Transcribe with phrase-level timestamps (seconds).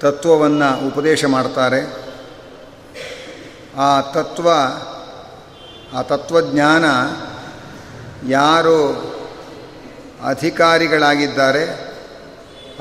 [0.00, 2.10] ತತ್ವವನ್ನು ಉಪದೇಶ ಮಾಡ್ತಾರೆ.
[3.76, 4.48] ಆ ತತ್ವ,
[5.98, 6.84] ಆ ತತ್ವಜ್ಞಾನ
[8.30, 9.10] ಯಾರು
[10.26, 11.90] ಅಧಿಕಾರಿಗಳಾಗಿದ್ದಾರೆ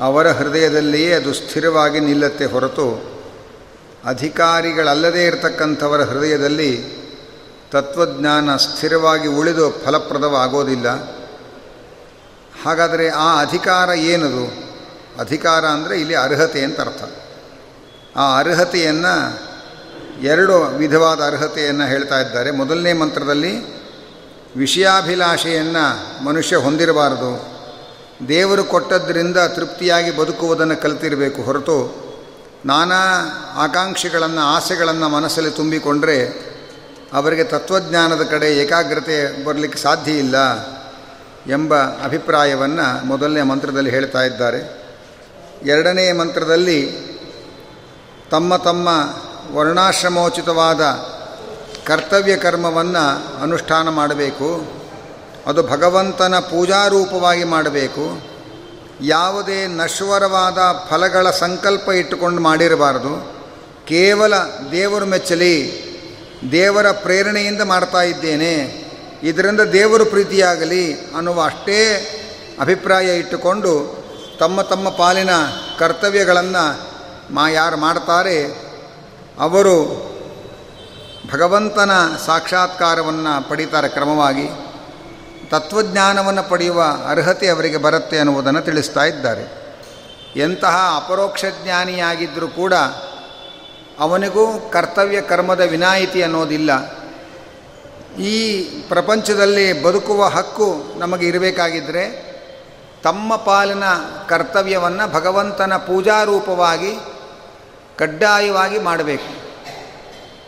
[0.00, 3.10] ಅವರ ಹೃದಯದಲ್ಲಿಯೇ ಅದು ಸ್ಥಿರವಾಗಿ ನಿಲ್ಲತ್ತೆ ಹೊರತು
[4.04, 6.99] ಅಧಿಕಾರಿಗಳಲ್ಲದೇ ಇರತಕ್ಕಂಥವರ ಹೃದಯದಲ್ಲಿ
[7.70, 10.88] ತತ್ವಜ್ಞಾನ ಸ್ಥಿರವಾಗಿ ಉಳಿದು ಫಲಪ್ರದವಾಗೋದಿಲ್ಲ.
[12.64, 14.70] ಹಾಗಾದರೆ ಆ ಅಧಿಕಾರ ಏನದು?
[15.20, 17.02] ಅಧಿಕಾರ ಅಂದರೆ ಇಲ್ಲಿ ಅರ್ಹತೆ ಅಂತ ಅರ್ಥ.
[18.16, 19.40] ಆ ಅರ್ಹತೆಯನ್ನು
[20.22, 22.50] ಎರಡು ವಿಧವಾದ ಅರ್ಹತೆಯನ್ನು ಹೇಳ್ತಾ ಇದ್ದಾರೆ.
[22.50, 23.80] ಮೊದಲನೇ ಮಂತ್ರದಲ್ಲಿ
[24.56, 27.60] ವಿಷಯಾಭಿಲಾಷೆಯನ್ನು ಮನುಷ್ಯ ಹೊಂದಿರಬಾರದು.
[28.28, 32.10] ದೇವರು ಕೊಟ್ಟದ್ರಿಂದ ತೃಪ್ತಿಯಾಗಿ ಬದುಕುವುದನ್ನು ಕಲಿತಿರಬೇಕು ಹೊರತು
[32.66, 33.02] ನಾನಾ
[33.54, 36.49] ಆಕಾಂಕ್ಷೆಗಳನ್ನು, ಆಸೆಗಳನ್ನು ಮನಸ್ಸಲ್ಲಿ ತುಂಬಿಕೊಂಡ್ರೆ
[37.12, 40.36] ಅವರಿಗೆ ತತ್ವಜ್ಞಾನದ ಕಡೆ ಏಕಾಗ್ರತೆ ಬರಲಿಕ್ಕೆ ಸಾಧ್ಯ ಇಲ್ಲ
[41.46, 44.80] ಎಂಬ ಅಭಿಪ್ರಾಯವನ್ನು ಮೊದಲನೇ ಮಂತ್ರದಲ್ಲಿ ಹೇಳ್ತಾ ಇದ್ದಾರೆ.
[45.62, 47.10] ಎರಡನೇ ಮಂತ್ರದಲ್ಲಿ
[48.30, 48.88] ತಮ್ಮ ತಮ್ಮ
[49.56, 50.80] ವರ್ಣಾಶ್ರಮೋಚಿತವಾದ
[51.86, 54.80] ಕರ್ತವ್ಯ ಕರ್ಮವನ್ನು ಅನುಷ್ಠಾನ ಮಾಡಬೇಕು.
[55.46, 58.20] ಅದು ಭಗವಂತನ ಪೂಜಾರೂಪವಾಗಿ ಮಾಡಬೇಕು.
[59.00, 60.58] ಯಾವುದೇ ನಶ್ವರವಾದ
[60.90, 63.32] ಫಲಗಳ ಸಂಕಲ್ಪ ಇಟ್ಟುಕೊಂಡು ಮಾಡಿರಬಾರದು.
[63.86, 64.34] ಕೇವಲ
[64.70, 65.89] ದೇವರು ಮೆಚ್ಚಲಿ
[66.52, 68.54] ದೇವರ ಪ್ರೇರಣೆಯಿಂದ ಮಾಡ್ತಾ ಇದ್ದೇನೆ.
[69.22, 71.80] ಇದರಿಂದ ದೇವರು ಪ್ರೀತಿಯಾಗಲಿ ಅನ್ನುವ ಅಷ್ಟೇ
[72.60, 73.72] ಅಭಿಪ್ರಾಯ ಇಟ್ಟುಕೊಂಡು
[74.40, 75.30] ತಮ್ಮ ತಮ್ಮ ಪಾಲಿನ
[75.78, 76.90] ಕರ್ತವ್ಯಗಳನ್ನು
[77.34, 78.44] ಮಾ ಯಾರು ಮಾಡ್ತಾರೆ,
[79.40, 79.76] ಅವರು
[81.32, 81.90] ಭಗವಂತನ
[82.26, 84.48] ಸಾಕ್ಷಾತ್ಕಾರವನ್ನು ಪಡೀತಾರೆ ಕ್ರಮವಾಗಿ.
[85.50, 89.44] ತತ್ವಜ್ಞಾನವನ್ನು ಪಡೆಯುವ ಅರ್ಹತೆ ಅವರಿಗೆ ಬರುತ್ತೆ ಅನ್ನುವುದನ್ನು ತಿಳಿಸ್ತಾ ಇದ್ದಾರೆ.
[90.36, 92.74] ಎಂತಹ ಅಪರೋಕ್ಷ ಜ್ಞಾನಿಯಾಗಿದ್ದರೂ ಕೂಡ
[94.00, 96.70] ಅವನಿಗೂ ಕರ್ತವ್ಯ ಕರ್ಮದ ವಿನಾಯಿತಿ ಅನ್ನೋದಿಲ್ಲ.
[98.18, 102.30] ಈ ಪ್ರಪಂಚದಲ್ಲಿ ಬದುಕುವ ಹಕ್ಕು ನಮಗೆ ಇರಬೇಕಾಗಿದ್ದರೆ
[103.02, 103.84] ತಮ್ಮ ಪಾಲಿನ
[104.28, 106.92] ಕರ್ತವ್ಯವನ್ನು ಭಗವಂತನ ಪೂಜಾರೂಪವಾಗಿ,
[107.96, 109.30] ಕಡ್ಡಾಯವಾಗಿ ಮಾಡಬೇಕು.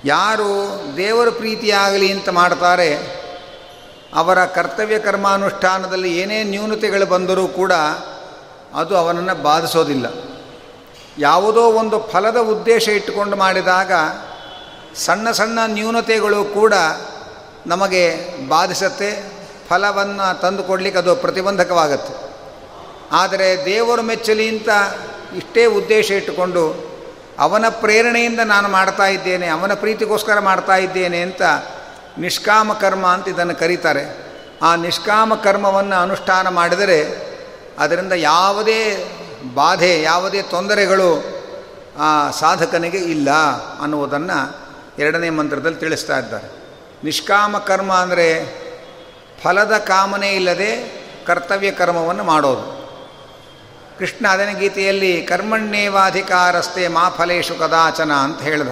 [0.04, 0.48] ಯಾರು
[0.96, 2.90] ದೇವರ ಪ್ರೀತಿಯಾಗಲಿ ಅಂತ ಮಾಡ್ತಾರೆ,
[4.14, 7.72] ಅವರ ಕರ್ತವ್ಯ ಕರ್ಮಾನುಷ್ಠಾನದಲ್ಲಿ ಏನೇ ನ್ಯೂನತೆಗಳು ಬಂದರೂ ಕೂಡ
[8.74, 10.31] ಅದು ಅವನನ್ನು ಬಾಧಿಸೋದಿಲ್ಲ.
[11.18, 13.92] ಯಾವುದೋ ಒಂದು ಫಲದ ಉದ್ದೇಶ ಇಟ್ಟುಕೊಂಡು ಮಾಡಿದಾಗ
[14.94, 16.74] ಸಣ್ಣ ಸಣ್ಣ ನ್ಯೂನತೆಗಳು ಕೂಡ
[17.66, 19.32] ನಮಗೆ ಬಾಧಿಸತ್ತೆ,
[19.68, 22.14] ಫಲವನ್ನು ತಂದು ಕೊಡಲಿಕ್ಕೆ ಅದು ಪ್ರತಿಬಂಧಕವಾಗತ್ತೆ.
[23.12, 24.68] ಆದರೆ ದೇವರು ಮೆಚ್ಚಲಿ ಅಂತ
[25.36, 26.92] ಇಷ್ಟೇ ಉದ್ದೇಶ ಇಟ್ಟುಕೊಂಡು
[27.38, 31.42] ಅವನ ಪ್ರೇರಣೆಯಿಂದ ನಾನು ಮಾಡ್ತಾ ಇದ್ದೇನೆ, ಅವನ ಪ್ರೀತಿಗೋಸ್ಕರ ಮಾಡ್ತಾ ಇದ್ದೇನೆ ಅಂತ
[32.18, 34.32] ನಿಷ್ಕಾಮ ಕರ್ಮ ಅಂತ ಇದನ್ನು ಕರೀತಾರೆ.
[34.62, 37.32] ಆ ನಿಷ್ಕಾಮ ಕರ್ಮವನ್ನು ಅನುಷ್ಠಾನ ಮಾಡಿದರೆ
[37.78, 39.08] ಅದರಿಂದ ಯಾವುದೇ
[39.54, 41.42] ಬಾಧೆ ಯಾವುದೇ ತೊಂದರೆಗಳು,
[41.98, 43.30] ಆ, ಸಾಧಕನಿಗೆ ಇಲ್ಲ
[43.82, 44.56] ಅನ್ನುವುದನ್ನು
[44.98, 46.50] ಎರಡನೇ ಮಂತ್ರದಲ್ಲಿ ತಿಳಿಸ್ತಾ ಇದ್ದಾರೆ.
[47.04, 48.44] ನಿಷ್ಕಾಮ ಕರ್ಮ ಅಂದರೆ
[49.42, 52.82] ಫಲದ ಕಾಮನೆ ಇಲ್ಲದೆ ಕರ್ತವ್ಯ ಕರ್ಮವನ್ನು ಮಾಡೋದು.
[53.98, 58.68] ಕೃಷ್ಣ ಅದನ ಗೀತೆಯಲ್ಲಿ ಕರ್ಮಣ್ಯೇವಾಧಿಕಾರಸ್ತೆ ಮಾ ಫಲೇಶು ಕದಾಚನ ಅಂತ ಹೇಳಿದ.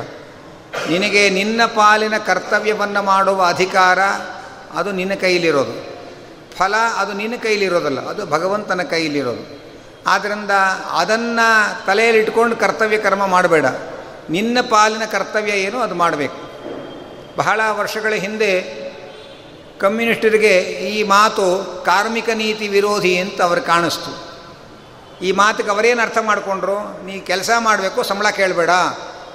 [0.90, 3.98] ನಿನಗೆ ನಿನ್ನ ಪಾಲಿನ ಕರ್ತವ್ಯವನ್ನು ಮಾಡುವ ಅಧಿಕಾರ
[4.78, 5.90] ಅದು ನಿನ್ನ ಕೈಲಿರೋದು.
[6.56, 9.59] ಫಲ ಅದು ನಿನ್ನ ಕೈಲಿರೋದಲ್ಲ, ಅದು ಭಗವಂತನ ಕೈಲಿರೋದು.
[10.06, 10.50] ಆದ್ದರಿಂದ
[10.90, 13.66] ಅದನ್ನು ತಲೆಯಲ್ಲಿಟ್ಕೊಂಡು ಕರ್ತವ್ಯ ಕರ್ಮ ಮಾಡಬೇಡ.
[14.30, 16.50] ನಿನ್ನ ಪಾಲಿನ ಕರ್ತವ್ಯ ಏನು, ಅದು ಮಾಡಬೇಕು.
[17.36, 18.80] ಬಹಳ ವರ್ಷಗಳ ಹಿಂದೆ
[19.80, 24.30] ಕಮ್ಯುನಿಸ್ಟರಿಗೆ ಈ ಮಾತು ಕಾರ್ಮಿಕ ನೀತಿ ವಿರೋಧಿ ಅಂತ ಅವ್ರಿಗೆ ಕಾಣಿಸ್ತು.
[25.22, 27.04] ಈ ಮಾತಿಗೆ ಅವರೇನು ಅರ್ಥ ಮಾಡಿಕೊಂಡ್ರು?
[27.04, 28.70] ನೀ ಕೆಲಸ ಮಾಡಬೇಕು, ಸಂಬಳ ಕೇಳಬೇಡ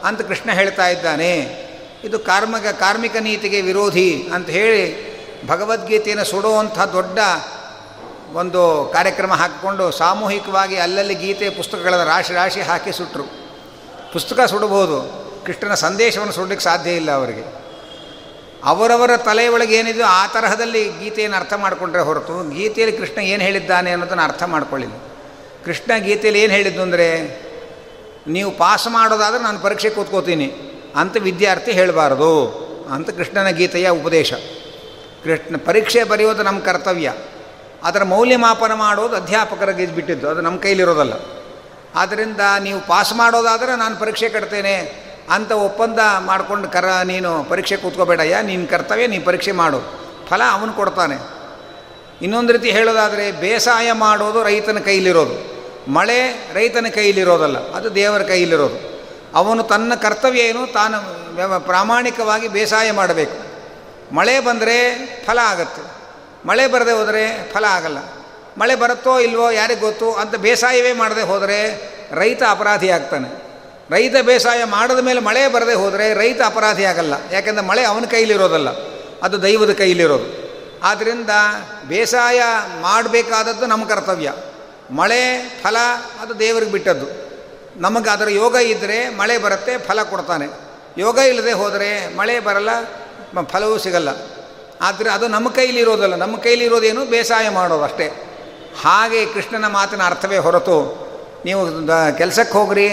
[0.03, 1.65] ಅಂತ ಕೃಷ್ಣ ಹೇಳ್ತಾ ಇದ್ದಾನೆ.
[2.03, 5.15] ಇದು ಕಾರ್ಮಿಕ ಕಾರ್ಮಿಕ ನೀತಿಗೆ ವಿರೋಧಿ ಅಂತ ಹೇಳಿ
[5.47, 7.19] ಭಗವದ್ಗೀತೆಯನ್ನು ಸುಡುವಂಥ ದೊಡ್ಡ
[8.33, 8.61] ಒಂದು
[8.93, 13.25] ಕಾರ್ಯಕ್ರಮ ಹಾಕಿಕೊಂಡು ಸಾಮೂಹಿಕವಾಗಿ ಅಲ್ಲಲ್ಲಿ ಗೀತೆ ಪುಸ್ತಕಗಳನ್ನು ರಾಶಿ ರಾಶಿ ಹಾಕಿ ಸುಟ್ಟರು
[14.13, 14.97] ಪುಸ್ತಕ ಸುಡಬಹುದು,
[15.45, 17.45] ಕೃಷ್ಣನ ಸಂದೇಶವನ್ನು ಸುಡಲಿಕ್ಕೆ ಸಾಧ್ಯ ಇಲ್ಲ ಅವರಿಗೆ.
[18.63, 24.43] ಅವರವರ ತಲೆಯೊಳಗೆ ಏನಿದೆಯೋ ಆ ತರಹದಲ್ಲಿ ಗೀತೆಯನ್ನು ಅರ್ಥ ಮಾಡಿಕೊಂಡ್ರೆ ಹೊರತು ಗೀತೆಯಲ್ಲಿ ಕೃಷ್ಣ ಏನು ಹೇಳಿದ್ದಾನೆ ಅನ್ನೋದನ್ನು ಅರ್ಥ
[24.43, 24.95] ಮಾಡ್ಕೊಳ್ಳಿಲ್ಲ.
[25.65, 27.07] ಕೃಷ್ಣ ಗೀತೆಯಲ್ಲಿ ಏನು ಹೇಳಿದ್ದು ಅಂದರೆ,
[28.27, 30.47] ನೀವು ಪಾಸ್ ಮಾಡೋದಾದರೆ ನಾನು ಪರೀಕ್ಷೆ ಕೂತ್ಕೋತೀನಿ,
[30.95, 32.31] ಅಂತ ವಿದ್ಯಾರ್ಥಿ ಹೇಳಬಾರ್ದು,
[32.93, 34.33] ಅಂತ ಕೃಷ್ಣನ ಗೀತೆಯ ಉಪದೇಶ.
[35.23, 37.11] ಕೃಷ್ಣ ಪರೀಕ್ಷೆ ಬರೆಯೋದು ನಮ್ಮ ಕರ್ತವ್ಯ.
[37.85, 41.15] ಅದರ ಮೌಲ್ಯಮಾಪನ ಮಾಡೋದು ಅಧ್ಯಾಪಕರಿಗೆ ಬಿಟ್ಟಿದ್ದು, ಅದು ನಮ್ಮ ಕೈಲಿರೋದಲ್ಲ.
[41.95, 44.75] ಆದ್ದರಿಂದ ನೀವು ಪಾಸ್ ಮಾಡೋದಾದರೆ ನಾನು ಪರೀಕ್ಷೆ ಕಟ್ತೇನೆ
[45.29, 49.79] ಅಂತ ಒಪ್ಪಂದ ಮಾಡ್ಕೊಂಡು ಕರ, ನೀನು ಪರೀಕ್ಷೆ ಕೂತ್ಕೋಬೇಡಯ್ಯ ನಿನ್ನ ಕರ್ತವ್ಯ ನೀನು ಪರೀಕ್ಷೆ ಮಾಡು.
[50.29, 51.17] ಫಲ ಅವನು ಕೊಡ್ತಾನೆ.
[52.21, 55.37] ಇನ್ನೊಂದು ರೀತಿ ಹೇಳೋದಾದರೆ, ಬೇಸಾಯ ಮಾಡೋದು ರೈತನ ಕೈಲಿರೋದು.
[55.91, 56.19] ಮಳೆ
[56.53, 58.77] ರೈತನ ಕೈಲಿರೋದಲ್ಲ, ಅದು ದೇವರ ಕೈಲಿರೋದು.
[59.35, 60.97] ಅವನು ತನ್ನ ಕರ್ತವ್ಯ ಏನು ತಾನು
[61.59, 63.37] ಪ್ರಾಮಾಣಿಕವಾಗಿ ಬೇಸಾಯ ಮಾಡಬೇಕು.
[64.15, 64.77] ಮಳೆ ಬಂದರೆ
[65.27, 65.94] ಫಲ ಆಗುತ್ತೆ.
[66.45, 67.99] ಮಳೆ ಬರದೆ ಹೋದರೆ ಫಲ ಆಗಲ್ಲ.
[68.57, 70.13] ಮಳೆ ಬರುತ್ತೋ ಇಲ್ವೋ ಯಾರಿಗೆ ಗೊತ್ತು?
[70.13, 71.57] ಅಂತ ಬೇಸಾಯವೇ ಮಾಡದೆ ಹೋದರೆ
[72.11, 73.29] ರೈತ ಅಪರಾಧಿ ಆಗ್ತಾನೆ.
[73.91, 77.13] ರೈತ ಬೇಸಾಯ ಮಾಡಿದ ಮೇಲೆ ಮಳೆ ಬರದೆ ಹೋದರೆ ರೈತ ಅಪರಾಧಿ ಆಗಲ್ಲ.
[77.31, 78.69] ಯಾಕೆಂದರೆ ಮಳೆ ಅವನ ಕೈಲಿರೋದಲ್ಲ,
[79.23, 80.29] ಅದು ದೈವದ ಕೈಲಿರೋದು.
[80.83, 81.29] ಆದ್ದರಿಂದ
[81.87, 82.41] ಬೇಸಾಯ
[82.81, 84.33] ಮಾಡಬೇಕಾದದ್ದು ನಮ್ಮ ಕರ್ತವ್ಯ.
[84.91, 85.21] ಮಳೆ
[85.63, 85.77] ಫಲ
[86.21, 87.07] ಅದು ದೇವರಿಗೆ ಬಿಟ್ಟದ್ದು.
[87.81, 90.47] ನಮಗೆ ಅದರ ಯೋಗ ಇದ್ದರೆ ಮಳೆ ಬರುತ್ತೆ, ಫಲ ಕೊಡ್ತಾನೆ.
[90.97, 92.69] ಯೋಗ ಇಲ್ಲದೆ ಹೋದರೆ ಮಳೆ ಬರಲ್ಲ
[93.47, 94.09] ಫಲವೂ ಸಿಗಲ್ಲ.
[94.81, 96.15] ಆದರೆ ಅದು ನಮ್ಮ ಕೈಲಿರೋದಲ್ಲ.
[96.15, 98.07] ನಮ್ಮ ಕೈಲಿರೋದೇನು ಬೇಸಾಯ ಮಾಡೋದು ಅಷ್ಟೇ.
[98.81, 101.05] ಹಾಗೆ ಕೃಷ್ಣನ ಮಾತಿನ ಅರ್ಥವೇ ಹೊರತು
[101.45, 101.67] ನೀವು
[102.17, 102.89] ಕೆಲಸಕ್ಕೆ ಹೋಗ್ರಿ,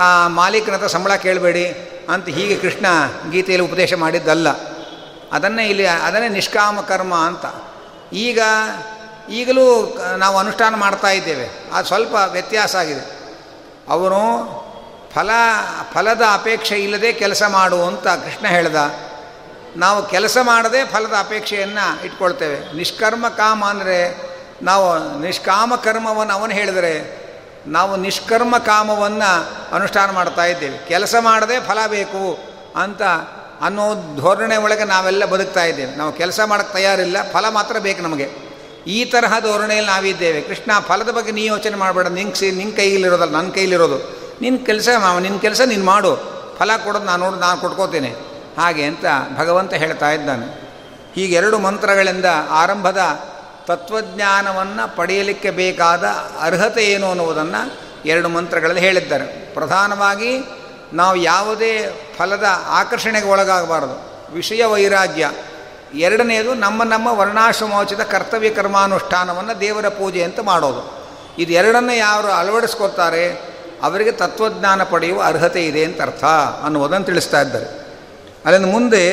[0.00, 1.66] ಆ ಮಾಲೀಕನ ಹತ್ರ ಸಂಬಳ ಕೇಳಬೇಡಿ
[2.08, 2.86] ಅಂತ ಹೀಗೆ ಕೃಷ್ಣ
[3.30, 4.48] ಗೀತೆಯಲ್ಲಿ ಉಪದೇಶ ಮಾಡಿದ್ದಲ್ಲ.
[5.32, 7.74] ಅದನ್ನೇ ಇಲ್ಲಿ, ಅದನ್ನೇ ನಿಷ್ಕಾಮ ಕರ್ಮ ಅಂತ.
[8.12, 8.40] ಈಗ,
[9.30, 11.48] ಈಗಲೂ ನಾವು ಅನುಷ್ಠಾನ ಮಾಡ್ತಾ ಇದ್ದೇವೆ.
[11.72, 13.18] ಅದು ಸ್ವಲ್ಪ ವ್ಯತ್ಯಾಸ ಆಗಿದೆ.
[13.88, 14.18] ಅವನು
[15.14, 15.30] ಫಲ,
[15.92, 18.76] ಫಲದ ಅಪೇಕ್ಷೆ ಇಲ್ಲದೆ ಕೆಲಸ ಮಾಡು ಅಂತ ಕೃಷ್ಣ ಹೇಳ್ದ.
[19.76, 22.76] ನಾವು ಕೆಲಸ ಮಾಡದೆ ಫಲದ ಅಪೇಕ್ಷೆಯನ್ನು ಇಟ್ಕೊಳ್ತೇವೆ.
[22.76, 23.98] ನಿಷ್ಕರ್ಮ ಕಾಮ ಅಂದರೆ
[24.62, 27.24] ನಾವು ನಿಷ್ಕಾಮ ಕರ್ಮವನ್ನು ಅವನು ಹೇಳಿದರೆ
[27.66, 29.30] ನಾವು ನಿಷ್ಕರ್ಮ ಕಾಮವನ್ನು
[29.74, 30.78] ಅನುಷ್ಠಾನ ಮಾಡ್ತಾ ಇದ್ದೇವೆ.
[30.78, 32.38] ಕೆಲಸ ಮಾಡದೆ ಫಲ ಬೇಕು
[32.76, 33.02] ಅಂತ
[33.60, 35.96] ಅನ್ನೋ ಧೋರಣೆ ಒಳಗೆ ನಾವೆಲ್ಲ ಬದುಕ್ತಾ ಇದ್ದೇವೆ.
[35.96, 38.30] ನಾವು ಕೆಲಸ ಮಾಡೋಕ್ಕೆ ತಯಾರಿಲ್ಲ, ಫಲ ಮಾತ್ರ ಬೇಕು ನಮಗೆ.
[38.86, 40.40] ಈ ತರಹ ಧೋರಣೆಯಲ್ಲಿ ನಾವಿದ್ದೇವೆ.
[40.40, 43.98] ಕೃಷ್ಣ, ಫಲದ ಬಗ್ಗೆ ನೀ ಯೋಚನೆ ಮಾಡಬೇಡ, ನಿಂಗೆ ಸಿ ನಿನ್ನ ಕೈಲಿರೋದಲ್ಲ ನನ್ನ ಕೈಲಿರೋದು
[44.40, 44.88] ನಿನ್ನ ಕೆಲಸ
[45.20, 46.16] ನಿನ್ನ ಕೆಲಸ ನೀನು ಮಾಡು.
[46.58, 48.33] ಫಲ ಕೊಡೋದು ನಾನು ನೋಡು, ನಾನು ಕೊಟ್ಕೋತೇನೆ.
[48.56, 49.04] ಹಾಗೆ ಅಂತ
[49.38, 50.64] ಭಗವಂತ ಹೇಳ್ತಾ ಇದ್ದಾನೆ.
[51.14, 52.98] ಹೀಗೆರಡು ಮಂತ್ರಗಳಿಂದ ಆರಂಭದ
[53.66, 56.04] ತತ್ವಜ್ಞಾನವನ್ನು ಪಡೆಯಲಿಕ್ಕೆ ಬೇಕಾದ
[56.40, 57.72] ಅರ್ಹತೆ ಏನು ಅನ್ನುವುದನ್ನು
[58.04, 59.24] ಎರಡು ಮಂತ್ರಗಳಲ್ಲಿ ಹೇಳಿದ್ದಾರೆ.
[59.54, 60.38] ಪ್ರಧಾನವಾಗಿ
[60.92, 64.14] ನಾವು ಯಾವುದೇ ಫಲದ ಆಕರ್ಷಣೆಗೆ ಒಳಗಾಗಬಾರದು.
[64.34, 65.30] ವಿಷಯ ವೈರಾಗ್ಯ.
[65.94, 71.08] ಎರಡನೆಯದು ನಮ್ಮ ನಮ್ಮ ವರ್ಣಾಶ್ರಮೋಚಿತ ಕರ್ತವ್ಯ ಕರ್ಮಾನುಷ್ಠಾನವನ್ನು ದೇವರ ಪೂಜೆ ಅಂತ ಮಾಡೋದು.
[71.38, 73.32] ಇದು ಎರಡನ್ನು ಯಾರು ಅಳವಡಿಸ್ಕೊತಾರೆ
[73.82, 76.24] ಅವರಿಗೆ ತತ್ವಜ್ಞಾನ ಪಡೆಯುವ ಅರ್ಹತೆ ಇದೆ ಅಂತ ಅರ್ಥ
[76.64, 77.83] ಅನ್ನುವುದನ್ನು ತಿಳಿಸ್ತಾ ಇದ್ದಾರೆ.
[78.44, 79.04] ಅಲ್ಲಿಂದ ಮುಂದೆ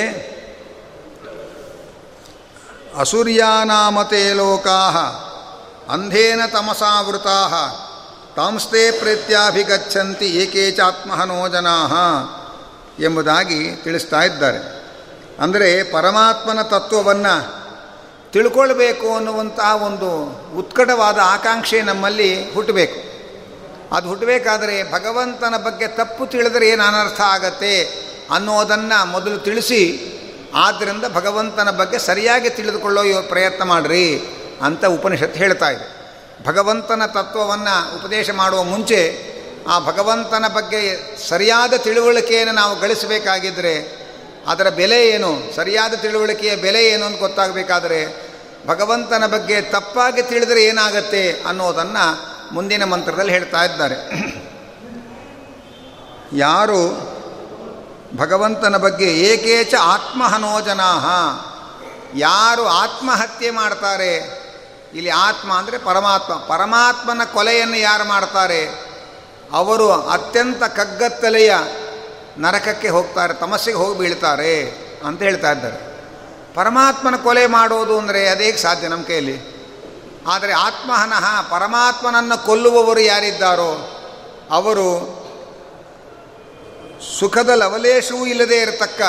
[2.98, 4.90] ಅಸೂರ್ಯಾನಾಮತೆ ಲೋಕಾ
[5.90, 7.48] ಅಂಧೇನ ತಮಸಾವೃತಾ
[8.36, 10.72] ತಾಂಸ್ತೆ ಪ್ರೇತ್ಯಾಭಿಗಚ್ಚಂತಿ ಏಕೇ
[11.52, 11.78] ಜನಾ
[13.00, 14.82] ಎಂಬುದಾಗಿ ತಿಳಿಸ್ತಾ ಇದ್ದಾರೆ.
[15.40, 17.62] ಅಂದರೆ ಪರಮಾತ್ಮನ ತತ್ವವನ್ನು
[18.32, 20.10] ತಿಳ್ಕೊಳ್ಬೇಕು ಅನ್ನುವಂಥ ಒಂದು
[20.58, 23.12] ಉತ್ಕಟವಾದ ಆಕಾಂಕ್ಷೆ ನಮ್ಮಲ್ಲಿ ಹುಟ್ಟಬೇಕು.
[23.96, 28.11] ಅದು ಹುಟ್ಟಬೇಕಾದರೆ ಭಗವಂತನ ಬಗ್ಗೆ ತಪ್ಪು ತಿಳಿದರೆ ಏನು ಅನರ್ಥ ಆಗತ್ತೆ?
[28.32, 30.08] ಅನ್ನೋದನ್ನು ಮೊದಲು ತಿಳಿಸಿ
[30.56, 34.20] ಆದ್ದರಿಂದ ಭಗವಂತನ ಬಗ್ಗೆ ಸರಿಯಾಗಿ ತಿಳಿದುಕೊಳ್ಳೋ ಪ್ರಯತ್ನ ಮಾಡಿರಿ
[34.62, 36.02] ಅಂತ ಉಪನಿಷತ್ತು ಹೇಳ್ತಾ ಇದೆ.
[36.46, 39.32] ಭಗವಂತನ ತತ್ವವನ್ನು ಉಪದೇಶ ಮಾಡುವ ಮುಂಚೆ,
[39.68, 44.02] ಆ ಭಗವಂತನ ಬಗ್ಗೆ ಸರಿಯಾದ ತಿಳುವಳಿಕೆಯನ್ನು ನಾವು ಗಳಿಸಬೇಕಾಗಿದ್ದರೆ
[44.48, 45.56] ಅದರ ಬೆಲೆ ಏನು?
[45.56, 48.32] ಸರಿಯಾದ ತಿಳುವಳಿಕೆಯ ಬೆಲೆ ಏನು ಅಂತ ಗೊತ್ತಾಗಬೇಕಾದರೆ,
[48.68, 53.96] ಭಗವಂತನ ಬಗ್ಗೆ ತಪ್ಪಾಗಿ ತಿಳಿದರೆ ಏನಾಗತ್ತೆ ಅನ್ನೋದನ್ನು ಮುಂದಿನ ಮಂತ್ರದಲ್ಲಿ ಹೇಳ್ತಾ ಇದ್ದಾರೆ.
[56.38, 57.11] ಯಾರು
[58.16, 61.06] ಭಗವಂತನ ಬಗ್ಗೆ ಏಕೇಚ ಆತ್ಮಹನೋಜನಾಹ.
[62.16, 64.42] ಯಾರು ಆತ್ಮಹತ್ಯೆ ಮಾಡ್ತಾರೆ?
[64.94, 66.34] ಇಲ್ಲಿ ಆತ್ಮ ಅಂದರೆ ಪರಮಾತ್ಮ.
[66.34, 68.92] ಪರಮಾತ್ಮನ ಕೊಲೆಯನ್ನು ಯಾರು ಮಾಡ್ತಾರೆ?
[69.54, 71.54] ಅವರು ಅತ್ಯಂತ ಕಗ್ಗತ್ತಲೆಯ
[72.38, 74.70] ನರಕಕ್ಕೆ ಹೋಗ್ತಾರೆ, ತಮಸ್ಸಿಗೆ ಹೋಗಿ ಬೀಳ್ತಾರೆ
[75.06, 75.92] ಅಂತ ಹೇಳ್ತಾ ಇದ್ದಾರೆ.
[76.56, 79.52] ಪರಮಾತ್ಮನ ಕೊಲೆ ಮಾಡೋದು ಅಂದರೆ ಅದೇ ಸಾಧ್ಯ ನಮ್ಮ ಕೈಯಲ್ಲಿ.
[80.28, 84.02] ಆದರೆ ಆತ್ಮಹನಃ ಪರಮಾತ್ಮನನ್ನು ಕೊಲ್ಲುವವರು ಯಾರಿದ್ದಾರೋ,
[84.52, 85.21] ಅವರು
[87.02, 89.02] ಸುಖದ ಲವಲೇಶವೂ ಇಲ್ಲದೆ ಇರತಕ್ಕ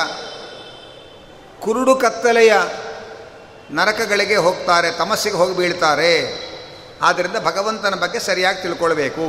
[1.62, 2.52] ಕುರುಡು ಕತ್ತಲೆಯ
[3.70, 6.42] ನರಕಗಳಿಗೆ ಹೋಗ್ತಾರೆ, ತಮಸ್ಸಿಗೆ ಹೋಗಿ ಬೀಳ್ತಾರೆ.
[7.02, 9.26] ಆದ್ದರಿಂದ ಭಗವಂತನ ಬಗ್ಗೆ ಸರಿಯಾಗಿ ತಿಳ್ಕೊಳ್ಬೇಕು.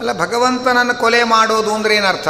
[0.00, 2.28] ಅಲ್ಲ, ಭಗವಂತನನ್ನು ಕೊಲೆ ಮಾಡೋದು ಅಂದರೆ ಏನರ್ಥ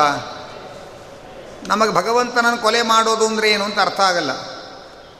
[1.68, 4.30] ನಮಗೆ ಭಗವಂತನನ್ನು ಕೊಲೆ ಮಾಡೋದು ಅಂದರೆ ಏನು ಅಂತ ಅರ್ಥ ಆಗಲ್ಲ.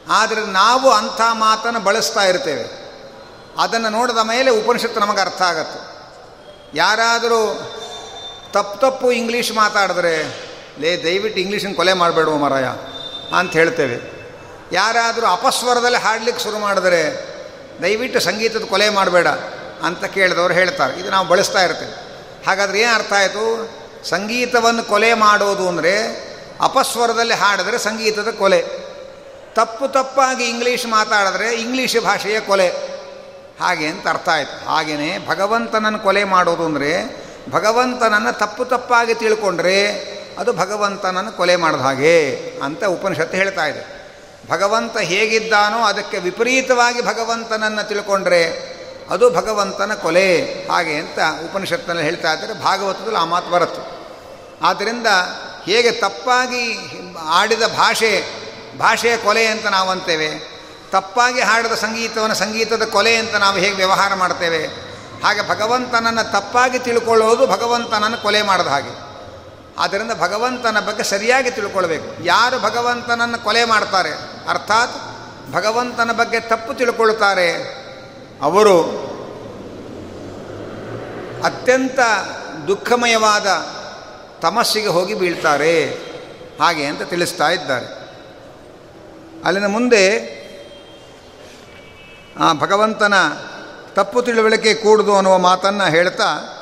[0.09, 2.65] ಆದರೆ ನಾವು ಅಂಥ ಮಾತನ್ನು ಬಳಸ್ತಾ ಇರ್ತೇವೆ.
[3.59, 5.81] ಅದನ್ನು ನೋಡಿದ ಮೇಲೆ ಉಪನಿಷತ್ತು ನಮಗೆ ಅರ್ಥ ಆಗತ್ತೆ.
[6.75, 7.41] ಯಾರಾದರೂ
[8.53, 10.25] ತಪ್ಪು ತಪ್ಪು ಇಂಗ್ಲೀಷ್ ಮಾತಾಡಿದ್ರೆ,
[10.79, 12.65] ಲೇ, ದಯವಿಟ್ಟು ಇಂಗ್ಲೀಷನ್ನು ಕೊಲೆ ಮಾಡಬೇಡುವ ಮರಾಯ
[13.39, 14.21] ಅಂತ ಹೇಳ್ತೇವೆ.
[14.73, 17.31] ಯಾರಾದರೂ ಅಪಸ್ವರದಲ್ಲಿ ಹಾಡಲಿಕ್ಕೆ ಶುರು ಮಾಡಿದ್ರೆ,
[17.83, 19.29] ದಯವಿಟ್ಟು ಸಂಗೀತದ ಕೊಲೆ ಮಾಡಬೇಡ
[19.83, 21.01] ಅಂತ ಕೇಳಿದವರು ಹೇಳ್ತಾರೆ.
[21.01, 21.93] ಇದು ನಾವು ಬಳಸ್ತಾ ಇರ್ತೇವೆ.
[22.47, 23.71] ಹಾಗಾದ್ರೆ ಏನು ಅರ್ಥ ಆಯಿತು?
[24.09, 26.25] ಸಂಗೀತವನ್ನು ಕೊಲೆ ಮಾಡೋದು ಅಂದರೆ
[26.61, 28.65] ಅಪಸ್ವರದಲ್ಲಿ ಹಾಡಿದ್ರೆ ಸಂಗೀತದ ಕೊಲೆ.
[29.55, 32.69] ತಪ್ಪು ತಪ್ಪಾಗಿ ಇಂಗ್ಲೀಷ್ ಮಾತಾಡಿದ್ರೆ ಇಂಗ್ಲೀಷ್ ಭಾಷೆಯ ಕೊಲೆ.
[33.61, 34.67] ಹಾಗೆ ಅಂತ ಅರ್ಥ ಆಯಿತು.
[34.67, 39.87] ಹಾಗೆಯೇ ಭಗವಂತನನ್ನು ಕೊಲೆ ಮಾಡೋದು ಅಂದರೆ ಭಗವಂತನನ್ನು ತಪ್ಪು ತಪ್ಪಾಗಿ ತಿಳ್ಕೊಂಡ್ರೆ
[40.39, 44.01] ಅದು ಭಗವಂತನನ್ನು ಕೊಲೆ ಮಾಡಿದ ಹಾಗೆ ಅಂತ ಉಪನಿಷತ್ತು ಹೇಳ್ತಾ ಇದೆ.
[44.51, 48.71] ಭಗವಂತ ಹೇಗಿದ್ದಾನೋ ಅದಕ್ಕೆ ವಿಪರೀತವಾಗಿ ಭಗವಂತನನ್ನು ತಿಳ್ಕೊಂಡ್ರೆ
[49.11, 52.55] ಅದು ಭಗವಂತನ ಕೊಲೆ ಹಾಗೆ ಅಂತ ಉಪನಿಷತ್ತಿನಲ್ಲಿ ಹೇಳ್ತಾ ಇದ್ದಾರೆ.
[52.55, 54.01] ಭಾಗವತದಲ್ಲಿ ಆ ಮಾತು ಬರುತ್ತೆ.
[54.63, 55.07] ಆದ್ದರಿಂದ
[55.67, 56.79] ಹೇಗೆ ತಪ್ಪಾಗಿ
[57.29, 58.25] ಆಡಿದ ಭಾಷೆ,
[58.79, 64.90] ಭಾಷೆಯ ಕೊಲೆ ಅಂತ ನಾವು ಅಂತೇವೆ ತಪ್ಪಾಗಿ ಹಾಡಿದ ಸಂಗೀತವನ್ನು ಸಂಗೀತದ ಕೊಲೆ ಅಂತ ನಾವು ಹೇಗೆ ವ್ಯವಹಾರ ಮಾಡ್ತೇವೆ?
[65.23, 69.11] ಹಾಗೆ ಭಗವಂತನನ್ನು ತಪ್ಪಾಗಿ ತಿಳ್ಕೊಳ್ಳೋದು ಭಗವಂತನನ್ನು ಕೊಲೆ ಮಾಡಿದ ಹಾಗೆ.
[69.79, 72.25] ಆದ್ದರಿಂದ ಭಗವಂತನ ಬಗ್ಗೆ ಸರಿಯಾಗಿ ತಿಳ್ಕೊಳ್ಬೇಕು.
[72.25, 74.11] ಯಾರು ಭಗವಂತನನ್ನು ಕೊಲೆ ಮಾಡ್ತಾರೆ?
[74.49, 74.93] ಅರ್ಥಾತ್
[75.53, 77.53] ಭಗವಂತನ ಬಗ್ಗೆ ತಪ್ಪು ತಿಳ್ಕೊಳ್ತಾರೆ.
[78.43, 78.83] ಅವರು
[81.45, 81.99] ಅತ್ಯಂತ
[82.69, 83.47] ದುಃಖಮಯವಾದ
[84.43, 85.87] ತಮಸ್ಸಿಗೆ ಹೋಗಿ ಬೀಳ್ತಾರೆ.
[86.61, 88.01] ಹಾಗೆ ಅಂತ ತಿಳಿಸ್ತಾ ಇದ್ದಾರೆ.
[89.45, 90.41] ಅಲ್ಲಿನ ಮುಂದೆ
[92.39, 93.15] ಆ ಭಗವಂತನ
[93.95, 96.57] ತಪ್ಪು ತಿಳುವಳಿಕೆ ಕೂಡುದು ಅನ್ನುವ ಮಾತನ್ನು ಹೇಳ್ತಾ,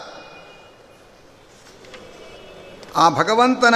[2.96, 3.74] ಆ ಭಗವಂತನ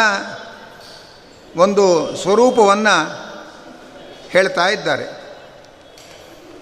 [1.56, 3.22] ಒಂದು ಸ್ವರೂಪವನ್ನು
[4.30, 5.22] ಹೇಳ್ತಾ ಇದ್ದಾರೆ.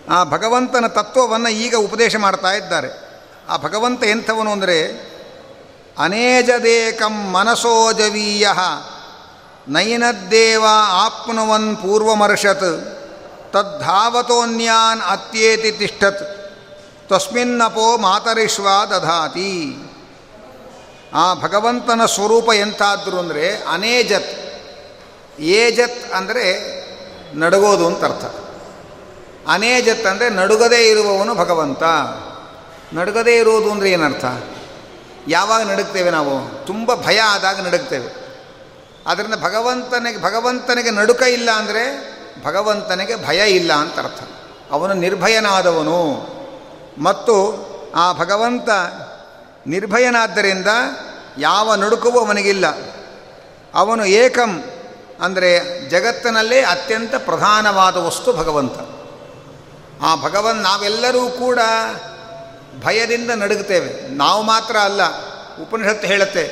[0.08, 2.88] ಆ ಭಗವಂತನ ತತ್ವವನ್ನು ಈಗ ಉಪದೇಶ ಮಾಡ್ತಾ ಇದ್ದಾರೆ.
[3.48, 5.10] ಆ ಭಗವಂತ ಎಂಥವನು ಅಂದರೆ,
[5.98, 8.48] ಅನೇಜದೇಕಂ ಮನಸೋಜವೀಯ
[9.68, 10.64] ನೈನದ್ದೇವ
[11.04, 12.98] ಆಪ್ನುವನ್ ಪೂರ್ವಮರ್ಷತ್,
[13.52, 16.39] ತದ್ಧಾವತೋನ್ಯಾನ್ ಅತ್ಯೇತಿ ತಿಷ್ಠತ್.
[17.10, 19.76] ತಸ್ಮಿನ್ನಪೋ ಮಾತರಿಶ್ವ ದಧಾತಿ
[21.14, 24.40] ಆ ಭಗವಂತನ ಸ್ವರೂಪ ಎಂತಾದ್ರು ಅಂದರೆ ಅನೇಜತ್
[25.40, 26.44] ಏಜತ್ ಅಂದರೆ
[27.34, 28.24] ನಡುಗೋದು ಅಂತ ಅರ್ಥ.
[29.48, 31.82] ಅನೇಜತ್ ಅಂದರೆ ನಡುಗದೇ ಇರುವವನು ಭಗವಂತ.
[32.92, 34.24] ನಡುಗದೇ ಇರುವುದು ಅಂದರೆ ಏನರ್ಥ?
[35.28, 36.66] ಯಾವಾಗ ನಡುಗ್ತೇವೆ ನಾವು?
[36.66, 38.14] ತುಂಬ ಭಯ ಆದಾಗ ನಡುಗ್ತೇವೆ.
[39.06, 41.84] ಅದರಿಂದ ಭಗವಂತನಿಗೆ ಭಗವಂತನಿಗೆ ನಡುಕ ಇಲ್ಲ ಅಂದರೆ
[42.44, 44.20] ಭಗವಂತನಿಗೆ ಭಯ ಇಲ್ಲ ಅಂತ ಅರ್ಥ.
[44.70, 46.39] ಅವನು ನಿರ್ಭಯನಾದವನು.
[47.00, 47.34] ಮತ್ತು
[47.94, 48.68] ಆ ಭಗವಂತ
[49.66, 50.66] ನಿರ್ಭಯನಾದ್ದರಿಂದ
[51.38, 52.66] ಯಾವ ನಡುಕವೂ ಅವನಿಗಿಲ್ಲ.
[53.74, 54.64] ಅವನು ಏಕಂ
[55.20, 55.50] ಅಂದರೆ
[55.88, 58.78] ಜಗತ್ತಿನಲ್ಲೇ ಅತ್ಯಂತ ಪ್ರಧಾನವಾದ ವಸ್ತು ಭಗವಂತ.
[60.02, 61.58] ಆ ಭಗವನ್ ನಾವೆಲ್ಲರೂ ಕೂಡ
[62.84, 64.08] ಭಯದಿಂದ ನಡುಗುತ್ತೇವೆ.
[64.16, 65.02] ನಾವು ಮಾತ್ರ ಅಲ್ಲ,
[65.62, 66.44] ಉಪನಿಷತ್ತು ಹೇಳುತ್ತೆ,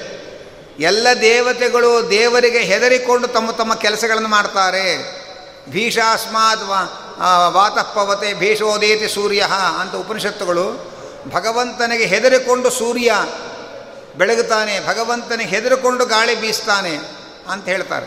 [0.80, 4.86] ಎಲ್ಲ ದೇವತೆಗಳು ದೇವರಿಗೆ ಹೆದರಿಕೊಂಡು ತಮ್ಮ ತಮ್ಮ ಕೆಲಸಗಳನ್ನು ಮಾಡ್ತಾರೆ.
[5.70, 6.68] ಭೀಷಾಸ್ಮಾದ್
[7.48, 9.46] ವಾತಃಪವತೆ ಭೀಷೋದೇತಿ ಸೂರ್ಯ
[9.80, 10.98] ಅಂತ ಉಪನಿಷತ್ತುಗಳು
[11.28, 13.26] ಭಗವಂತನಿಗೆ ಹೆದರಿಕೊಂಡು ಸೂರ್ಯ
[14.16, 16.96] ಬೆಳಗುತ್ತಾನೆ, ಭಗವಂತನಿಗೆ ಹೆದರಿಕೊಂಡು ಗಾಳಿ ಬೀಸ್ತಾನೆ
[17.48, 18.06] ಅಂತ ಹೇಳ್ತಾರೆ.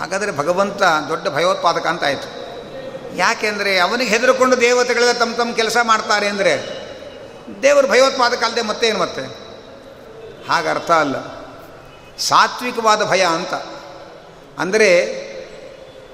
[0.00, 2.44] ಹಾಗಾದರೆ ಭಗವಂತ ದೊಡ್ಡ ಭಯೋತ್ಪಾದಕ ಅಂತ ಆಯಿತು.
[3.16, 6.84] ಯಾಕೆಂದರೆ ಅವನಿಗೆ ಹೆದರಿಕೊಂಡು ದೇವತೆಗಳೆಲ್ಲ ತಮ್ಮ ತಮ್ಮ ಕೆಲಸ ಮಾಡ್ತಾರೆ ಅಂದರೆ
[7.62, 9.22] ದೇವರು ಭಯೋತ್ಪಾದಕ ಅಲ್ಲದೆ ಮತ್ತೇನು ಮತ್ತೆ?
[10.48, 11.16] ಹಾಗರ್ಥ ಅಲ್ಲ.
[12.18, 13.54] ಸಾತ್ವಿಕವಾದ ಭಯ ಅಂತ.
[14.58, 14.90] ಅಂದರೆ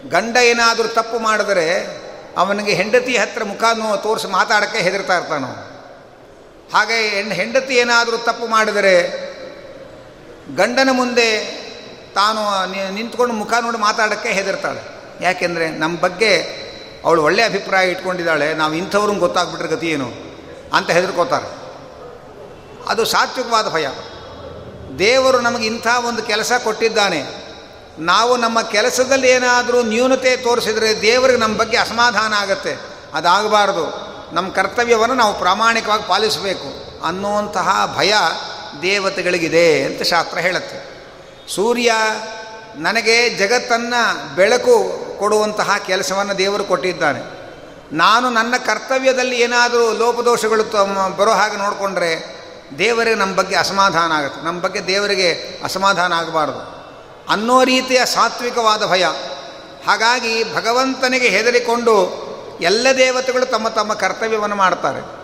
[0.08, 1.66] ಗಂಡ ಏನಾದರೂ ತಪ್ಪು ಮಾಡಿದರೆ
[2.36, 3.64] ಅವನಿಗೆ ಹೆಂಡತಿ ಹತ್ತಿರ ಮುಖ
[4.02, 5.46] ತೋರಿಸಿ ಮಾತಾಡೋಕ್ಕೆ ಹೆದರ್ತಾ ಇರ್ತಾನು.
[6.76, 6.98] ಹಾಗೆ
[7.32, 9.30] ಹೆಂಡತಿ ಏನಾದರೂ ತಪ್ಪು ಮಾಡಿದರೆ
[10.56, 11.60] ಗಂಡನ ಮುಂದೆ
[12.14, 14.80] ತಾನು ನಿಂತ್ಕೊಂಡು ಮುಖ ನೋಡಿ ಮಾತಾಡೋಕ್ಕೆ ಹೆದರ್ತಾಳೆ.
[15.24, 16.60] ಯಾಕೆಂದರೆ ನಮ್ಮ ಬಗ್ಗೆ
[17.04, 20.10] ಅವಳು ಒಳ್ಳೆಯ ಅಭಿಪ್ರಾಯ ಇಟ್ಕೊಂಡಿದ್ದಾಳೆ, ನಾವು ಇಂಥವ್ರೂ ಗೊತ್ತಾಗ್ಬಿಟ್ರೆ ಗತಿ ಏನು
[20.72, 21.60] ಅಂತ ಹೆದರ್ಕೋತಾರೆ.
[22.88, 23.88] ಅದು ಸಾತ್ವಿಕವಾದ ಭಯ.
[24.98, 27.39] ದೇವರು ನಮಗೆ ಇಂಥ ಒಂದು ಕೆಲಸ ಕೊಟ್ಟಿದ್ದಾನೆ.
[27.98, 32.76] ನಾವು ನಮ್ಮ ಕೆಲಸದಲ್ಲಿ ಏನಾದರೂ ನ್ಯೂನತೆ ತೋರಿಸಿದರೆ ದೇವರಿಗೆ ನಮ್ಮ ಬಗ್ಗೆ ಅಸಮಾಧಾನ ಆಗುತ್ತೆ.
[33.14, 34.10] ಅದಾಗಬಾರ್ದು.
[34.34, 36.90] ನಮ್ಮ ಕರ್ತವ್ಯವನ್ನು ನಾವು ಪ್ರಾಮಾಣಿಕವಾಗಿ ಪಾಲಿಸಬೇಕು.
[37.04, 38.14] ಅನ್ನುವಂತಹ ಭಯ
[38.82, 41.06] ದೇವತೆಗಳಿಗಿದೆ ಅಂತ ಶಾಸ್ತ್ರ ಹೇಳುತ್ತೆ.
[41.54, 41.92] ಸೂರ್ಯ
[42.76, 47.40] ನನಗೆ ಜಗತ್ತನ್ನು ಬೆಳಕು ಕೊಡುವಂತಹ ಕೆಲಸವನ್ನು ದೇವರು ಕೊಟ್ಟಿದ್ದಾನೆ.
[47.92, 52.40] ನಾನು ನನ್ನ ಕರ್ತವ್ಯದಲ್ಲಿ ಏನಾದರೂ ಲೋಪದೋಷಗಳು ಬರೋ ಹಾಗೆ ನೋಡಿಕೊಂಡ್ರೆ
[52.78, 54.44] ದೇವರಿಗೆ ನಮ್ಮ ಬಗ್ಗೆ ಅಸಮಾಧಾನ ಆಗುತ್ತೆ.
[54.44, 56.79] ನಮ್ಮ ಬಗ್ಗೆ ದೇವರಿಗೆ ಅಸಮಾಧಾನ ಆಗಬಾರ್ದು.
[57.30, 59.04] ಅನ್ನೋ ರೀತಿಯ ಸಾತ್ವಿಕವಾದ ಭಯ.
[59.86, 65.20] ಹಾಗಾಗಿ ಭಗವಂತನಿಗೆ ಹೆದರಿಕೊಂಡು ಎಲ್ಲ ದೇವತೆಗಳು ತಮ್ಮ ತಮ್ಮ ಕರ್ತವ್ಯವನ್ನು ಮಾಡ್ತಾರೆ.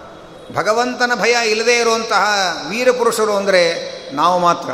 [0.55, 2.27] ಭಗವಂತನ ಭಯ ಇಲ್ಲದೇ ಇರುವಂತಹ
[2.69, 4.71] ವೀರಪುರುಷರು ಅಂದರೆ ನಾವು ಮಾತ್ರ.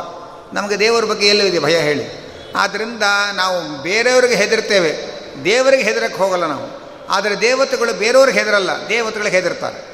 [0.53, 2.23] ನಮಗೆ ದೇವರ ಬಗ್ಗೆ ಎಲ್ಲೂ ಇದೆ ಭಯ ಹೇಳಿ.
[2.55, 5.13] ಆದ್ದರಿಂದ ನಾವು ಬೇರೆಯವ್ರಿಗೆ ಹೆದರ್ತೇವೆ.
[5.43, 6.83] ದೇವರಿಗೆ ಹೆದರಕ್ಕೆ ಹೋಗಲ್ಲ ನಾವು.
[7.09, 9.93] ಆದರೆ ದೇವತೆಗಳು ಬೇರೆಯವ್ರಿಗೆ ಹೆದರಲ್ಲ, ದೇವತೆಗಳಿಗೆ ಹೆದರ್ತಾರೆ.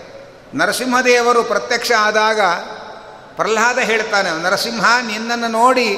[0.58, 2.42] ನರಸಿಂಹದೇವರು ಪ್ರತ್ಯಕ್ಷ ಆದಾಗ
[3.36, 5.98] ಪ್ರಹ್ಲಾದ ಹೇಳ್ತಾನೆ, ನರಸಿಂಹ, ನಿನ್ನನ್ನು ನೋಡಿ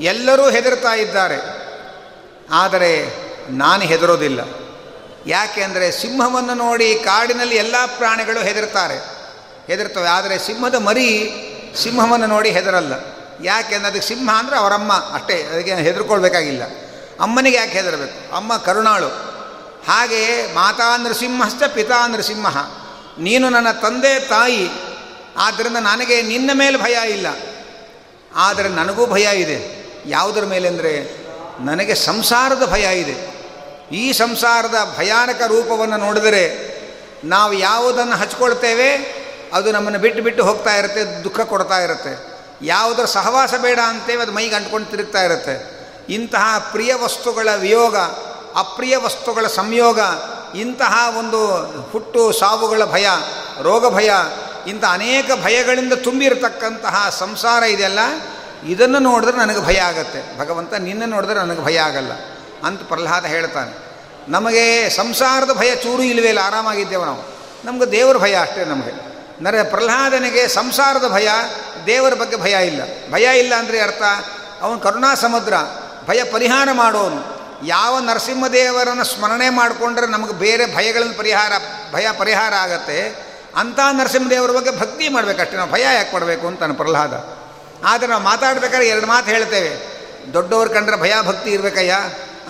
[0.00, 1.62] ಎಲ್ಲರೂ ಹೆದರ್ತಾ ಇದ್ದಾರೆ.
[2.50, 4.40] ಆದರೆ ನಾನು ಹೆದರೋದಿಲ್ಲ.
[5.26, 8.96] ಯಾಕೆ ಅಂದರೆ ಸಿಂಹವನ್ನು ನೋಡಿ ಕಾಡಿನಲ್ಲಿ ಎಲ್ಲ ಪ್ರಾಣಿಗಳು ಹೆದರ್ತಾರೆ.
[9.66, 10.08] ಹೆದರ್ತವೆ.
[10.08, 11.32] ಆದರೆ ಸಿಂಹದ ಮರಿ
[11.76, 12.92] ಸಿಂಹವನ್ನು ನೋಡಿ ಹೆದರಲ್ಲ.
[13.44, 14.92] ಯಾಕೆಂದ್ರೆ ಅದಕ್ಕೆ ಸಿಂಹ ಅಂದರೆ ಅವರಮ್ಮ.
[14.92, 16.62] ಅಷ್ಟೇ, ಅದಕ್ಕೆ ಹೆದರ್ಕೊಳ್ಬೇಕಾಗಿಲ್ಲ.
[17.20, 18.36] ಅಮ್ಮನಿಗೆ ಯಾಕೆ ಹೆದರಬೇಕು?
[18.36, 19.06] ಅಮ್ಮ ಕರುಣಾಳು.
[19.88, 22.56] ಹಾಗೆಯೇ ಮಾತಾ ನೃಸಿಂಹಶ್ಚ ಪಿತಾ ನೃಸಿಂಹ.
[23.18, 24.68] ನೀನು ನನ್ನ ತಂದೆ, ತಾಯಿ.
[25.36, 27.26] ಆದ್ದರಿಂದ ನನಗೆ ನಿನ್ನ ಮೇಲೆ ಭಯ ಇಲ್ಲ.
[28.36, 29.81] ಆದರೆ ನನಗೂ ಭಯ ಇದೆ.
[30.06, 31.22] ಯಾವುದರ ಮೇಲೆ ಅಂದರೆ
[31.60, 33.32] ನನಗೆ ಸಂಸಾರದ ಭಯ ಇದೆ.
[33.96, 36.72] ಈ ಸಂಸಾರದ ಭಯಾನಕ ರೂಪವನ್ನು ನೋಡಿದರೆ
[37.24, 38.96] ನಾವು ಯಾವುದನ್ನು ಹಚ್ಕೊಳ್ತೇವೆ,
[39.52, 42.32] ಅದು ನಮ್ಮನ್ನು ಬಿಟ್ಟು ಬಿಟ್ಟು ಹೋಗ್ತಾ ಇರುತ್ತೆ, ದುಃಖ ಕೊಡ್ತಾ ಇರುತ್ತೆ.
[42.62, 45.82] ಯಾವುದರ ಸಹವಾಸ ಬೇಡ ಅಂತೇವೆ, ಅದು ಮೈಗೆ ಅಂಟ್ಕೊಂಡು ತಿರುಗ್ತಾ ಇರುತ್ತೆ.
[46.08, 47.96] ಇಂತಹ ಪ್ರಿಯ ವಸ್ತುಗಳ ವಿಯೋಗ,
[48.56, 50.00] ಅಪ್ರಿಯ ವಸ್ತುಗಳ ಸಂಯೋಗ,
[50.54, 51.46] ಇಂತಹ ಒಂದು
[51.92, 53.06] ಹುಟ್ಟು ಸಾವುಗಳ ಭಯ,
[53.62, 54.12] ರೋಗ ಭಯ
[54.66, 57.98] ಇಂಥ ಅನೇಕ ಭಯಗಳಿಂದ ತುಂಬಿರತಕ್ಕಂತಹ ಸಂಸಾರ ಇದೆಯಲ್ಲ
[58.66, 60.38] ಇದನ್ನು ನೋಡಿದ್ರೆ ನನಗೆ ಭಯ ಆಗತ್ತೆ.
[60.38, 62.12] ಭಗವಂತ ನಿನ್ನ ನೋಡಿದ್ರೆ ನನಗೆ ಭಯ ಆಗಲ್ಲ
[62.64, 63.92] ಅಂತ ಪ್ರಹ್ಲಾದ ಹೇಳ್ತಾನೆ.
[64.28, 67.22] ನಮಗೆ ಸಂಸಾರದ ಭಯ ಚೂರು ಇಲ್ಲವೇ ಇಲ್ಲ, ಆರಾಮಾಗಿದ್ದೇವೆ ನಾವು.
[67.64, 69.12] ನಮಗೆ ದೇವರ ಭಯ ಅಷ್ಟೇ ನಮಗೆ.
[69.42, 71.28] ನರ ಪ್ರಹ್ಲಾದನಿಗೆ ಸಂಸಾರದ ಭಯ,
[71.86, 72.82] ದೇವರ ಬಗ್ಗೆ ಭಯ ಇಲ್ಲ.
[73.12, 74.02] ಭಯ ಇಲ್ಲ ಅಂದರೆ ಅರ್ಥ,
[74.62, 75.54] ಅವನು ಕರುಣಾ ಸಮುದ್ರ
[76.08, 77.42] ಭಯ ಪರಿಹಾರ ಮಾಡೋನು.
[77.66, 81.52] ಯಾವ ನರಸಿಂಹದೇವರನ್ನು ಸ್ಮರಣೆ ಮಾಡಿಕೊಂಡ್ರೆ ನಮಗೆ ಬೇರೆ ಭಯಗಳನ್ನು ಪರಿಹಾರ,
[81.92, 83.16] ಭಯ ಪರಿಹಾರ ಆಗತ್ತೆ.
[83.56, 85.70] ಅಂಥ ನರಸಿಂಹದೇವರ ಬಗ್ಗೆ ಭಕ್ತಿ ಮಾಡಬೇಕಷ್ಟೇ ನಾವು.
[85.70, 87.41] ಭಯ ಯಾಕೆ ಪಡಬೇಕು ಅಂತಾನೆ ಪ್ರಹ್ಲಾದ.
[87.84, 89.92] ಆದರೆ ನಾವು ಮಾತಾಡ್ಬೇಕಾದ್ರೆ ಎರಡು ಮಾತು ಹೇಳ್ತೇವೆ.
[90.32, 91.98] ದೊಡ್ಡವ್ರು ಕಂಡ್ರೆ ಭಯ ಭಕ್ತಿ ಇರಬೇಕಯ್ಯ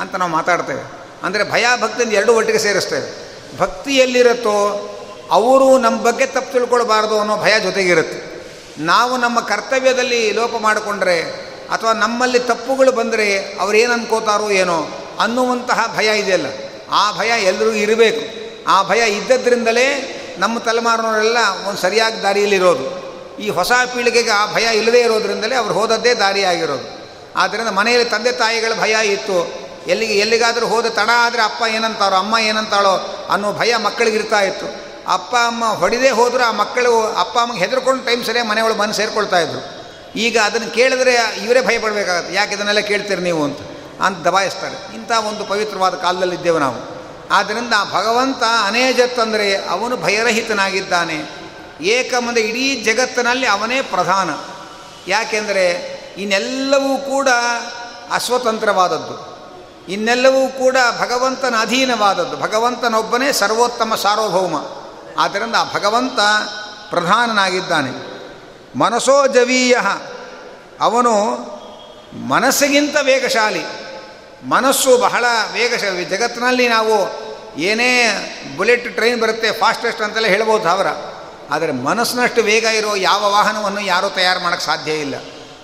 [0.00, 1.02] ಅಂತ ನಾವು ಮಾತಾಡ್ತೇವೆ.
[1.22, 3.22] ಅಂದರೆ ಭಯ ಭಕ್ತಿಯಿಂದ ಎರಡು ಒಟ್ಟಿಗೆ ಸೇರಿಸ್ತೇವೆ.
[3.58, 4.88] ಭಕ್ತಿ ಎಲ್ಲಿರುತ್ತೋ
[5.30, 8.32] ಅವರು ನಮ್ಮ ಬಗ್ಗೆ ತಪ್ಪು ತಿಳ್ಕೊಳ್ಬಾರ್ದು ಅನ್ನೋ ಭಯ ಜೊತೆಗಿರುತ್ತೆ.
[8.78, 11.20] ನಾವು ನಮ್ಮ ಕರ್ತವ್ಯದಲ್ಲಿ ಲೋಪ ಮಾಡಿಕೊಂಡ್ರೆ
[11.70, 14.88] ಅಥವಾ ನಮ್ಮಲ್ಲಿ ತಪ್ಪುಗಳು ಬಂದರೆ ಅವರೇನು ಅನ್ಕೋತಾರೋ ಏನೋ
[15.20, 16.46] ಅನ್ನುವಂತಹ ಭಯ ಇದೆಯಲ್ಲ.
[16.90, 18.42] ಆ ಭಯ ಎಲ್ಲರಿಗೂ ಇರಬೇಕು.
[18.66, 21.36] ಆ ಭಯ ಇದ್ದದ್ರಿಂದಲೇ ನಮ್ಮ ತಲೆಮಾರಿನವರೆಲ್ಲ
[21.68, 23.01] ಒಂದು ಸರಿಯಾಗಿ ದಾರಿಯಲ್ಲಿರೋದು.
[23.38, 27.02] ಈ ಹೊಸ ಪೀಳಿಗೆಗೆ ಆ ಭಯ ಇಲ್ಲದೇ ಇರೋದ್ರಿಂದಲೇ ಅವ್ರು ಹೋದದ್ದೇ ದಾರಿಯಾಗಿರೋದು.
[27.36, 29.62] ಆದ್ದರಿಂದ ಮನೆಯಲ್ಲಿ ತಂದೆ ತಾಯಿಗಳ ಭಯ ಇತ್ತು.
[29.86, 34.66] ಎಲ್ಲಿಗೆ, ಎಲ್ಲಿಗಾದರೂ ಹೋದ ತಡ ಆದರೆ ಅಪ್ಪ ಏನಂತಾರೋ, ಅಮ್ಮ ಏನಂತಾಳೋ ಅನ್ನೋ ಭಯ ಮಕ್ಕಳಿಗೆ ಇರ್ತಾ ಇತ್ತು.
[35.12, 39.82] ಅಪ್ಪ, ಅಮ್ಮ ಹೊಡಿದೇ ಹೋದರೂ ಆ ಮಕ್ಕಳು, ಅಪ್ಪ ಅಮ್ಮಗೆ ಹೆದರ್ಕೊಂಡು ಟೈಮ್ ಸರಿಯಾಗಿ ಮನೆಯೊಳಗೆ ಬಂದು ಸೇರಿಕೊಳ್ತಾ ಇದ್ರು.
[40.18, 42.34] ಈಗ ಅದನ್ನು ಕೇಳಿದ್ರೆ ಇವರೇ ಭಯ ಪಡಬೇಕಾಗತ್ತೆ.
[42.34, 43.58] ಯಾಕೆ ಇದನ್ನೆಲ್ಲ ಕೇಳ್ತೀರಿ ನೀವು ಅಂತ.
[44.00, 44.94] ಅಂತ ದಬಾಯಿಸ್ತಾರೆ.
[44.94, 46.92] ಇಂಥ ಒಂದು ಪವಿತ್ರವಾದ ಕಾಲದಲ್ಲಿದ್ದೇವೆ ನಾವು.
[47.30, 51.41] ಆದ್ದರಿಂದ ಭಗವಂತ ಅನೇಜತ್ ಅಂದರೆ ಅವನು ಭಯರಹಿತನಾಗಿದ್ದಾನೆ.
[51.82, 54.30] ಏಕಮಂದ ಇಡೀ ಜಗತ್ತಿನಲ್ಲಿ ಅವನೇ ಪ್ರಧಾನ.
[55.10, 57.28] ಯಾಕೆಂದರೆ ಇನ್ನೆಲ್ಲವೂ ಕೂಡ
[58.12, 59.32] ಅಸ್ವತಂತ್ರವಾದದ್ದು.
[59.92, 62.36] ಇನ್ನೆಲ್ಲವೂ ಕೂಡ ಭಗವಂತನ ಅಧೀನವಾದದ್ದು.
[62.36, 64.56] ಭಗವಂತನೊಬ್ಬನೇ ಸರ್ವೋತ್ತಮ ಸಾರ್ವಭೌಮ.
[65.18, 66.18] ಆದ್ದರಿಂದ ಆ ಭಗವಂತ
[66.90, 67.90] ಪ್ರಧಾನನಾಗಿದ್ದಾನೆ.
[68.78, 69.76] ಮನಸೋ ಜವೀಯ.
[70.80, 71.12] ಅವನು
[72.28, 73.64] ಮನಸ್ಸಿಗಿಂತ ವೇಗಶಾಲಿ.
[74.48, 77.22] ಮನಸ್ಸು ಬಹಳ ವೇಗಶಾಲಿ ಜಗತ್ತಿನಲ್ಲಿ ನಾವು
[77.60, 78.06] ಏನೇ
[78.56, 80.86] ಬುಲೆಟ್ ಟ್ರೈನ್ ಬರುತ್ತೆ, ಫಾಸ್ಟೆಸ್ಟ್ ಅಂತೆಲ್ಲ ಹೇಳ್ಬೋದು ಅವರ.
[81.52, 85.14] ಆದರೆ ಮನಸ್ಸಿನಷ್ಟು ವೇಗ ಇರೋ ಯಾವ ವಾಹನವನ್ನು ಯಾರೂ ತಯಾರು ಮಾಡೋಕ್ಕೆ ಸಾಧ್ಯ ಇಲ್ಲ.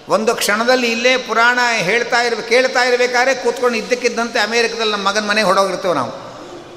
[0.09, 5.95] ಒಂದು ಕ್ಷಣದಲ್ಲಿ ಇಲ್ಲೇ ಪುರಾಣ ಹೇಳ್ತಾ ಇರ್ಬೇಕು ಕೇಳ್ತಾ ಇರಬೇಕಾದ್ರೆ ಕೂತ್ಕೊಂಡು ಇದ್ದಕ್ಕಿದ್ದಂತೆ ಅಮೇರಿಕದಲ್ಲಿ ನಮ್ಮ ಮಗನ ಮನೆಗೆ ಹೊಡೋಗಿರ್ತೇವೆ
[5.95, 6.13] ನಾವು.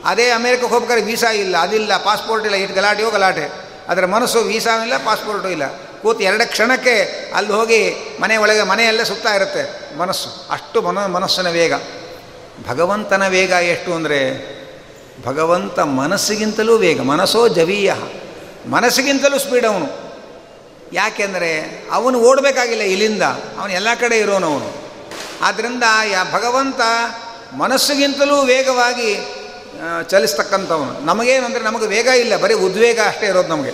[0.05, 3.45] ಅದೇ ಅಮೇರಿಕಕ್ಕೆ ಹೋಗ್ಬೇಕಾದ್ರೆ ವೀಸಾ ಇಲ್ಲ, ಅದಿಲ್ಲ, ಪಾಸ್ಪೋರ್ಟ್ ಇಲ್ಲ ಇಟ್ಟು ಗಲಾಟೆಯೋ ಗಲಾಟೆ.
[3.87, 5.63] ಅದರ ಮನಸ್ಸು ವೀಸಾ ಇಲ್ಲ, ಪಾಸ್ಪೋರ್ಟು ಇಲ್ಲ.
[6.01, 6.95] ಕೂತು ಎರಡು ಕ್ಷಣಕ್ಕೆ
[7.35, 9.63] ಅಲ್ಲಿ ಹೋಗಿ ಮನೆ ಒಳಗೆ, ಮನೆಯಲ್ಲೇ ಸುತ್ತಾ ಇರುತ್ತೆ
[9.97, 10.47] ಮನಸ್ಸು.
[10.51, 11.73] ಅಷ್ಟು ಮನ, ಮನಸ್ಸಿನ ವೇಗ.
[12.67, 14.19] ಭಗವಂತನ ವೇಗ ಎಷ್ಟು ಅಂದರೆ
[15.25, 17.01] ಭಗವಂತ ಮನಸ್ಸಿಗಿಂತಲೂ ವೇಗ.
[17.01, 17.93] ಮನಸ್ಸೋ ಜವೀಯ.
[18.69, 20.11] ಮನಸ್ಸಿಗಿಂತಲೂ ಸ್ಪೀಡ್ ಅವನು.
[20.93, 23.21] ಯಾಕೆಂದರೆ ಅವನು ಓಡಬೇಕಾಗಿಲ್ಲ ಇಲ್ಲಿಂದ.
[23.59, 24.73] ಅವನು ಎಲ್ಲ ಕಡೆ ಇರೋನವನು.
[25.41, 26.79] ಆದ್ದರಿಂದ ಯಾ ಭಗವಂತ
[27.53, 29.17] ಮನಸ್ಸಿಗಿಂತಲೂ ವೇಗವಾಗಿ
[30.09, 31.05] ಚಲಿಸ್ತಕ್ಕಂಥವನು.
[31.05, 32.37] ನಮಗೇನಂದರೆ ನಮಗೆ ವೇಗ ಇಲ್ಲ.
[32.37, 33.71] ಬರೀ ಉದ್ವೇಗ ಅಷ್ಟೇ ಇರೋದು ನಮಗೆ.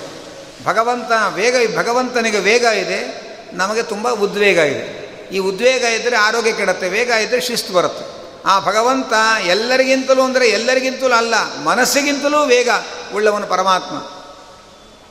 [0.65, 3.27] ಭಗವಂತ ವೇಗ, ಭಗವಂತನಿಗೆ ವೇಗ ಇದೆ.
[3.53, 4.97] ನಮಗೆ ತುಂಬ ಉದ್ವೇಗ ಇದೆ.
[5.31, 8.17] ಈ ಉದ್ವೇಗ ಇದ್ದರೆ ಆರೋಗ್ಯ ಕೆಡತ್ತೆ, ವೇಗ ಇದ್ದರೆ ಶಿಸ್ತು ಬರುತ್ತೆ.
[8.45, 9.13] ಆ ಭಗವಂತ
[9.45, 12.69] ಎಲ್ಲರಿಗಿಂತಲೂ ಅಂದರೆ ಎಲ್ಲರಿಗಿಂತಲೂ ಅಲ್ಲ, ಮನಸ್ಸಿಗಿಂತಲೂ ವೇಗ
[13.15, 14.16] ಉಳ್ಳವನು ಪರಮಾತ್ಮ.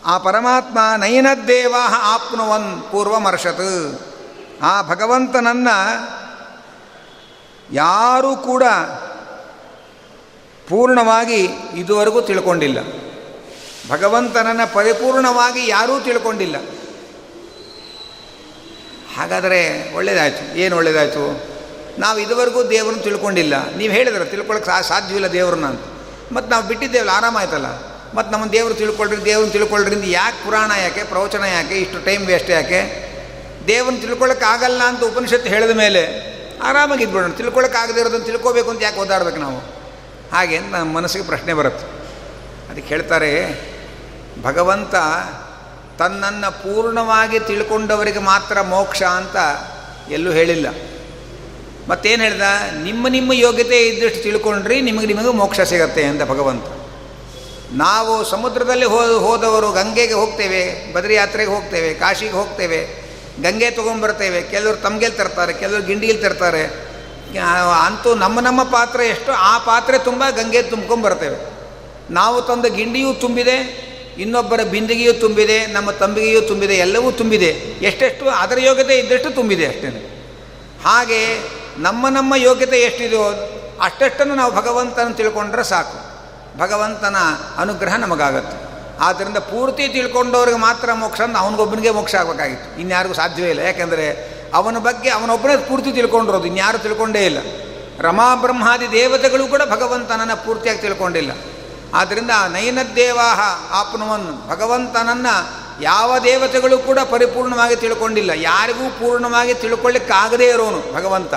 [0.07, 4.01] ಆ ಪರಮಾತ್ಮ ನೈನದ್ದೇವ ಆಪ್ನುವನ್ ಪೂರ್ವಮರ್ಷತ್.
[4.62, 6.16] ಆ ಭಗವಂತನನ್ನು
[7.73, 8.62] ಯಾರೂ ಕೂಡ
[10.69, 12.79] ಪೂರ್ಣವಾಗಿ ಇದುವರೆಗೂ ತಿಳ್ಕೊಂಡಿಲ್ಲ.
[13.90, 16.57] ಭಗವಂತನನ್ನು ಪರಿಪೂರ್ಣವಾಗಿ ಯಾರೂ ತಿಳ್ಕೊಂಡಿಲ್ಲ.
[19.16, 21.45] ಹಾಗಾದರೆ ಒಳ್ಳೆಯದಾಯಿತು ಏನು ಒಳ್ಳೆಯದಾಯಿತು
[22.01, 23.75] ನಾವು ಇದುವರೆಗೂ ದೇವರನ್ನು ತಿಳ್ಕೊಂಡಿಲ್ಲ.
[23.75, 25.81] ನೀವು ಹೇಳಿದ್ರೆ ತಿಳ್ಕೊಳಕ್ಕೆ ಸಾ, ಸಾಧ್ಯವಿಲ್ಲ ದೇವ್ರನ್ನ ಅಂತ.
[26.33, 27.96] ಮತ್ತು ನಾವು ಬಿಟ್ಟಿದ್ದೇವಲ್ಲ, ಆರಾಮಾಯ್ತಲ್ಲ?
[28.17, 33.07] ಮತ್ತು ನಮ್ಮ ದೇವರು ತಿಳ್ಕೊಳ್ರಿ ದೇವ್ರನ್ನ ತಿಳ್ಕೊಳ್ರಿಂದ ಯಾಕೆ ಪುರಾಣ ಯಾಕೆ, ಪ್ರವಚನ ಯಾಕೆ, ಇಷ್ಟು ಟೈಮ್ ವೇಸ್ಟ್ ಯಾಕೆ?
[33.69, 36.03] ದೇವ್ರನ್ನ ತಿಳ್ಕೊಳ್ಳೋಕ್ಕಾಗಲ್ಲ ಅಂತ ಉಪನಿಷತ್ತು ಹೇಳಿದ ಮೇಲೆ
[36.63, 37.31] ಆರಾಮಾಗಿ ಇದ್ಬಿಡೋಣ.
[37.31, 39.59] ತಿಳ್ಕೊಳ್ಳೋಕೆ ಆಗದೇ ಇರೋದನ್ನು ತಿಳ್ಕೋಬೇಕು ಅಂತ ಯಾಕೆ ಓದಾಡ್ಬೇಕು ನಾವು?
[40.33, 41.87] ಹಾಗೆ ನಮ್ಮ ಮನಸ್ಸಿಗೆ ಪ್ರಶ್ನೆ ಬರುತ್ತೆ.
[42.69, 43.33] ಅದಕ್ಕೆ ಹೇಳ್ತಾರೆ,
[44.43, 44.95] ಭಗವಂತ
[45.99, 49.37] ತನ್ನನ್ನು ಪೂರ್ಣವಾಗಿ ತಿಳ್ಕೊಂಡವರಿಗೆ ಮಾತ್ರ ಮೋಕ್ಷ ಅಂತ
[50.11, 50.67] ಎಲ್ಲೂ ಹೇಳಿಲ್ಲ.
[51.89, 52.43] ಮತ್ತೇನು ಹೇಳ್ದ?
[52.83, 56.76] ನಿಮ್ಮ ನಿಮ್ಮ ಯೋಗ್ಯತೆ ಇದ್ದಷ್ಟು ತಿಳ್ಕೊಂಡ್ರಿ, ನಿಮಗೆ ನಿಮಗೆ ಮೋಕ್ಷ ಸಿಗತ್ತೆ ಅಂತ ಭಗವಂತ.
[57.77, 62.79] ನಾವು ಸಮುದ್ರದಲ್ಲಿ ಹೋ, ಹೋದವರು ಗಂಗೆಗೆ ಹೋಗ್ತೇವೆ ಬದ್ರಿ ಯಾತ್ರೆಗೆ ಹೋಗ್ತೇವೆ, ಕಾಶಿಗೆ ಹೋಗ್ತೇವೆ,
[63.43, 66.62] ಗಂಗೆ ತೊಗೊಂಬರ್ತೇವೆ ಕೆಲವರು ತಮ್ಗೆಲ್ ತರ್ತಾರೆ, ಕೆಲವರು ಗಿಂಡಿಯಲ್ಲಿ ತರ್ತಾರೆ.
[67.87, 71.37] ಅಂತೂ ನಮ್ಮ ನಮ್ಮ ಪಾತ್ರೆ ಎಷ್ಟು, ಆ ಪಾತ್ರೆ ತುಂಬ ಗಂಗೆ ತುಂಬ್ಕೊಂಬರ್ತೇವೆ
[72.11, 73.57] ನಾವು ತಂದ ಗಿಂಡಿಯೂ ತುಂಬಿದೆ,
[74.19, 77.51] ಇನ್ನೊಬ್ಬರ ಬಿಂದಿಗೆಯೂ ತುಂಬಿದೆ, ನಮ್ಮ ತಂಬಿಗೆಯೂ ತುಂಬಿದೆ, ಎಲ್ಲವೂ ತುಂಬಿದೆ.
[77.83, 79.89] ಎಷ್ಟೆಷ್ಟು ಅದರ ಯೋಗ್ಯತೆ ಇದ್ದಷ್ಟು ತುಂಬಿದೆ ಅಷ್ಟೇ.
[80.85, 81.21] ಹಾಗೆ
[81.79, 83.25] ನಮ್ಮ ನಮ್ಮ ಯೋಗ್ಯತೆ ಎಷ್ಟಿದೆಯೋ
[83.83, 86.06] ಅಷ್ಟೆಷ್ಟನ್ನು ನಾವು ಭಗವಂತನ ತಿಳ್ಕೊಂಡ್ರೆ ಸಾಕು.
[86.59, 87.16] ಭಗವಂತನ
[87.59, 88.66] ಅನುಗ್ರಹ ನಮಗಾಗತ್ತೆ.
[89.01, 92.81] ಆದ್ದರಿಂದ ಪೂರ್ತಿ ತಿಳ್ಕೊಂಡವ್ರಿಗೆ ಮಾತ್ರ ಮೋಕ್ಷ ಅಂದ್ರೆ ಅವನಿಗೊಬ್ಬನಿಗೆ ಮೋಕ್ಷ ಆಗಬೇಕಾಗಿತ್ತು.
[92.81, 93.61] ಇನ್ಯಾರಿಗೂ ಸಾಧ್ಯವೇ ಇಲ್ಲ.
[93.61, 96.45] ಯಾಕೆಂದರೆ ಅವನ ಬಗ್ಗೆ ಅವನೊಬ್ಬನೇ ಪೂರ್ತಿ ತಿಳ್ಕೊಂಡಿರೋದು.
[96.45, 97.38] ಇನ್ಯಾರು ತಿಳ್ಕೊಂಡೇ ಇಲ್ಲ.
[98.01, 101.31] ರಮಾ ಬ್ರಹ್ಮಾದಿ ದೇವತೆಗಳು ಕೂಡ ಭಗವಂತನನ್ನು ಪೂರ್ತಿಯಾಗಿ ತಿಳ್ಕೊಂಡಿಲ್ಲ.
[101.95, 103.40] ಆದ್ದರಿಂದ ನಯನದ್ದೇವಾಹ
[103.81, 108.31] ಆಪ್ನವನ್ನು ಭಗವಂತನನ್ನು ಯಾವ ದೇವತೆಗಳು ಕೂಡ ಪರಿಪೂರ್ಣವಾಗಿ ತಿಳ್ಕೊಂಡಿಲ್ಲ.
[108.31, 111.35] ಯಾರಿಗೂ ಪೂರ್ಣವಾಗಿ ತಿಳ್ಕೊಳ್ಳಿಕ್ಕಾಗದೇ ಇರೋನು ಭಗವಂತ.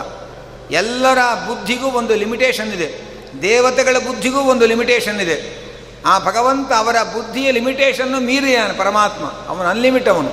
[0.72, 3.09] ಎಲ್ಲರ ಬುದ್ಧಿಗೂ ಒಂದು ಲಿಮಿಟೇಷನ್ ಇದೆ.
[3.42, 5.70] ದೇವತೆಗಳ ಬುದ್ಧಿಗೂ ಒಂದು ಲಿಮಿಟೇಷನ್ ಇದೆ.
[6.06, 9.26] ಆ ಭಗವಂತ ಅವರ ಬುದ್ಧಿಯ ಲಿಮಿಟೇಷನ್ನು ಮೀರಿಯಾನ ಪರಮಾತ್ಮ.
[9.26, 10.32] ಅವನು ಅನ್ಲಿಮಿಟ್ ಅವನು.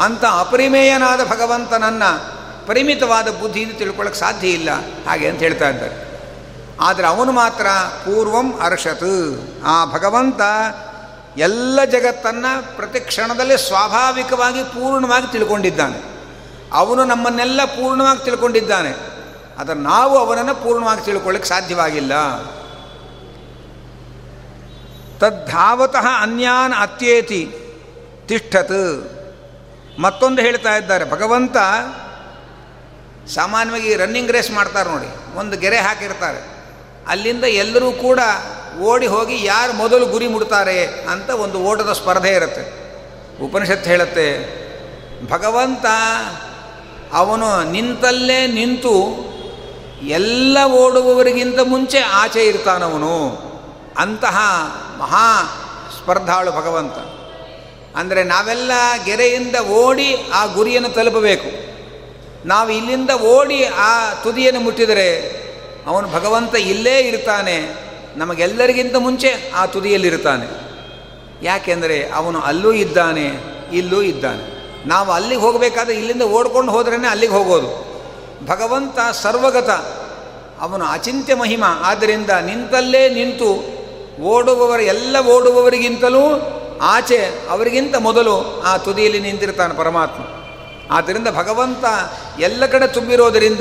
[0.00, 4.70] ಅಂಥ ಅಪರಿಮೇಯನಾದ ಭಗವಂತನನ್ನು ಪರಿಮಿತವಾದ ಬುದ್ಧಿಯಿಂದ ತಿಳ್ಕೊಳ್ಳೋಕೆ ಸಾಧ್ಯ ಇಲ್ಲ.
[5.08, 6.06] ಹಾಗೆ ಅಂತ ಹೇಳ್ತಾ ಇದ್ದಾರೆ.
[6.80, 7.66] ಆದರೆ ಅವನು ಮಾತ್ರ
[8.04, 9.40] ಪೂರ್ವಂ ಅರ್ಷತ್.
[9.64, 10.40] ಆ ಭಗವಂತ
[11.36, 16.02] ಎಲ್ಲ ಜಗತ್ತನ್ನು ಪ್ರತಿ ಕ್ಷಣದಲ್ಲಿ ಸ್ವಾಭಾವಿಕವಾಗಿ ಪೂರ್ಣವಾಗಿ ತಿಳ್ಕೊಂಡಿದ್ದಾನೆ.
[16.72, 19.15] ಅವನು ನಮ್ಮನ್ನೆಲ್ಲ ಪೂರ್ಣವಾಗಿ ತಿಳ್ಕೊಂಡಿದ್ದಾನೆ.
[19.58, 22.14] ಆದರೆ ನಾವು ಅವನನ್ನು ಪೂರ್ಣವಾಗಿ ತಿಳ್ಕೊಳ್ಳಿಕ್ಕೆ ಸಾಧ್ಯವಾಗಿಲ್ಲ.
[25.18, 27.42] ತದ್ಧಾವತಃ ಅನ್ಯಾನ್ ಅತ್ಯೇತಿ
[28.26, 28.80] ತಿಷ್ಠತ್.
[29.98, 31.56] ಮತ್ತೊಂದು ಹೇಳ್ತಾ ಇದ್ದಾರೆ, ಭಗವಂತ
[33.34, 36.40] ಸಾಮಾನ್ಯವಾಗಿ ರನ್ನಿಂಗ್ ರೇಸ್ ಮಾಡ್ತಾರೆ ನೋಡಿ, ಒಂದು ಗೆರೆ ಹಾಕಿರ್ತಾರೆ.
[37.08, 38.20] ಅಲ್ಲಿಂದ ಎಲ್ಲರೂ ಕೂಡ
[38.80, 42.64] ಓಡಿ ಹೋಗಿ ಯಾರು ಮೊದಲು ಗುರಿ ಮುಡ್ತಾರೆ ಅಂತ ಒಂದು ಓಟದ ಸ್ಪರ್ಧೆ ಇರುತ್ತೆ.
[43.44, 44.28] ಉಪನಿಷತ್ತು ಹೇಳುತ್ತೆ,
[45.28, 45.86] ಭಗವಂತ
[47.12, 49.25] ಅವನು ನಿಂತಲ್ಲೇ ನಿಂತು
[50.06, 53.46] ಎಲ್ಲ ಓಡುವವರಿಗಿಂತ ಮುಂಚೆ ಆಚೆ ಇರ್ತಾನವನು.
[53.98, 54.38] ಅಂತಹ
[54.98, 55.42] ಮಹಾ
[55.98, 56.92] ಸ್ಪರ್ಧಾಳು ಭಗವಂತ.
[57.96, 58.70] ಅಂದರೆ ನಾವೆಲ್ಲ
[59.04, 61.66] ಗೆರೆಯಿಂದ ಓಡಿ ಆ ಗುರಿಯನ್ನು ತಲುಪಬೇಕು.
[62.48, 65.36] ನಾವು ಇಲ್ಲಿಂದ ಓಡಿ ಆ ತುದಿಯನ್ನು ಮುಟ್ಟಿದರೆ
[65.86, 67.86] ಅವನು ಭಗವಂತ ಇಲ್ಲೇ ಇರ್ತಾನೆ.
[68.16, 70.46] ನಮಗೆಲ್ಲರಿಗಿಂತ ಮುಂಚೆ ಆ ತುದಿಯಲ್ಲಿರ್ತಾನೆ.
[71.42, 73.30] ಯಾಕೆಂದರೆ ಅವನು ಅಲ್ಲೂ ಇದ್ದಾನೆ,
[73.72, 74.56] ಇಲ್ಲೂ ಇದ್ದಾನೆ.
[74.88, 77.85] ನಾವು ಅಲ್ಲಿಗೆ ಹೋಗಬೇಕಾದ್ರೆ ಇಲ್ಲಿಂದ ಓಡ್ಕೊಂಡು ಹೋದ್ರೇ ಅಲ್ಲಿಗೆ ಹೋಗೋದು.
[78.44, 79.70] ಭಗವಂತ ಸರ್ವಗತ.
[80.60, 81.64] ಅವನು ಅಚಿಂತ್ಯ ಮಹಿಮ.
[81.82, 83.76] ಆದ್ದರಿಂದ ನಿಂತಲ್ಲೇ ನಿಂತು
[84.22, 90.22] ಓಡುವವರ ಎಲ್ಲ ಓಡುವವರಿಗಿಂತಲೂ ಆಚೆ ಅವರಿಗಿಂತ ಮೊದಲು ಆ ತುದಿಯಲ್ಲಿ ನಿಂತಿರ್ತಾನೆ ಪರಮಾತ್ಮ.
[90.94, 91.84] ಆದ್ದರಿಂದ ಭಗವಂತ
[92.40, 93.60] ಎಲ್ಲ ಕಡೆ ತುಂಬಿರೋದರಿಂದ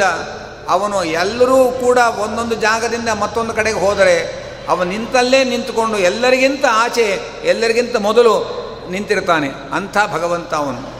[0.69, 8.65] ಅವನು ಎಲ್ಲರೂ ಕೂಡ ಒಂದೊಂದು ಜಾಗದಿಂದ ಮತ್ತೊಂದು ಕಡೆಗೆ ಹೋದರೆ ಅವನು ನಿಂತಲ್ಲೇ ನಿಂತುಕೊಂಡು ಎಲ್ಲರಿಗಿಂತ ಆಚೆ, ಎಲ್ಲರಿಗಿಂತ ಮೊದಲು
[8.91, 9.49] ನಿಂತಿರ್ತಾನೆ.
[9.73, 10.94] ಅಂಥ ಭಗವಂತ ಅವನು.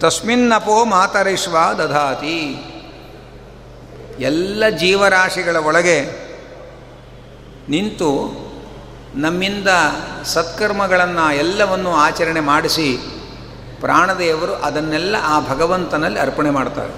[0.00, 2.64] ತಸ್ಮಿನ್ನಪೋ ಮಾತರಿಶ್ವ ದಧಾತಿ.
[4.18, 6.02] ಎಲ್ಲ ಜೀವರಾಶಿಗಳ ಒಳಗೆ
[7.68, 8.38] ನಿಂತು
[9.14, 9.68] ನಮ್ಮಿಂದ
[10.24, 12.98] ಸತ್ಕರ್ಮಗಳನ್ನು ಎಲ್ಲವನ್ನು ಆಚರಣೆ ಮಾಡಿಸಿ
[13.80, 16.92] ಪ್ರಾಣದೇವರು ಅದನ್ನೆಲ್ಲ ಆ ಭಗವಂತನಲ್ಲಿ ಅರ್ಪಣೆ ಮಾಡ್ತಾರೆ.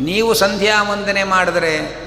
[0.00, 2.04] ನೀವು ಸಂಧ್ಯಾ ವಂದನೆ ಮಾಡಿದರೆ,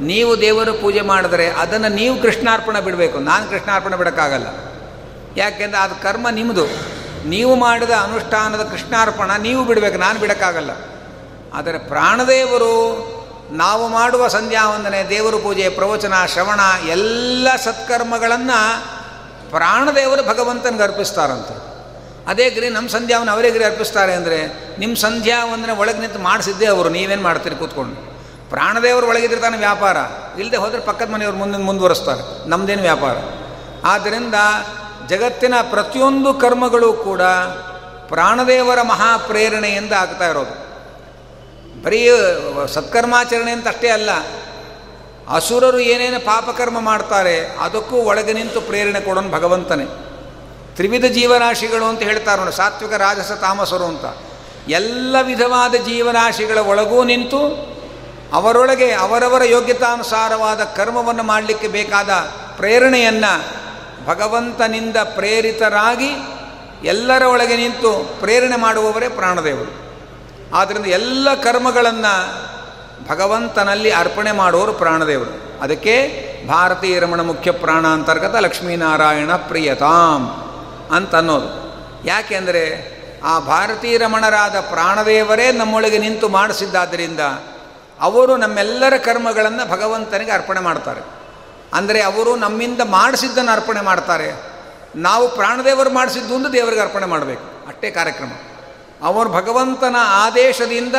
[0.00, 3.18] ನೀವು ದೇವರ ಪೂಜೆ ಮಾಡಿದರೆ ಅದನ್ನು ನೀವು ಕೃಷ್ಣಾರ್ಪಣೆ ಬಿಡಬೇಕು.
[3.18, 4.46] ನಾನು ಕೃಷ್ಣಾರ್ಪಣೆ ಬಿಡೋಕ್ಕಾಗಲ್ಲ.
[5.36, 6.93] ಯಾಕೆಂದರೆ ಅದು ಕರ್ಮ ನಿಮ್ಮದು
[7.24, 10.70] ನೀವು ಮಾಡಿದ ಅನುಷ್ಠಾನದ ಕೃಷ್ಣಾರ್ಪಣ ನೀವು ಬಿಡಬೇಕು, ನಾನು ಬಿಡೋಕ್ಕಾಗಲ್ಲ.
[11.54, 13.14] ಆದರೆ ಪ್ರಾಣದೇವರು,
[13.52, 18.84] ನಾವು ಮಾಡುವ ಸಂಧ್ಯಾವಂದನೆ, ದೇವರ ಪೂಜೆ, ಪ್ರವಚನ, ಶ್ರವಣ, ಎಲ್ಲ ಸತ್ಕರ್ಮಗಳನ್ನು
[19.50, 21.74] ಪ್ರಾಣದೇವರು ಭಗವಂತನಿಗೆ ಅರ್ಪಿಸ್ತಾರಂತೆ.
[22.26, 25.44] ಅದೇ ಗ್ರಿ ನಮ್ಮ ಸಂಧ್ಯಾವನ್ನು ಅವರೇ ಗ್ರಿ ಅರ್ಪಿಸ್ತಾರೆ ಅಂದರೆ ನಿಮ್ಮ ಸಂಧ್ಯಾ
[25.78, 28.14] ಒಳಗೆ ನಿಂತು ಮಾಡಿಸಿದ್ದೇ ಅವರು, ನೀವೇನು ಮಾಡ್ತೀರಿ ಕೂತ್ಕೊಂಡು.
[28.50, 29.96] ಪ್ರಾಣದೇವರು ಒಳಗಿದ್ರೆ ತಾನೇ ವ್ಯಾಪಾರ.
[30.38, 32.48] ಇಲ್ಲದೆ ಹೋದರೆ ಪಕ್ಕದ ಮನೆಯವರು ಮುಂದೆ ಮುಂದುವರಿಸ್ತಾರೆ.
[32.48, 33.16] ನಮ್ಮದೇನು ವ್ಯಾಪಾರ.
[33.84, 34.34] ಆದ್ದರಿಂದ
[35.08, 37.22] ಜಗತ್ತಿನ ಪ್ರತಿಯೊಂದು ಕರ್ಮಗಳು ಕೂಡ
[38.08, 40.54] ಪ್ರಾಣದೇವರ ಮಹಾಪ್ರೇರಣೆಯಿಂದ ಆಗ್ತಾ ಇರೋದು.
[41.82, 42.08] ಬರೀ
[42.68, 44.10] ಸತ್ಕರ್ಮಾಚರಣೆ ಅಂತ ಅಷ್ಟೇ ಅಲ್ಲ,
[45.34, 49.86] ಅಸುರರು ಏನೇನು ಪಾಪಕರ್ಮ ಮಾಡ್ತಾರೆ ಅದಕ್ಕೂ ಒಳಗೆ ನಿಂತು ಪ್ರೇರಣೆ ಕೊಡೋನು ಭಗವಂತನೇ.
[50.74, 54.04] ತ್ರಿವಿಧ ಜೀವರಾಶಿಗಳು ಅಂತ ಹೇಳ್ತಾರೆ ನೋಡಿ, ಸಾತ್ವಿಕ, ರಾಜಸ, ತಾಮಸರು ಅಂತ.
[54.68, 57.40] ಎಲ್ಲ ವಿಧವಾದ ಜೀವರಾಶಿಗಳ ಒಳಗೂ ನಿಂತು
[58.32, 62.10] ಅವರೊಳಗೆ ಅವರವರ ಯೋಗ್ಯತಾನುಸಾರವಾದ ಕರ್ಮವನ್ನು ಮಾಡಲಿಕ್ಕೆ ಬೇಕಾದ
[62.56, 63.63] ಪ್ರೇರಣೆಯನ್ನು
[64.06, 66.10] ಭಗವಂತನಿಂದ ಪ್ರೇರಿತರಾಗಿ
[66.84, 69.84] ಎಲ್ಲರ ಒಳಗೆ ನಿಂತು ಪ್ರೇರಣೆ ಮಾಡುವವರೇ ಪ್ರಾಣದೇವರು.
[70.56, 72.44] ಆದ್ದರಿಂದ ಎಲ್ಲ ಕರ್ಮಗಳನ್ನು
[73.08, 75.62] ಭಗವಂತನಲ್ಲಿ ಅರ್ಪಣೆ ಮಾಡುವವರು ಪ್ರಾಣದೇವರು.
[75.62, 80.30] ಅದಕ್ಕೆ ಭಾರತೀಯ ರಮಣ ಮುಖ್ಯ ಪ್ರಾಣ ಅಂತರ್ಗತ ಲಕ್ಷ್ಮೀನಾರಾಯಣ ಪ್ರಿಯತಾಂ
[80.94, 81.64] ಅಂತ ಅನ್ನೋದು
[82.04, 87.20] ಯಾಕೆಂದರೆ ಆ ಭಾರತೀಯ ರಮಣರಾದ ಪ್ರಾಣದೇವರೇ ನಮ್ಮೊಳಗೆ ನಿಂತು ಮಾಡಿಸಿದ್ದಾದ್ದರಿಂದ
[88.00, 91.00] ಅವರು ನಮ್ಮೆಲ್ಲರ ಕರ್ಮಗಳನ್ನು ಭಗವಂತನಿಗೆ ಅರ್ಪಣೆ ಮಾಡ್ತಾರೆ.
[91.74, 94.54] ಅಂದರೆ ಅವರು ನಮ್ಮಿಂದ ಮಾಡಿಸಿದ್ದನ್ನು ಅರ್ಪಣೆ ಮಾಡ್ತಾರೆ.
[94.96, 97.66] ನಾವು ಪ್ರಾಣದೇವರು ಮಾಡಿಸಿದ್ದು ಒಂದು ದೇವರಿಗೆ ಅರ್ಪಣೆ ಮಾಡಬೇಕು.
[97.66, 98.30] ಅಷ್ಟೇ ಕಾರ್ಯಕ್ರಮ.
[99.02, 100.94] ಅವರು ಭಗವಂತನ ಆದೇಶದಿಂದ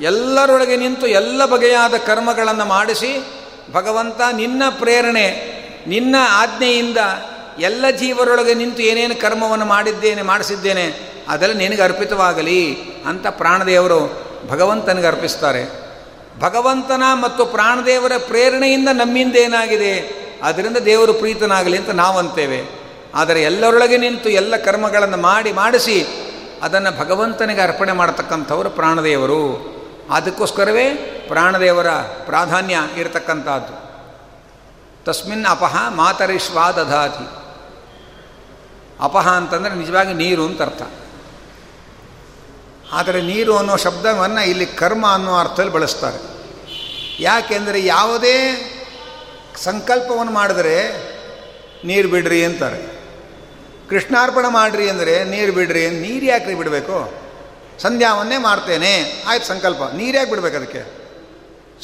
[0.00, 3.22] ಎಲ್ಲರೊಳಗೆ ನಿಂತು ಎಲ್ಲ ಬಗೆಯಾದ ಕರ್ಮಗಳನ್ನು ಮಾಡಿಸಿ
[3.72, 5.26] ಭಗವಂತ ನಿನ್ನ ಪ್ರೇರಣೆ,
[5.86, 6.96] ನಿನ್ನ ಆಜ್ಞೆಯಿಂದ
[7.58, 15.79] ಎಲ್ಲ ಜೀವರೊಳಗೆ ನಿಂತು ಏನೇನು ಕರ್ಮವನ್ನು ಮಾಡಿದ್ದೇನೆ, ಮಾಡಿಸಿದ್ದೇನೆ, ಅದೆಲ್ಲ ನಿನಗೆ ಅರ್ಪಿತವಾಗಲಿ ಅಂತ ಪ್ರಾಣದೇವರು ಭಗವಂತನಿಗೆ ಅರ್ಪಿಸ್ತಾರೆ.
[16.40, 22.80] ಭಗವಂತನ ಮತ್ತು ಪ್ರಾಣದೇವರ ಪ್ರೇರಣೆಯಿಂದ ನಮ್ಮಿಂದ ಏನಾಗಿದೆ ಅದರಿಂದ ದೇವರು ಪ್ರೀತನಾಗಲಿ ಅಂತ ನಾವಂತೇವೆ.
[23.14, 26.06] ಆದರೆ ಎಲ್ಲರೊಳಗೆ ನಿಂತು ಎಲ್ಲ ಕರ್ಮಗಳನ್ನು ಮಾಡಿ ಮಾಡಿಸಿ
[26.62, 29.70] ಅದನ್ನು ಭಗವಂತನಿಗೆ ಅರ್ಪಣೆ ಮಾಡತಕ್ಕಂಥವರು ಪ್ರಾಣದೇವರು.
[30.10, 30.94] ಅದಕ್ಕೋಸ್ಕರವೇ
[31.28, 31.90] ಪ್ರಾಣದೇವರ
[32.24, 33.90] ಪ್ರಾಧಾನ್ಯ ಇರತಕ್ಕಂಥದ್ದು.
[35.04, 37.40] ತಸ್ಮಿನ್ ಅಪಹ ಮಾತರಿಶ್ವಾ ದಧಾತಿ
[39.04, 40.82] ಅಪಹ ಅಂತಂದರೆ ನಿಜವಾಗಿ ನೀರು ಅಂತ ಅರ್ಥ.
[42.92, 46.29] ಆದರೆ ನೀರು ಅನ್ನೋ ಶಬ್ದವನ್ನು ಇಲ್ಲಿ ಕರ್ಮ ಅನ್ನೋ ಅರ್ಥದಲ್ಲಿ ಬಳಸ್ತಾರೆ.
[47.20, 48.36] ಯಾಕೆಂದರೆ ಯಾವುದೇ
[49.56, 50.76] ಸಂಕಲ್ಪವನ್ನು ಮಾಡಿದ್ರೆ
[51.84, 53.00] ನೀರು ಬಿಡ್ರಿ ಅಂತಾರೆ.
[53.88, 57.12] ಕೃಷ್ಣಾರ್ಪಣ ಮಾಡ್ರಿ ಅಂದರೆ ನೀರು ಬಿಡ್ರಿ ನೀರು ಯಾಕ್ರಿ ಬಿಡಬೇಕು?
[57.78, 59.22] ಸಂಧ್ಯಾವನ್ನೇ ಮಾಡ್ತೇನೆ.
[59.26, 59.82] ಆಯ್ತು ಸಂಕಲ್ಪ.
[59.82, 61.00] ನೀರು ಯಾಕೆ ಬಿಡಬೇಕು ಅದಕ್ಕೆ?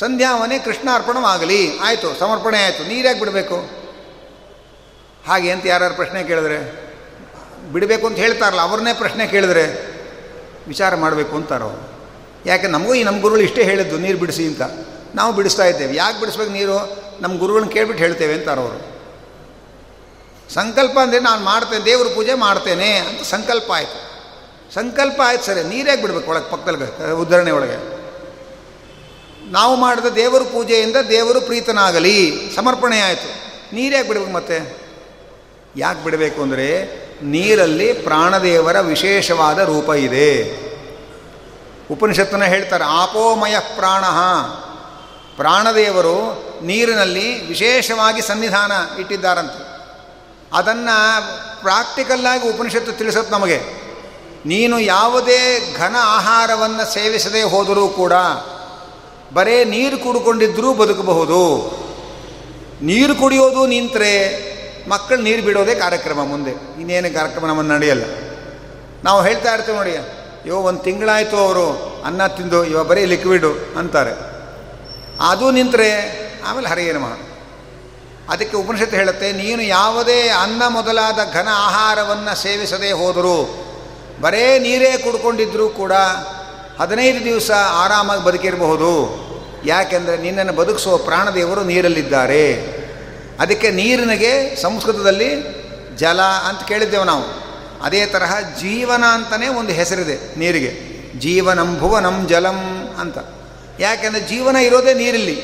[0.00, 1.78] ಸಂಧ್ಯಾವನ್ನೇ ಕೃಷ್ಣಾರ್ಪಣವಾಗಲಿ.
[1.78, 2.88] ಆಯಿತು, ಸಮರ್ಪಣೆ ಆಯಿತು.
[2.88, 3.86] ನೀರು ಯಾಕೆ ಬಿಡಬೇಕು?
[5.26, 6.58] ಹಾಗೆ ಅಂತ ಯಾರು ಪ್ರಶ್ನೆ ಕೇಳಿದ್ರೆ,
[7.72, 9.64] ಬಿಡಬೇಕು ಅಂತ ಹೇಳ್ತಾರಲ್ಲ, ಅವ್ರನ್ನೇ ಪ್ರಶ್ನೆ ಕೇಳಿದ್ರೆ
[10.68, 11.88] ವಿಚಾರ ಮಾಡಬೇಕು ಅಂತಾರೋ?
[12.46, 14.62] ಯಾಕೆ ನಮಗೂ ಈ ನಮ್ಮ ಗುರುಗಳು ಇಷ್ಟೇ ಹೇಳಿದ್ದು, ನೀರು ಬಿಡಿಸಿ ಅಂತ.
[15.16, 15.96] ನಾವು ಬಿಡಿಸ್ತಾ ಇದ್ದೇವೆ.
[15.96, 16.78] ಯಾಕೆ ಬಿಡಿಸ್ಬೇಕು ನೀರು?
[17.20, 18.96] ನಮ್ಮ ಗುರುಗಳನ್ನ ಕೇಳ್ಬಿಟ್ಟು ಹೇಳ್ತೇವೆ ಅಂತಾರೆ ಅವರು.
[20.54, 24.06] ಸಂಕಲ್ಪ ಅಂದರೆ ನಾನು ಮಾಡ್ತೇನೆ, ದೇವ್ರ ಪೂಜೆ ಮಾಡ್ತೇನೆ ಅಂತ ಸಂಕಲ್ಪ ಆಯಿತು.
[24.74, 27.96] ಸಂಕಲ್ಪ ಆಯ್ತು ಸರಿ ನೀರ್ಯಾಕೆ ಬಿಡ್ಬೇಕು ಒಳಗೆ ಪಕ್ಕದಲ್ಲಿ ಉದ್ಧರಣೆ ಒಳಗೆ?
[29.52, 33.30] ನಾವು ಮಾಡಿದ ದೇವರ ಪೂಜೆಯಿಂದ ದೇವರು ಪ್ರೀತನಾಗಲಿ, ಸಮರ್ಪಣೆ ಆಯಿತು.
[33.74, 34.76] ನೀರ್ಯಾಕೆ ಬಿಡಬೇಕು ಮತ್ತೆ?
[35.76, 36.68] ಯಾಕೆ ಬಿಡಬೇಕು ಅಂದರೆ
[37.22, 40.30] ನೀರಲ್ಲಿ ಪ್ರಾಣದೇವರ ವಿಶೇಷವಾದ ರೂಪ ಇದೆ.
[41.90, 44.04] ಉಪನಿಷತ್ತನ್ನ ಹೇಳ್ತಾರೆ, ಆಪೋಮಯ ಪ್ರಾಣ.
[45.36, 49.76] ಪ್ರಾಣದೇವರು ನೀರಿನಲ್ಲಿ ವಿಶೇಷವಾಗಿ ಸನ್ನಿಧಾನ ಇಟ್ಟಿದ್ದಾರಂತೆ.
[50.52, 51.22] ಅದನ್ನು
[51.60, 53.86] ಪ್ರಾಕ್ಟಿಕಲ್ಲಾಗಿ ಉಪನಿಷತ್ತು ತಿಳಿಸುತ್ತೆ ನಮಗೆ.
[54.46, 58.12] ನೀನು ಯಾವುದೇ ಘನ ಆಹಾರವನ್ನು ಸೇವಿಸದೇ ಹೋದರೂ ಕೂಡ
[59.34, 61.70] ಬರೇ ನೀರು ಕುಡ್ಕೊಂಡಿದ್ದರೂ ಬದುಕಬಹುದು.
[62.82, 64.46] ನೀರು ಕುಡಿಯೋದು ನಿಂತರೆ
[64.88, 66.50] ಮಕ್ಕಳು ನೀರು ಬಿಡೋದೇ ಕಾರ್ಯಕ್ರಮ ಮುಂದೆ.
[66.50, 68.04] ಇನ್ನೇನು ಕಾರ್ಯಕ್ರಮ ನಮ್ಮನ್ನು ನಡೆಯಲ್ಲ.
[69.04, 74.35] ನಾವು ಹೇಳ್ತಾ ಇರ್ತೀವಿ ನೋಡಿ, ಅಯ್ಯೋ, ಒಂದು ತಿಂಗಳಾಯಿತು ಅವರು ಅನ್ನ ತಿಂದು, ಇವ ಬರೀ ಲಿಕ್ವಿಡು ಅಂತಾರೆ.
[75.20, 75.90] ಅದು ನಿಂತರೆ
[76.46, 77.18] ಆಮೇಲೆ ಹರಿಯೇ ನಮಃ.
[78.28, 83.62] ಅದಕ್ಕೆ ಉಪನಿಷತ್ತು ಹೇಳುತ್ತೆ, ನೀನು ಯಾವುದೇ ಅನ್ನ ಮೊದಲಾದ ಘನ ಆಹಾರವನ್ನು ಸೇವಿಸದೇ ಹೋದರೂ,
[84.20, 85.92] ಬರೇ ನೀರೇ ಕುಡ್ಕೊಂಡಿದ್ದರೂ ಕೂಡ
[86.80, 89.26] ಹದಿನೈದು ದಿವಸ ಆರಾಮಾಗಿ ಬದುಕಿರಬಹುದು.
[89.64, 92.76] ಯಾಕೆಂದರೆ ನಿನ್ನನ್ನು ಬದುಕಿಸುವ ಪ್ರಾಣದೇವರು ನೀರಲ್ಲಿದ್ದಾರೆ.
[93.40, 95.56] ಅದಕ್ಕೆ ನೀರಿನಗೆ ಸಂಸ್ಕೃತದಲ್ಲಿ
[95.96, 97.22] ಜಲ ಅಂತ ಕೇಳಿದ್ದೇವೆ ನಾವು.
[97.82, 100.96] ಅದೇ ತರಹ ಜೀವನ ಅಂತಲೇ ಒಂದು ಹೆಸರಿದೆ ನೀರಿಗೆ.
[101.18, 103.18] ಜೀವನಂ ಭುವನಂ ಜಲಂ ಅಂತ.
[103.80, 105.36] ಯಾಕೆಂದರೆ ಜೀವನ ಇರೋದೇ ನೀರಲ್ಲಿ.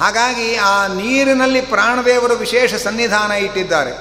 [0.00, 3.92] ಹಾಗಾಗಿ ಆ ನೀರಿನಲ್ಲಿ ಪ್ರಾಣದೇವರು ವಿಶೇಷ ಸನ್ನಿಧಾನ ಇಟ್ಟಿದ್ದಾರೆ.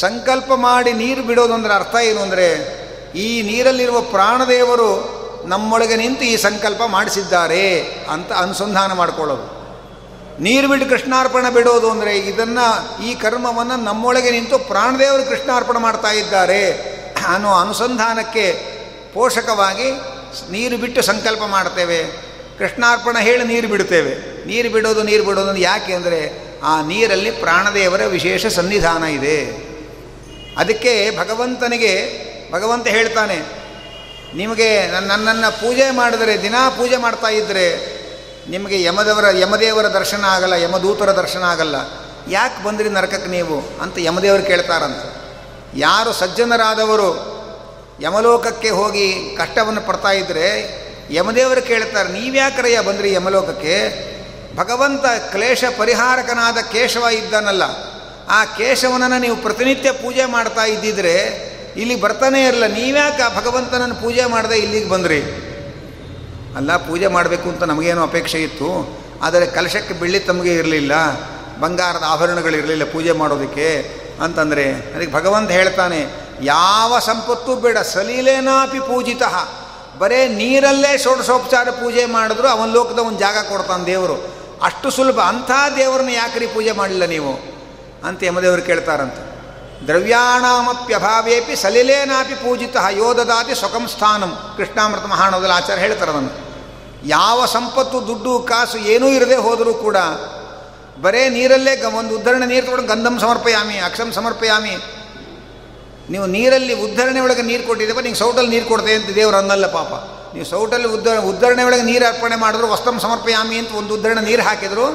[0.00, 2.46] ಸಂಕಲ್ಪ ಮಾಡಿ ನೀರು ಬಿಡೋದು ಅಂದರೆ ಅರ್ಥ ಏನು ಅಂದರೆ,
[3.14, 4.90] ಈ ನೀರಲ್ಲಿರುವ ಪ್ರಾಣದೇವರು
[5.46, 7.64] ನಮ್ಮೊಳಗೆ ನಿಂತು ಈ ಸಂಕಲ್ಪ ಮಾಡಿಸಿದ್ದಾರೆ
[8.10, 9.46] ಅಂತ ಅನುಸಂಧಾನ ಮಾಡಿಕೊಳ್ಳೋದು.
[10.40, 12.66] ನೀರು ಬಿಟ್ಟು ಕೃಷ್ಣಾರ್ಪಣೆ ಬಿಡೋದು ಅಂದರೆ ಇದನ್ನು,
[13.04, 16.62] ಈ ಕರ್ಮವನ್ನು ನಮ್ಮೊಳಗೆ ನಿಂತು ಪ್ರಾಣದೇವರು ಕೃಷ್ಣಾರ್ಪಣೆ ಮಾಡ್ತಾ ಇದ್ದಾರೆ
[17.34, 18.46] ಅನ್ನೋ ಅನುಸಂಧಾನಕ್ಕೆ
[19.14, 19.88] ಪೋಷಕವಾಗಿ
[20.50, 21.98] ನೀರು ಬಿಟ್ಟು ಸಂಕಲ್ಪ ಮಾಡ್ತೇವೆ.
[22.58, 24.12] ಕೃಷ್ಣಾರ್ಪಣ ಹೇಳಿ ನೀರು ಬಿಡ್ತೇವೆ
[24.46, 26.20] ನೀರು ಬಿಡೋದು ನೀರು ಬಿಡೋದು ಯಾಕೆ ಅಂದರೆ
[26.62, 29.38] ಆ ನೀರಲ್ಲಿ ಪ್ರಾಣದೇವರ ವಿಶೇಷ ಸನ್ನಿಧಾನ ಇದೆ.
[30.58, 31.94] ಅದಕ್ಕೆ ಭಗವಂತನಿಗೆ,
[32.52, 33.38] ಭಗವಂತ ಹೇಳ್ತಾನೆ,
[34.36, 37.66] ನಿಮಗೆ ನನ್ನನ್ನು ಪೂಜೆ ಮಾಡಿದರೆ, ದಿನಾ ಪೂಜೆ ಮಾಡ್ತಾ ಇದ್ದರೆ
[38.50, 41.76] ನಿಮಗೆ ಯಮದೇವರ ಯಮದೇವರ ದರ್ಶನ ಆಗಲ್ಲ, ಯಮದೂತರ ದರ್ಶನ ಆಗಲ್ಲ.
[42.30, 43.56] ಯಾಕೆ ಬಂದ್ರಿ ನರಕಕ್ಕೆ ನೀವು?
[43.82, 45.02] ಅಂತ ಯಮದೇವರು ಕೇಳ್ತಾರಂತ.
[45.76, 47.10] ಯಾರು ಸಜ್ಜನರಾದವರು
[48.02, 54.12] ಯಮಲೋಕಕ್ಕೆ ಹೋಗಿ ಕಷ್ಟವನ್ನು ಪಡ್ತಾ ಇದ್ದರೆ ಯಮದೇವರು ಕೇಳ್ತಾರೆ, ನೀವ್ಯಾಕರಯ್ಯ ಬಂದ್ರಿ ಯಮಲೋಕಕ್ಕೆ?
[54.56, 57.62] ಭಗವಂತ ಕ್ಲೇಶ ಪರಿಹಾರಕನಾದ ಕೇಶವ ಇದ್ದಾನಲ್ಲ.
[58.28, 61.18] ಆ ಕೇಶವನನ್ನು ನೀವು ಪ್ರತಿನಿತ್ಯ ಪೂಜೆ ಮಾಡ್ತಾ ಇದ್ದಿದ್ರೆ
[61.76, 62.66] ಇಲ್ಲಿ ಬರ್ತಾನೆ ಇರಲ್ಲ.
[62.66, 65.22] ನೀವ್ಯಾಕೆ ಆ ಭಗವಂತನನ್ನು ಪೂಜೆ ಮಾಡದೆ ಇಲ್ಲಿಗೆ ಬಂದ್ರಿ?
[66.56, 68.98] ಅಲ್ಲ, ಪೂಜೆ ಮಾಡಬೇಕು ಅಂತ ನಮಗೇನು ಅಪೇಕ್ಷೆ ಇತ್ತು.
[69.22, 70.92] ಆದರೆ ಕಲಶಕ್ಕೆ ಬೆಳ್ಳಿ ತಮಗೆ ಇರಲಿಲ್ಲ.
[71.60, 74.02] ಬಂಗಾರದ ಆಭರಣಗಳಿರಲಿಲ್ಲ ಪೂಜೆ ಮಾಡೋದಕ್ಕೆ.
[74.22, 76.06] ಅಂತಂದರೆ, ಅದಕ್ಕೆ ಭಗವಂತ ಹೇಳ್ತಾನೆ
[76.42, 77.78] ಯಾವ ಸಂಪತ್ತು ಬೇಡ.
[77.78, 79.22] ಸಲೀಲೇನಾಪಿ ಪೂಜಿತ.
[79.98, 84.34] ಬರೇ ನೀರಲ್ಲೇ ಷೋಡಶೋಪಚಾರ ಪೂಜೆ ಮಾಡಿದ್ರು, ಅವನ ಲೋಕದ ಒಂದು ಜಾಗ ಕೊಡ್ತಾನೆ ದೇವರು.
[84.62, 85.20] ಅಷ್ಟು ಸುಲಭ.
[85.20, 87.32] ಅಂಥ ದೇವರನ್ನ ಯಾಕ್ರಿ ಪೂಜೆ ಮಾಡಲಿಲ್ಲ ನೀವು?
[88.08, 89.14] ಅಂತ ಯಮದೇವರು ಕೇಳ್ತಾರಂತ.
[89.86, 94.54] ದ್ರವ್ಯಾಣಾಮಪ್ಯಭಾವೇಪಿ ಸಲಿಲೇನಾಪಿ ಪೂಜಿತ ಯೋದದಾತಿ ಸ್ವಕಂ ಸ್ಥಾನಂ.
[94.56, 96.52] ಕೃಷ್ಣಾಮೃತ ಮಹಾಣವದಲ್ಲಿ ಆಚಾರ್ಯ ಹೇಳ್ತಾರೆ ಅದನ್ನು.
[97.08, 99.96] ಯಾವ ಸಂಪತ್ತು, ದುಡ್ಡು, ಕಾಸು ಏನೂ ಇರದೆ ಹೋದರೂ ಕೂಡ
[101.02, 104.76] ಬರೇ ನೀರಲ್ಲೇ ಒಂದು ಉದ್ಧರಣೆ ನೀರು ತೊಗೊಂಡು ಗಂಧಂ ಸಮರ್ಪಯಾಮಿ, ಅಕ್ಷಂ ಸಮರ್ಪಯಾಮಿ
[106.10, 109.92] ನೀವು ನೀರಲ್ಲಿ ಉದ್ಧರಣೆ ಒಳಗೆ ನೀರು ಕೊಟ್ಟಿದ್ದಪ್ಪ ನೀವು ಸೌಟಲ್ಲಿ ನೀರು ಕೊಡ್ತೇವೆ ಅಂತ ದೇವರು ಅನ್ನಲ್ಲ ಪಾಪ.
[110.34, 114.86] ನೀವು ಸೌಟಲ್ಲಿ ಉದ್ದ ಉದ್ಧರಣೆ ಒಳಗೆ ನೀರು ಅರ್ಪಣೆ ಮಾಡಿದ್ರು ವಸ್ತಂ ಸಮರ್ಪಯಾಮಿ ಅಂತ ಒಂದು ಉದ್ಧರಣೆ ನೀರು ಹಾಕಿದ್ರು,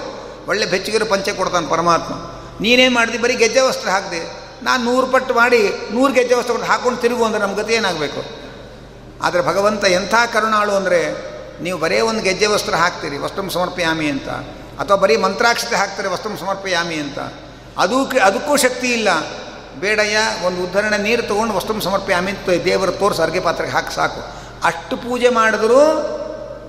[0.47, 2.13] ಒಳ್ಳೆ ಬೆಚ್ಚಗಿರೋ ಪಂಚೆ ಕೊಡ್ತಾನೆ ಪರಮಾತ್ಮ.
[2.61, 4.21] ನೀನೇನು ಮಾಡಿದೆ ಬರೀ ಗೆಜ್ಜೆ ವಸ್ತ್ರ ಹಾಕಿದೆ.
[4.63, 8.21] ನಾನು ನೂರು ಪಟ್ಟು ಮಾಡಿ ನೂರು ಗೆಜ್ಜೆ ವಸ್ತ್ರ ಕೊಟ್ಟು ಹಾಕ್ಕೊಂಡು ತಿರುಗು ಅಂದರೆ ನಮ್ಮ ಗತಿ ಏನಾಗಬೇಕು?
[9.21, 11.01] ಆದರೆ ಭಗವಂತ ಎಂಥ ಕರುಣಾಳು ಅಂದರೆ
[11.61, 14.29] ನೀವು ಬರೇ ಒಂದು ಗೆಜ್ಜೆ ವಸ್ತ್ರ ಹಾಕ್ತೀರಿ ವಸ್ತಂ ಸಮರ್ಪಯಾಮಿ ಅಂತ.
[14.79, 17.19] ಅಥವಾ ಬರೀ ಮಂತ್ರಾಕ್ಷತೆ ಹಾಕ್ತಾರೆ ವಸ್ತಂ ಸಮರ್ಪಯಾಮಿ ಅಂತ.
[17.77, 19.09] ಅದೂ ಅದಕ್ಕೂ ಶಕ್ತಿ ಇಲ್ಲ.
[19.79, 24.21] ಬೇಡಯ್ಯ, ಒಂದು ಉದ್ಧರಣೆ ನೀರು ತೊಗೊಂಡು ವಸ್ತು ಸಮರ್ಪಿ ಅಮಿತ್ ದೇವರ ತೋರಿಸಿ, ಅರ್ಗೆ ಪಾತ್ರೆಗೆ ಹಾಕಿ ಸಾಕು.
[24.63, 25.81] ಅಷ್ಟು ಪೂಜೆ ಮಾಡಿದ್ರೂ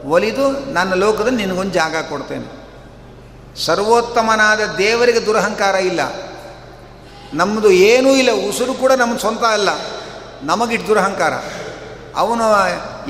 [0.04, 2.48] ಒಲಿದು ನನ್ನ ಲೋಕದಲ್ಲಿ ನಿನಗೊಂದು ಜಾಗ ಕೊಡ್ತೇನೆ.
[3.64, 6.00] ಸರ್ವೋತ್ತಮನಾದ ದೇವರಿಗೆ ದುರಹಂಕಾರ ಇಲ್ಲ.
[7.34, 9.68] ನಮ್ಮದು ಏನೂ ಇಲ್ಲ, ಉಸಿರು ಕೂಡ ನಮ್ಮ ಸ್ವಂತ ಅಲ್ಲ.
[10.42, 11.32] ನಮಗಿಟ್ಟು ದುರಹಂಕಾರ.
[12.16, 12.44] ಅವನು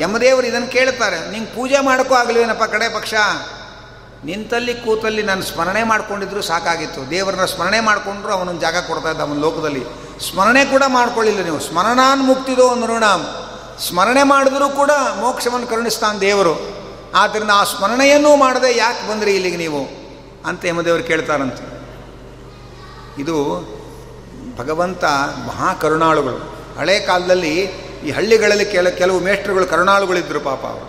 [0.01, 3.15] ಯಮದೇವರು ಇದನ್ನು ಕೇಳ್ತಾರೆ ನಿಂಗೆ ಪೂಜೆ ಮಾಡೋಕ್ಕೂ ಆಗಲಿವೇನಪ್ಪ ಕಡೆ ಪಕ್ಷ?
[4.25, 7.11] ನಿಂತಲ್ಲಿ ಕೂತಲ್ಲಿ ನಾನು ಸ್ಮರಣೆ ಮಾಡ್ಕೊಂಡಿದ್ರು ಸಾಕಾಗಿತ್ತು.
[7.11, 9.85] ದೇವರನ್ನ ಸ್ಮರಣೆ ಮಾಡಿಕೊಂಡ್ರು ಅವನೊಂದು ಜಾಗ ಕೊಡ್ತಾ ಇದ್ದ ಅವನ ಲೋಕದಲ್ಲಿ.
[10.31, 11.61] ಸ್ಮರಣೆ ಕೂಡ ಮಾಡ್ಕೊಳ್ಳಿಲ್ಲ ನೀವು.
[11.61, 13.25] ಸ್ಮರಣಾನ್ ಮುಕ್ತಿದೋ ನೃಣಾಮ್
[13.81, 16.79] ಸ್ಮರಣೆ ಮಾಡಿದ್ರೂ ಕೂಡ ಮೋಕ್ಷವನ್ನು ಕರುಣಿಸ್ತಾನೆ ದೇವರು.
[17.15, 19.89] ಆದ್ದರಿಂದ ಆ ಸ್ಮರಣೆಯನ್ನೂ ಮಾಡದೆ ಯಾಕೆ ಬಂದ್ರಿ ಇಲ್ಲಿಗೆ ನೀವು?
[20.47, 21.79] ಅಂತ ಯಮದೇವರು ಕೇಳ್ತಾರಂತೆ.
[23.23, 23.69] ಇದು
[24.57, 25.05] ಭಗವಂತ
[25.47, 27.55] ಮಹಾ ಕರುಣಾಳುಗಳು ಹಳೆ ಕಾಲದಲ್ಲಿ
[28.05, 30.88] ಈ ಹಳ್ಳಿಗಳಲ್ಲಿ ಕೆಲ ಕೆಲವು ಮೇಷ್ಟ್ರುಗಳು ಕರುಣಾಳುಗಳಿದ್ದರು ಪಾಪ ಅವರು.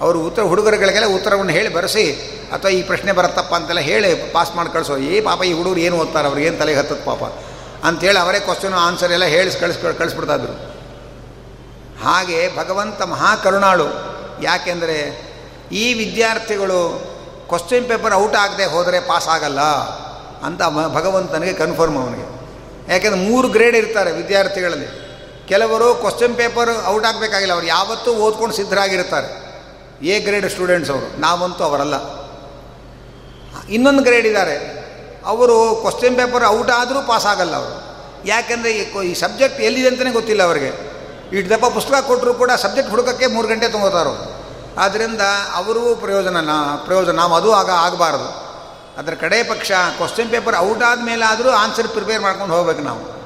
[0.00, 2.04] ಅವರು ಉತ್ತರ ಹುಡುಗರುಗಳಿಗೆಲ್ಲ ಉತ್ತರವನ್ನು ಹೇಳಿ ಬರೆಸಿ,
[2.52, 4.96] ಅಥವಾ ಈ ಪ್ರಶ್ನೆ ಬರುತ್ತಪ್ಪ ಅಂತೆಲ್ಲ ಹೇಳಿ ಪಾಸ್ ಮಾಡಿ ಕಳಿಸೋ.
[4.96, 6.28] ಏ ಪಾಪ ಈ ಹುಡುಗರು ಏನು ಓದ್ತಾರೆ?
[6.28, 7.24] ಅವ್ರಿಗೆ ಏನು ತಲೆಗೆ ಹತ್ತದ ಪಾಪ?
[7.84, 10.54] ಅಂಥೇಳಿ ಅವರೇ ಕ್ವಶನ್ ಆನ್ಸರ್ ಎಲ್ಲ ಹೇಳಿ ಕಳಿಸ್, ಕಳಿಸ್ಬಿಡ್ತಾಯಿದ್ರು.
[12.04, 13.88] ಹಾಗೆ ಭಗವಂತ ಮಹಾಕರುಣಾಳು.
[14.42, 14.96] ಯಾಕೆಂದರೆ
[15.72, 16.80] ಈ ವಿದ್ಯಾರ್ಥಿಗಳು
[17.48, 19.60] ಕ್ವಶನ್ ಪೇಪರ್ ಔಟ್ ಆಗದೆ ಹೋದರೆ ಪಾಸ್ ಆಗಲ್ಲ
[20.46, 20.62] ಅಂತ
[20.94, 22.26] ಭಗವಂತನಿಗೆ ಕನ್ಫರ್ಮ್ ಅವನಿಗೆ.
[22.92, 24.88] ಯಾಕೆಂದರೆ ಮೂರು ಗ್ರೇಡ್ ಇರ್ತಾರೆ ವಿದ್ಯಾರ್ಥಿಗಳಲ್ಲಿ.
[25.48, 27.52] ಕೆಲವರು ಕ್ವಶನ್ ಪೇಪರ್ ಔಟ್ ಆಗಬೇಕಾಗಿಲ್ಲ.
[27.52, 29.47] ಅವ್ರು ಯಾವತ್ತೂ ಓದ್ಕೊಂಡು ಸಿದ್ಧರಾಗಿರ್ತಾರೆ.
[30.02, 31.20] ಎ ಗ್ರೇಡ್ ಸ್ಟೂಡೆಂಟ್ಸ್ ಅವರು.
[31.20, 31.94] ನಾವಂತೂ ಅವರಲ್ಲ.
[33.68, 34.78] ಇನ್ನೊಂದು ಗ್ರೇಡ್ ಇದ್ದಾರೆ
[35.26, 37.88] ಅವರು ಕ್ವಶನ್ ಪೇಪರ್ ಔಟ್ ಆದರೂ ಪಾಸ್ ಆಗಲ್ಲ ಅವರು.
[38.26, 38.70] ಯಾಕೆಂದರೆ
[39.06, 40.88] ಈ ಸಬ್ಜೆಕ್ಟ್ ಎಲ್ಲಿದೆ ಅಂತಲೇ ಗೊತ್ತಿಲ್ಲ ಅವರಿಗೆ.
[41.32, 44.44] ಇಡ್ದಪ್ಪ ದಪ್ಪ ಪುಸ್ತಕ ಕೊಟ್ಟರು ಕೂಡ ಸಬ್ಜೆಕ್ಟ್ ಹುಡುಕಕ್ಕೆ ಮೂರು ಗಂಟೆ ತೊಗೋತಾರೋ
[44.78, 45.20] ಆದ್ದರಿಂದ
[45.54, 46.36] ಅವರಿಗೂ ಪ್ರಯೋಜನ
[46.84, 48.48] ಪ್ರಯೋಜನ ನಾವು ಅದು ಆಗ ಆಗಬಾರ್ದು.
[48.98, 53.18] ಅದರ ಕಡೆ ಪಕ್ಷ ಕ್ವಶನ್ ಪೇಪರ್ ಔಟ್ ಆದಮೇಲೆ ಆದರೂ ಆನ್ಸರ್ ಪ್ರಿಪೇರ್ ಮಾಡ್ಕೊಂಡು ಹೋಗ್ಬೇಕು ನಾವು.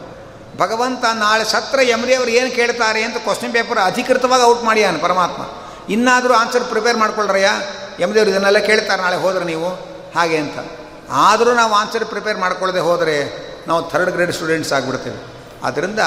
[0.59, 5.43] ಭಗವಂತ ನಾಳೆ ಸತ್ರ ಯಮರಿಯವರು ಏನು ಕೇಳ್ತಾರೆ ಅಂತ ಕ್ವಶನ್ ಪೇಪರ್ ಅಧಿಕೃತವಾಗಿ ಔಟ್ ಮಾಡ್ಯಾನ ಪರಮಾತ್ಮ.
[5.89, 7.49] ಇನ್ನಾದರೂ ಆನ್ಸರ್ ಪ್ರಿಪೇರ್ ಮಾಡ್ಕೊಳ್ರಯ್ಯ?
[8.01, 9.69] ಯಮದೇವ್ರು ಇದನ್ನೆಲ್ಲ ಕೇಳ್ತಾರೆ ನಾಳೆ ಹೋದ್ರೆ ನೀವು.
[10.17, 10.59] ಹಾಗೆ ಅಂತ.
[11.11, 15.33] ಆದರೂ ನಾವು ಆನ್ಸರ್ ಪ್ರಿಪೇರ್ ಮಾಡ್ಕೊಳ್ಳದೆ ಹೋದರೆ ನಾವು ಥರ್ಡ್ ಗ್ರೇಡ್ ಸ್ಟೂಡೆಂಟ್ಸ್ ಆಗಿಬಿಡ್ತೇವೆ.
[15.65, 15.99] ಆದ್ದರಿಂದ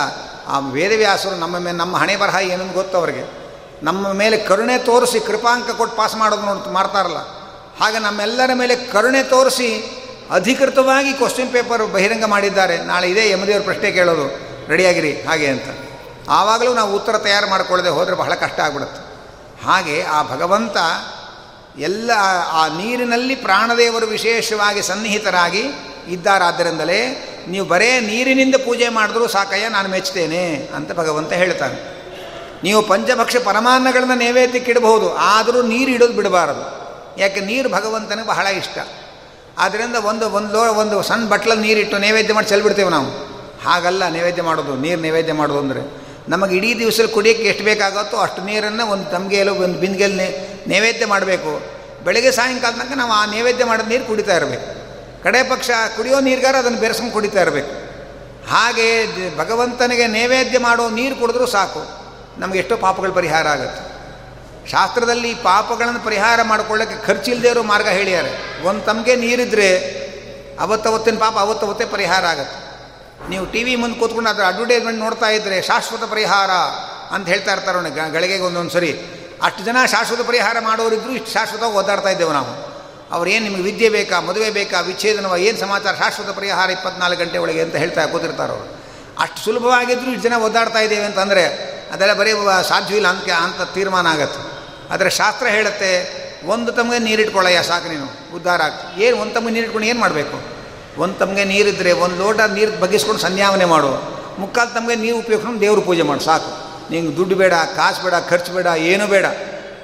[0.47, 3.45] ಆ ವೇದವ್ಯಾಸರು ನಮ್ಮ ಮೇಲೆ ನಮ್ಮ ಹಣೆ ಬರಹ ಏನನ್ನು ಗೊತ್ತು ಅವರಿಗೆ.
[3.83, 7.17] ನಮ್ಮ ಮೇಲೆ ಕರುಣೆ ತೋರಿಸಿ ಕೃಪಾಂಕ ಕೊಟ್ಟು ಪಾಸ್ ಮಾಡೋದು ನೋಡ್ತು ಮಾಡ್ತಾರಲ್ಲ.
[7.79, 12.77] ಹಾಗೆ ನಮ್ಮೆಲ್ಲರ ಮೇಲೆ ಕರುಣೆ ತೋರಿಸಿ ಅಧಿಕೃತವಾಗಿ ಕ್ವಶನ್ ಪೇಪರ್ ಬಹಿರಂಗ ಮಾಡಿದ್ದಾರೆ.
[12.77, 14.39] ನಾಳೆ ಇದೇ ಯಮದೇವ್ರ ಪ್ರಶ್ನೆ ಕೇಳೋದು.
[14.67, 15.63] ರೆಡಿಯಾಗಿರಿ ಹಾಗೆ ಅಂತ.
[16.29, 19.04] ಆವಾಗಲೂ ನಾವು ಉತ್ತರ ತಯಾರು ಮಾಡಿಕೊಳ್ಳದೆ ಹೋದರೆ ಬಹಳ ಕಷ್ಟ ಆಗ್ಬಿಡುತ್ತೆ.
[19.65, 20.78] ಹಾಗೆ ಆ ಭಗವಂತ
[21.80, 22.12] ಎಲ್ಲ
[22.51, 25.63] ಆ ನೀರಿನಲ್ಲಿ ಪ್ರಾಣದೇವರು ವಿಶೇಷವಾಗಿ ಸನ್ನಿಹಿತರಾಗಿ
[26.08, 26.99] ಇದ್ದಾರಾದ್ದರಿಂದಲೇ
[27.47, 31.78] ನೀವು ಬರೇ ನೀರಿನಿಂದ ಪೂಜೆ ಮಾಡಿದ್ರೂ ಸಾಕಯ್ಯ ನಾನು ಮೆಚ್ಚುತ್ತೇನೆ ಅಂತ ಭಗವಂತ ಹೇಳ್ತಾನೆ.
[32.63, 36.63] ನೀವು ಪಂಚಭಕ್ಷ ಪರಮಾನ್ನಗಳನ್ನು ನೈವೇದ್ಯಕ್ಕೆ ಇಡಬಹುದು, ಆದರೂ ನೀರು ಇಡೋದು ಬಿಡಬಾರದು.
[37.21, 38.78] ಯಾಕೆ, ನೀರು ಭಗವಂತನಿಗೆ ಬಹಳ ಇಷ್ಟ.
[39.58, 43.12] ಆದ್ದರಿಂದ ಒಂದು ಒಂದು ಒಂದು ಸಣ್ಣ ಬಟ್ಲಲ್ಲಿ ನೀರಿಟ್ಟು ನೈವೇದ್ಯ ಮಾಡಿ ಚೆಲ್ಬಿಡ್ತೇವೆ ನಾವು.
[43.65, 46.04] ಹಾಗಲ್ಲ, ನೈವೇದ್ಯ ಮಾಡೋದು, ನೀರು ನೈವೇದ್ಯ ಮಾಡೋದು ಅಂದರೆ.
[46.29, 51.75] ನಮಗೆ ಇಡೀ ದಿವಸ ಕುಡಿಯೋಕ್ಕೆ ಎಷ್ಟು ಬೇಕಾಗುತ್ತೋ ಅಷ್ಟು ನೀರನ್ನು ಒಂದು ತಮಗೆಯಲ್ಲೂ ಒಂದು ಬಿಂದಿಗೆಯಲ್ಲಿ ನೈವೇದ್ಯ ಮಾಡಬೇಕು.
[52.05, 54.85] ಬೆಳಗ್ಗೆ ಸಾಯಂಕಾಲ ನಾವು ಆ ನೈವೇದ್ಯ ಮಾಡಿದ ನೀರು ಕುಡಿತಾ ಇರಬೇಕು.
[55.23, 57.71] ಕಡೆ ಪಕ್ಷ ಕುಡಿಯೋ ನೀರಿಗಾರ ಅದನ್ನು ಬೆರೆಸ್ಕೊಂಡು ಕುಡಿತಾ ಇರಬೇಕು.
[58.49, 59.05] ಹಾಗೆ
[59.38, 61.81] ಭಗವಂತನಿಗೆ ನೈವೇದ್ಯ ಮಾಡೋ ನೀರು ಕುಡಿದ್ರೂ ಸಾಕು.
[62.38, 63.95] ನಮಗೆ ಎಷ್ಟೋ ಪಾಪಗಳ ಪರಿಹಾರ ಆಗುತ್ತೆ.
[64.71, 68.61] ಶಾಸ್ತ್ರದಲ್ಲಿ ಪಾಪಗಳನ್ನು ಪರಿಹಾರ ಮಾಡ್ಕೊಳ್ಳೋಕ್ಕೆ ಖರ್ಚಿಲ್ಲದೆ ಇರೋ ಮಾರ್ಗ ಹೇಳಿದ್ದಾರೆ.
[68.63, 69.77] ಒಂದು ತಮಗೆ ನೀರಿದ್ರೆ
[70.59, 72.64] ಅವತ್ತವತ್ತಿನ ಪಾಪ ಅವತ್ತವತ್ತೇ ಪರಿಹಾರ ಆಗುತ್ತೆ.
[73.30, 76.51] ನೀವು ಟಿ ವಿ ಮುಂದೆ ಕೂತ್ಕೊಂಡು ಅದರ ಅಡ್ವರ್ಟೈಸ್ಮೆಂಟ್ ನೋಡ್ತಾ ಇದ್ದರೆ ಶಾಶ್ವತ ಪರಿಹಾರ
[77.15, 78.91] ಅಂತ ಹೇಳ್ತಾ ಇರ್ತಾರೆ ಅವನು ಗಳಿಗೆಗೆ ಒಂದೊಂದು ಸರಿ.
[79.43, 82.54] ಅಷ್ಟು ಜನ ಶಾಶ್ವತ ಪರಿಹಾರ ಮಾಡೋರಿದ್ರು ಇಷ್ಟು ಶಾಶ್ವತವಾಗಿ ಓದಾಡ್ತಾ ಇದ್ದೇವೆ ನಾವು.
[83.12, 87.75] ಅವ್ರೇನು ನಿಮಗೆ ವಿದ್ಯೆ ಬೇಕಾ, ಮದುವೆ ಬೇಕಾ ವಿಚ್ಛೇದನವ ಏನು ಸಮಾಚಾರ, ಶಾಶ್ವತ ಪರಿಹಾರ ಇಪ್ಪತ್ನಾಲ್ಕು ಗಂಟೆ ಒಳಗೆ ಅಂತ
[87.75, 88.67] ಹೇಳ್ತಾ ಕೂತಿರ್ತಾರೆ ಅವರು.
[89.19, 91.43] ಅಷ್ಟು ಸುಲಭವಾಗಿದ್ದರೂ ಇಷ್ಟು ಜನ ಓದಾಡ್ತಾ ಇದ್ದೇವೆ ಅಂತಂದರೆ
[91.91, 92.32] ಅದೆಲ್ಲ ಬರೀ
[92.67, 94.41] ಸಾಧ್ಯವಿಲ್ಲ ಅಂತ ಅಂತ ತೀರ್ಮಾನ ಆಗತ್ತೆ.
[94.93, 95.91] ಆದರೆ ಶಾಸ್ತ್ರ ಹೇಳುತ್ತೆ,
[96.45, 99.04] ಒಂದು ತಮಗೆ ನೀರಿಟ್ಕೊಳ್ಳಯ್ಯ ಸಾಕು ನೀನು, ಉದ್ಧಾರ ಆಗ್ತದೆ.
[99.04, 100.54] ಏನು ಒಂದು ತಮಗೆ ನೀರಿಟ್ಕೊಂಡು ಏನು ಮಾಡಬೇಕು?
[100.97, 104.15] ಒಂದು ತಮಗೆ ನೀರಿದ್ದರೆ ಒಂದು ಲೋಟ ನೀರು ಬಗ್ಗಿಸ್ಕೊಂಡು ಸಂಧ್ಯಾವನೆ ಮಾಡು.
[104.39, 106.65] ಮುಕ್ಕಾಲು ತಮಗೆ ನೀರು ಉಪಯೋಗಿಸ್ಕೊಂಡು ದೇವ್ರ ಪೂಜೆ ಮಾಡು, ಸಾಕು.
[106.91, 109.25] ನಿಂಗೆ ದುಡ್ಡು ಬೇಡ, ಕಾಸು ಬೇಡ, ಖರ್ಚು ಬೇಡ, ಏನೂ ಬೇಡ.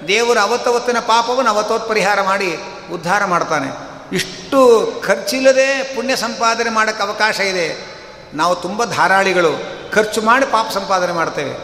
[0.07, 2.59] ದೇವರು ಅವತ್ತವತ್ತಿನ ಪಾಪವನ್ನು ಅವತ್ತವತ್ತು ಪರಿಹಾರ ಮಾಡಿ
[2.93, 3.67] ಉದ್ಧಾರ ಮಾಡ್ತಾನೆ.
[4.15, 7.85] ಇಷ್ಟು ಖರ್ಚಿಲ್ಲದೆ ಪುಣ್ಯ ಸಂಪಾದನೆ ಮಾಡೋಕ್ಕೆ ಅವಕಾಶ ಇದೆ.
[8.33, 9.81] ನಾವು ತುಂಬ ಧಾರಾಳಿಗಳು.
[9.91, 11.57] ಖರ್ಚು ಮಾಡಿ ಪಾಪ ಸಂಪಾದನೆ ಮಾಡ್ತೇವೆ.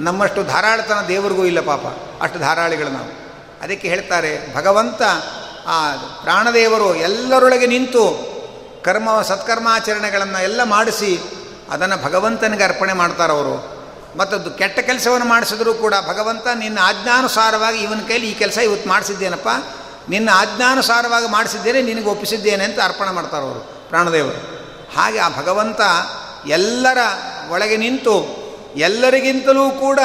[0.00, 1.86] ನಮ್ಮಷ್ಟು ಧಾರಾಳತನ ದೇವರಿಗೂ ಇಲ್ಲ ಪಾಪ.
[2.22, 3.24] ಅಷ್ಟು ಧಾರಾಳಿಗಳು ನಾವು.
[3.62, 5.02] ಅದಕ್ಕೆ ಹೇಳ್ತಾರೆ, ಭಗವಂತ
[5.66, 8.33] ಆ ಪ್ರಾಣದೇವರು ಎಲ್ಲರೊಳಗೆ ನಿಂತು
[8.84, 11.18] ಕರ್ಮ ಸತ್ಕರ್ಮಾಚರಣೆಗಳನ್ನು ಎಲ್ಲ ಮಾಡಿಸಿ
[11.70, 13.74] ಅದನ್ನು ಭಗವಂತನಿಗೆ ಅರ್ಪಣೆ ಮಾಡ್ತಾರವರು
[14.18, 19.48] ಮತ್ತದ್ದು ಕೆಟ್ಟ ಕೆಲಸವನ್ನು ಮಾಡಿಸಿದ್ರು ಕೂಡ ಭಗವಂತ ನಿನ್ನ ಆಜ್ಞಾನುಸಾರವಾಗಿ ಇವನ ಕೈಲಿ ಈ ಕೆಲಸ ಇವತ್ತು ಮಾಡಿಸಿದ್ದೇನಪ್ಪ?
[20.08, 24.36] ನಿನ್ನ ಆಜ್ಞಾನುಸಾರವಾಗಿ ಮಾಡಿಸಿದ್ದೇನೆ, ನಿನಗೆ ಒಪ್ಪಿಸಿದ್ದೇನೆ ಅಂತ ಅರ್ಪಣೆ ಮಾಡ್ತಾರವರು ಪ್ರಾಣದೇವರು.
[24.96, 25.80] ಹಾಗೆ ಆ ಭಗವಂತ
[26.46, 26.98] ಎಲ್ಲರ
[27.50, 28.44] ಒಳಗೆ ನಿಂತು
[28.76, 30.00] ಎಲ್ಲರಿಗಿಂತಲೂ ಕೂಡ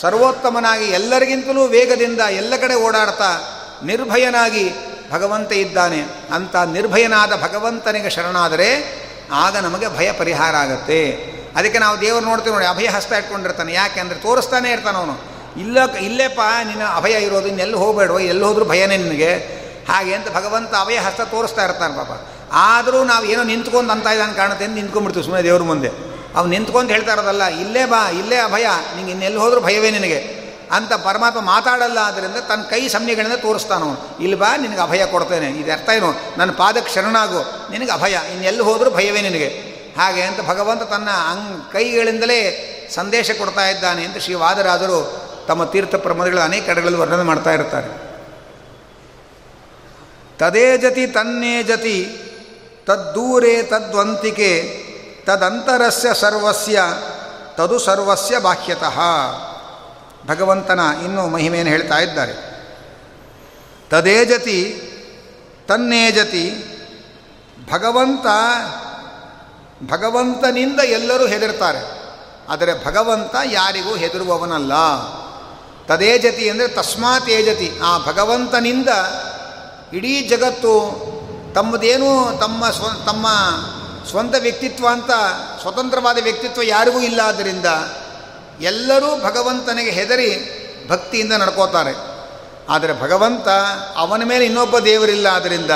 [0.00, 3.38] ಸರ್ವೋತ್ತಮನಾಗಿ ಎಲ್ಲರಿಗಿಂತಲೂ ವೇಗದಿಂದ ಎಲ್ಲ ಕಡೆ ಓಡಾಡ್ತಾ
[3.84, 4.72] ನಿರ್ಭಯನಾಗಿ
[5.12, 6.00] ಭಗವಂತ ಇದ್ದಾನೆ
[6.32, 9.00] ಅಂತ ನಿರ್ಭಯನಾದ ಭಗವಂತನಿಗೆ ಶರಣಾದರೆ
[9.32, 11.30] ಆಗ ನಮಗೆ ಭಯ ಪರಿಹಾರ ಆಗುತ್ತೆ.
[11.56, 13.72] ಅದಕ್ಕೆ ನಾವು ದೇವರು ನೋಡ್ತೀವಿ ನೋಡಿ, ಅಭಯ ಹಸ್ತ ಇಟ್ಕೊಂಡಿರ್ತಾನೆ.
[13.72, 15.20] ಯಾಕೆ ಅಂದರೆ ತೋರಿಸ್ತಾನೆ ಇರ್ತಾನೆ ಅವನು.
[15.56, 19.60] ಇಲ್ಲ ಇಲ್ಲೇಪ್ಪ, ನಿನ್ನ ಅಭಯ ಇರೋದು, ಇನ್ನೆಲ್ಲಿ ಹೋಗಬೇಡವ, ಎಲ್ಲಿ ಹೋದರೂ ಭಯನೇ ನಿನಗೆ.
[19.88, 22.12] ಹಾಗೆ ಅಂತ ಭಗವಂತ ಅಭಯ ಹಸ್ತ ತೋರಿಸ್ತಾ ಇರ್ತಾನೆ ಪಾಪ.
[22.52, 25.90] ಆದರೂ ನಾವು ಏನೋ ನಿಂತ್ಕೊಂಡು ಅಂತ ಇದ್ದಾನೆ ಕಾಣುತ್ತೆ ಅಂತ ನಿಂತ್ಕೊಂಡ್ಬಿಡ್ತೀವಿ ಸುಮ್ಮನೆ ದೇವ್ರ ಮುಂದೆ.
[26.36, 30.39] ಅವ್ನು ನಿಂತ್ಕೊಂಡು ಹೇಳ್ತಾ ಇರೋದಲ್ಲ, ಇಲ್ಲೇ ಬಾ, ಇಲ್ಲೇ ಅಭಯ, ನಿಂಗೆ ಇನ್ನೆಲ್ಲಿ ಹೋದ್ರೂ ಭಯವೇ ನಿನಗೆ.
[30.70, 35.46] ಅಂತ ಪರಮಾತ್ಮ ಮಾತಾಡಲ್ಲ ಆದ್ದರಿಂದ ತನ್ನ ಕೈ ಸಮ್ಯಗಳಿಂದ ತೋರಿಸ್ತಾನೋ ಇಲ್ಲಿ ಬಾ, ನಿನಗೆ ಅಭಯ ಕೊಡ್ತೇನೆ.
[35.46, 36.14] ಇದು ಅರ್ಥ ಏನು?
[36.38, 38.18] ನನ್ನ ಪಾದಕ್ಕೆ ಶರಣಾಗು ನಿನಗೆ ಅಭಯ.
[38.32, 39.70] ಇನ್ನೆಲ್ಲಿ ಹೋದರೂ ಭಯವೇ ನಿನಗೆ.
[39.98, 46.40] ಹಾಗೆ ಅಂತ ಭಗವಂತ ತನ್ನ ಅಂಗ್ ಕೈಗಳಿಂದಲೇ ಸಂದೇಶ ಕೊಡ್ತಾ ಇದ್ದಾನೆ ಅಂತ ಶ್ರೀ ವಾದರಾಜರು ತಮ್ಮ ತೀರ್ಥ ಪ್ರಮದಗಳು
[46.40, 48.10] ಅನೇಕ ಕಡೆಗಳಲ್ಲಿ ವರ್ಣನೆ ಮಾಡ್ತಾ ಇರ್ತಾರೆ.
[50.38, 52.18] ತದೇ ಜತಿ ತನ್ನೇ ಜತಿ,
[52.86, 54.84] ತದ್ದೂರೇ ತದ್ವಂತಿಕೆ,
[55.26, 56.82] ತದಂತರಸ್ಯ ಸರ್ವಸ್ಯ,
[57.56, 59.00] ತದು ಸರ್ವಸ್ಯ ಬಾಹ್ಯತಃ.
[60.26, 62.50] ಭಗವಂತನ ಇನ್ನೂ ಮಹಿಮೆಯನ್ನು ಹೇಳ್ತಾ ಇದ್ದಾರೆ.
[63.90, 64.86] ತದೇ ಜತಿ
[65.68, 66.64] ತನ್ನೇ ಜತಿ
[67.72, 68.26] ಭಗವಂತ,
[69.90, 72.00] ಭಗವಂತನಿಂದ ಎಲ್ಲರೂ ಹೆದರ್ತಾರೆ.
[72.48, 74.72] ಆದರೆ ಭಗವಂತ ಯಾರಿಗೂ ಹೆದರುವವನಲ್ಲ.
[75.86, 77.80] ತದೇಜತಿ ಅಂದರೆ ತಸ್ಮಾತ್ ಏಜತಿ.
[77.84, 78.88] ಆ ಭಗವಂತನಿಂದ
[79.92, 81.10] ಇಡೀ ಜಗತ್ತು
[81.54, 83.26] ತಮ್ಮದೇನು ತಮ್ಮ ಸ್ವ, ತಮ್ಮ
[84.10, 85.10] ಸ್ವಂತ ವ್ಯಕ್ತಿತ್ವ ಅಂತ,
[85.60, 87.66] ಸ್ವತಂತ್ರವಾದ ವ್ಯಕ್ತಿತ್ವ ಯಾರಿಗೂ ಇಲ್ಲ ಆದ್ದರಿಂದ
[88.60, 90.30] ಎಲ್ಲರೂ ಭಗವಂತನಿಗೆ ಹೆದರಿ
[90.88, 91.94] ಭಕ್ತಿಯಿಂದ ನಡ್ಕೋತಾರೆ.
[92.68, 93.48] ಆದರೆ ಭಗವಂತ
[93.96, 95.70] ಅವನ ಮೇಲೆ ಇನ್ನೊಬ್ಬ ದೇವರಿಲ್ಲ ಆದ್ದರಿಂದ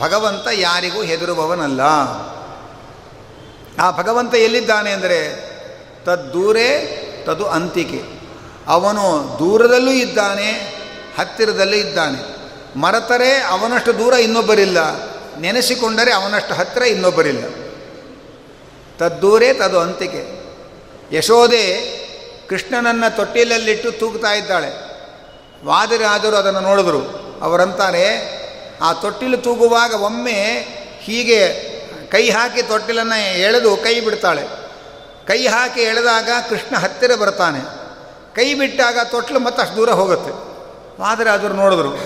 [0.00, 1.82] ಭಗವಂತ ಯಾರಿಗೂ ಹೆದರುವವನಲ್ಲ.
[3.80, 5.20] ಆ ಭಗವಂತ ಎಲ್ಲಿದ್ದಾನೆ ಅಂದರೆ
[6.04, 6.68] ತದ್ದೂರೇ
[7.26, 8.02] ತದು ಅಂತಿಕೆ.
[8.66, 10.48] ಅವನು ದೂರದಲ್ಲೂ ಇದ್ದಾನೆ,
[11.18, 12.20] ಹತ್ತಿರದಲ್ಲೂ ಇದ್ದಾನೆ.
[12.78, 14.78] ಮರತರೆ ಅವನಷ್ಟು ದೂರ ಇನ್ನೊಬ್ಬರಿಲ್ಲ,
[15.40, 17.44] ನೆನೆಸಿಕೊಂಡರೆ ಅವನಷ್ಟು ಹತ್ತಿರ ಇನ್ನೊಬ್ಬರಿಲ್ಲ.
[18.98, 20.22] ತದ್ದೂರೇ ತದು ಅಂತಿಕೆ.
[21.16, 21.97] ಯಶೋದೆ
[22.48, 24.88] ಕೃಷ್ಣನನ್ನು ತೊಟ್ಟಿಲಲ್ಲಿಟ್ಟು ತೂಗ್ತಾ ಇದ್ದಾಳೆ.
[25.66, 27.00] ವಾದಿರಾದರು ಅದನ್ನು ನೋಡಿದ್ರು.
[27.42, 28.38] ಅವರಂತಾರೆ
[28.82, 30.66] ಆ ತೊಟ್ಟಿಲು ತೂಗುವಾಗ ಒಮ್ಮೆ
[31.00, 31.48] ಹೀಗೆ
[32.10, 34.42] ಕೈ ಹಾಕಿ ತೊಟ್ಟಿಲನ್ನು ಎಳೆದು ಕೈ ಬಿಡ್ತಾಳೆ.
[35.26, 37.60] ಕೈ ಹಾಕಿ ಎಳೆದಾಗ ಕೃಷ್ಣ ಹತ್ತಿರ ಬರ್ತಾನೆ.
[38.34, 40.30] ಕೈ ಬಿಟ್ಟಾಗ ತೊಟ್ಟಿಲು ಮತ್ತೆ ಅಷ್ಟು ದೂರ ಹೋಗುತ್ತೆ.
[41.00, 41.98] ವಾದರಾಜರು ನೋಡಿದ್ರು.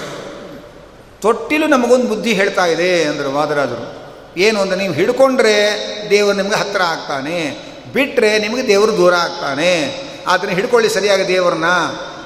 [1.20, 4.03] ತೊಟ್ಟಿಲು ನಮಗೊಂದು ಬುದ್ಧಿ ಹೇಳ್ತಾ ಇದೆ ಅಂದರು ವಾದರಾಜರು.
[4.36, 5.57] ಏನು ಅಂದರೆ, ನೀವು ಹಿಡ್ಕೊಂಡ್ರೆ
[6.11, 7.57] ದೇವರು ನಿಮಗೆ ಹತ್ತಿರ ಆಗ್ತಾನೆ.
[7.93, 10.03] ಬಿಟ್ಟರೆ ನಿಮಗೆ ದೇವರು ದೂರ ಆಗ್ತಾನೆ.
[10.27, 11.64] ಅದನ್ನು ಹಿಡ್ಕೊಳ್ಳಿ ಸರಿಯಾಗಿ ದೇವರನ್ನ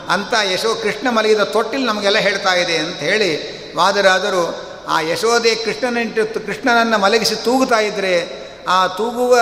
[0.08, 3.30] ಅಂತ ಯಶೋ ಕೃಷ್ಣ ಮಲಗಿದ ತೊಟ್ಟಿಲು ನಮಗೆಲ್ಲ ಹೇಳ್ತಾ ಇದೆ ಅಂತ ಹೇಳಿ
[3.76, 5.98] ವಾದರಾದರು, ಆ ಯಶೋದೆ ಕೃಷ್ಣನ
[6.46, 9.38] ಕೃಷ್ಣನನ್ನು ಮಲಗಿಸಿ ತೂಗುತ್ತಾ ಇದ್ದರೆ ಆ ತೂಗುವ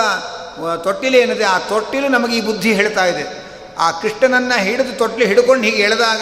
[0.83, 3.45] ತೊಟ್ಟಿಲೇನಿದೆ ಆ ತೊಟ್ಟಿಲು ನಮಗೆ ಈ ಬುದ್ಧಿ ಹೇಳ್ತಾ ಇದೆ.
[3.79, 6.21] ಆ ಕೃಷ್ಣನನ್ನು ಹಿಡಿದು ತೊಟ್ಟಿಲು ಹಿಡ್ಕೊಂಡು ಹೀಗೆ ಎಳೆದಾಗ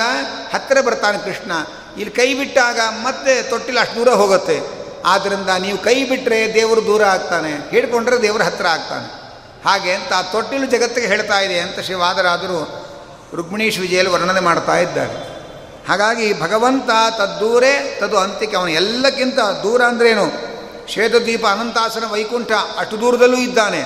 [0.53, 1.51] ಹತ್ತಿರ ಬರ್ತಾನೆ ಕೃಷ್ಣ.
[1.97, 4.61] ಇಲ್ಲಿ ಕೈ ಬಿಟ್ಟಾಗ ಮತ್ತೆ ತೊಟ್ಟಿಲು ಅಷ್ಟು ದೂರ ಹೋಗುತ್ತೆ.
[5.05, 7.69] ಆದ್ದರಿಂದ ನೀವು ಕೈ ಬಿಟ್ಟರೆ ದೇವರು ದೂರ ಆಗ್ತಾನೆ.
[7.69, 9.22] ಹಿಡ್ಕೊಂಡ್ರೆ ದೇವರು ಹತ್ತಿರ ಆಗ್ತಾನೆ.
[9.65, 12.83] ಹಾಗೆ ಅಂತ ಆ ತೊಟ್ಟಿಲು ಜಗತ್ತಿಗೆ ಹೇಳ್ತಾ ಇದೆ ಅಂತ ಶಿವಾದರಾದರು
[13.35, 15.33] ರುಕ್ಮಿಣೀಶ್ ವಿಜಯಲ್ಲಿ ವರ್ಣನೆ ಮಾಡ್ತಾ ಇದ್ದಾರೆ.
[15.87, 20.53] ಹಾಗಾಗಿ ಭಗವಂತ ತದ್ದೂರೇ, ತದು ಅಂತಿಕೆ ಅವನು ಎಲ್ಲಕ್ಕಿಂತ ದೂರ ಅಂದ್ರೇನು?
[20.87, 23.81] ಶ್ವೇತದ್ವೀಪ ಅನಂತಾಸನ ವೈಕುಂಠ ಅಷ್ಟು ದೂರದಲ್ಲೂ ಇದ್ದಾನೆ.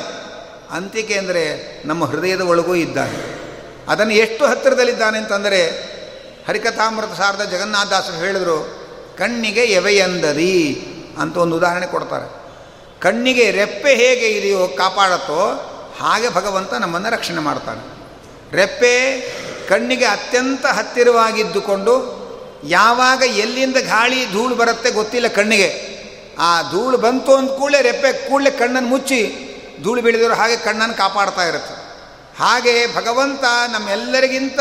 [0.71, 1.43] ಅಂತಿಕೆ ಅಂದರೆ
[1.87, 3.37] ನಮ್ಮ ಹೃದಯದ ಒಳಗೂ ಇದ್ದಾನೆ.
[3.89, 5.67] ಅದನ್ನು ಎಷ್ಟು ಹತ್ತಿರದಲ್ಲಿದ್ದಾನೆ ಅಂತಂದರೆ
[6.47, 8.79] ಹರಿಕಥಾಮೃತ ಸಾರದ ಜಗನ್ನಾಥದಾಸರು ಹೇಳಿದರು,
[9.17, 10.87] ಕಣ್ಣಿಗೆ ಎವೆಯಂದರಿ?
[11.17, 12.36] ಅಂತ ಒಂದು ಉದಾಹರಣೆ ಕೊಡ್ತಾರೆ.
[13.01, 17.97] ಕಣ್ಣಿಗೆ ರೆಪ್ಪೆ ಹೇಗೆ ಇದೆಯೋ ಕಾಪಾಡತ್ತೋ ಹಾಗೆ ಭಗವಂತ ನಮ್ಮನ್ನು ರಕ್ಷಣೆ ಮಾಡ್ತಾನೆ.
[18.55, 19.21] ರೆಪ್ಪೆ
[19.69, 22.27] ಕಣ್ಣಿಗೆ ಅತ್ಯಂತ ಹತ್ತಿರವಾಗಿದ್ದುಕೊಂಡು
[22.63, 25.97] ಯಾವಾಗ ಎಲ್ಲಿಂದ ಗಾಳಿ ಧೂಳು ಬರುತ್ತೆ ಗೊತ್ತಿಲ್ಲ ಕಣ್ಣಿಗೆ.
[26.39, 29.19] ಆ ಧೂಳು ಬಂತು ಅಂದ ಕೂಡಲೇ ರೆಪ್ಪೆ ಕೂಡಲೇ ಕಣ್ಣನ್ನು ಮುಚ್ಚಿ
[29.83, 31.75] ಧೂಳು ಬೀಳಿದ್ರು ಹಾಗೆ ಕಣ್ಣನ್ನು ಕಾಪಾಡ್ತಾ ಇರುತ್ತೆ.
[32.39, 34.59] ಹಾಗೆ ಭಗವಂತ ನಮ್ಮೆಲ್ಲರಿಗಿಂತ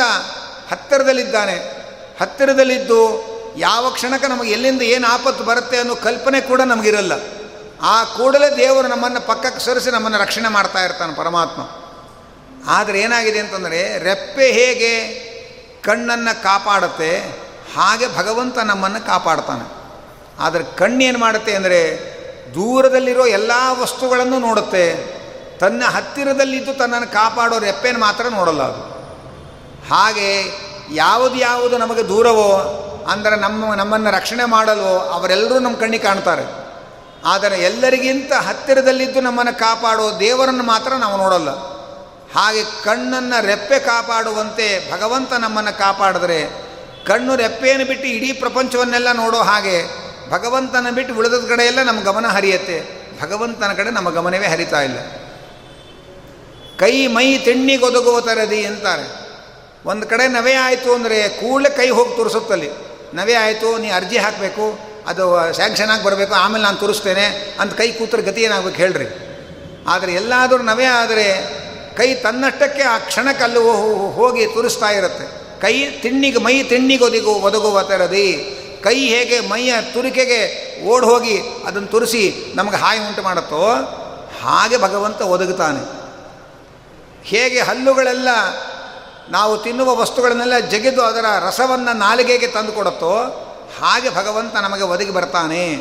[0.71, 1.55] ಹತ್ತಿರದಲ್ಲಿದ್ದಾನೆ.
[2.21, 3.01] ಹತ್ತಿರದಲ್ಲಿದ್ದು
[3.57, 7.13] ಯಾವ ಕ್ಷಣಕ್ಕೆ ನಮಗೆ ಎಲ್ಲಿಂದ ಏನು ಆಪತ್ತು ಬರುತ್ತೆ ಅನ್ನೋ ಕಲ್ಪನೆ ಕೂಡ ನಮಗಿರಲ್ಲ.
[7.83, 11.63] ಆ ಕೂಡಲೇ ದೇವರು ನಮ್ಮನ್ನು ಪಕ್ಕಕ್ಕೆ ಸರಿಸಿ ನಮ್ಮನ್ನು ರಕ್ಷಣೆ ಮಾಡ್ತಾ ಇರ್ತಾನೆ ಪರಮಾತ್ಮ.
[12.71, 15.27] ಆದರೆ ಏನಾಗಿದೆ ಅಂತಂದರೆ, ರೆಪ್ಪೆ ಹೇಗೆ
[15.85, 17.19] ಕಣ್ಣನ್ನು ಕಾಪಾಡುತ್ತೆ,
[17.77, 19.73] ಹಾಗೆ ಭಗವಂತ ನಮ್ಮನ್ನು ಕಾಪಾಡ್ತಾನೆ.
[20.41, 22.17] ಆದರೆ ಕಣ್ಣೇನು ಮಾಡುತ್ತೆ ಅಂದರೆ,
[22.55, 23.51] ದೂರದಲ್ಲಿರೋ ಎಲ್ಲ
[23.81, 25.17] ವಸ್ತುಗಳನ್ನು ನೋಡುತ್ತೆ.
[25.59, 28.81] ತನ್ನ ಹತ್ತಿರದಲ್ಲಿದ್ದು ತನ್ನನ್ನು ಕಾಪಾಡೋ ರೆಪ್ಪೆಯನ್ನು ಮಾತ್ರ ನೋಡಲ್ಲ ಅದು.
[29.95, 30.45] ಹಾಗೆ
[30.95, 36.66] ಯಾವುದು ಯಾವುದು ನಮಗೆ ದೂರವೋ, ಅಂದರೆ ನಮ್ಮ ನಮ್ಮನ್ನು ರಕ್ಷಣೆ ಮಾಡಲು ಅವರೆಲ್ಲರೂ ನಮ್ಮ ಕಣ್ಣಿಗೆ ಕಾಣ್ತಾರೆ.
[37.27, 41.51] ಆದರೆ ಎಲ್ಲರಿಗಿಂತ ಹತ್ತಿರದಲ್ಲಿದ್ದು ನಮ್ಮನ್ನು ಕಾಪಾಡೋ ದೇವರನ್ನು ಮಾತ್ರ ನಾವು ನೋಡಲ್ಲ.
[42.35, 46.67] ಹಾಗೆ ಕಣ್ಣನ್ನು ರೆಪ್ಪೆ ಕಾಪಾಡುವಂತೆ ಭಗವಂತ ನಮ್ಮನ್ನು ಕಾಪಾಡಿದ್ರೆ
[47.07, 53.07] ಕಣ್ಣು ರೆಪ್ಪೆಯನ್ನು ಬಿಟ್ಟು ಇಡೀ ಪ್ರಪಂಚವನ್ನೆಲ್ಲ ನೋಡೋ ಹಾಗೆ ಭಗವಂತನ ಬಿಟ್ಟು ಉಳಿದ ಕಡೆಯೆಲ್ಲ ನಮ್ಮ ಗಮನ ಹರಿಯತ್ತೆ.
[53.23, 54.99] ಭಗವಂತನ ಕಡೆ ನಮ್ಮ ಗಮನವೇ ಹರಿತಾ ಇಲ್ಲ.
[56.79, 59.27] ಕೈ ಮೈ ತೆಣ್ಣಿಗೊದಗುವ ತರದಿ ಅಂತಾರೆ.
[59.89, 62.71] ಒಂದು ಕಡೆ ನವೆ ಆಯಿತು ಅಂದರೆ ಕೂಡಲೇ ಕೈ ಹೋಗಿ ತೋರಿಸುತ್ತಲ್ಲಿ.
[63.15, 67.27] ನವೆ ಆಯಿತು, ನೀ ಅರ್ಜಿ ಹಾಕಬೇಕು ಅದು ಸ್ಯಾಂಕ್ಷನ್ ಆಗಿ ಬರಬೇಕು, ಆಮೇಲೆ ನಾನು ತೋರಿಸ್ತೇನೆ
[67.61, 69.09] ಅಂತ ಕೈ ಕೂತ್ರ ಗತಿ ಏನಾಗಬೇಕು ಹೇಳ್ರಿ.
[69.89, 71.27] ಆದರೆ ಎಲ್ಲಾದರೂ ನವೆ ಆದರೆ
[71.97, 73.59] ಕೈ ತನ್ನಷ್ಟಕ್ಕೆ ಆ ಕ್ಷಣಕ್ಕಲ್ಲಿ
[74.15, 75.27] ಹೋಗಿ ತುರಿಸ್ತಾ ಇರುತ್ತೆ.
[75.61, 78.29] ಕೈ ತಿಣ್ಣಿಗೆ, ಮೈ ತಿಣ್ಣಿಗೊದಿಗು ಒದಗುವ ತರದಿ.
[78.83, 80.41] ಕೈ ಹೇಗೆ ಮೈಯ ತುರಿಕೆಗೆ
[80.87, 81.37] ಓಡ್ ಹೋಗಿ
[81.67, 83.63] ಅದನ್ನು ತುರಿಸಿ ನಮಗೆ ಹಾಯಿ ಉಂಟು ಮಾಡುತ್ತೋ,
[84.43, 85.81] ಹಾಗೆ ಭಗವಂತ ಒದಗುತ್ತಾನೆ.
[87.25, 88.29] ಹೇಗೆ ಹಲ್ಲುಗಳೆಲ್ಲ
[89.31, 93.13] ನಾವು ತಿನ್ನುವ ವಸ್ತುಗಳನ್ನೆಲ್ಲ ಜಗಿದು ಅದರ ರಸವನ್ನು ನಾಲಿಗೆಗೆ ತಂದು ಕೊಡುತ್ತೋ
[93.81, 95.75] ಹಾಗೆ ಭಗವಂತ ನಮಗೆ ಒದಗಿ ಬರ್ತಾನೆ.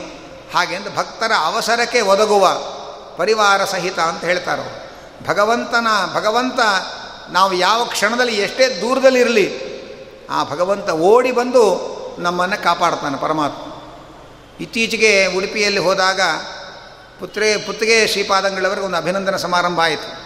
[0.53, 2.47] ಹಾಗೆಂದು ಭಕ್ತರ ಅವಸರಕ್ಕೆ ಒದಗುವ
[3.17, 4.85] ಪರಿವಾರ ಸಹಿತ ಅಂತ ಹೇಳ್ತಾರೆ
[5.27, 6.59] ಭಗವಂತನ, ಭಗವಂತ
[7.29, 9.75] ನಾವು ಯಾವ ಕ್ಷಣದಲ್ಲಿ ಎಷ್ಟೇ ದೂರದಲ್ಲಿರಲಿ
[10.29, 13.71] ಆ ಭಗವಂತ ಓಡಿ ಬಂದು ನಮ್ಮನ್ನು ಕಾಪಾಡ್ತಾನೆ ಪರಮಾತ್ಮ.
[14.61, 16.21] ಇತ್ತೀಚೆಗೆ ಉಡುಪಿಯಲ್ಲಿ ಹೋದಾಗ
[17.19, 20.25] ಪುತ್ರೆ ಪುತ್ತಿಗೆ ಶ್ರೀಪಾದಂಗಳವರಿಗೆ ಒಂದು ಅಭಿನಂದನ ಸಮಾರಂಭ ಆಯಿತು.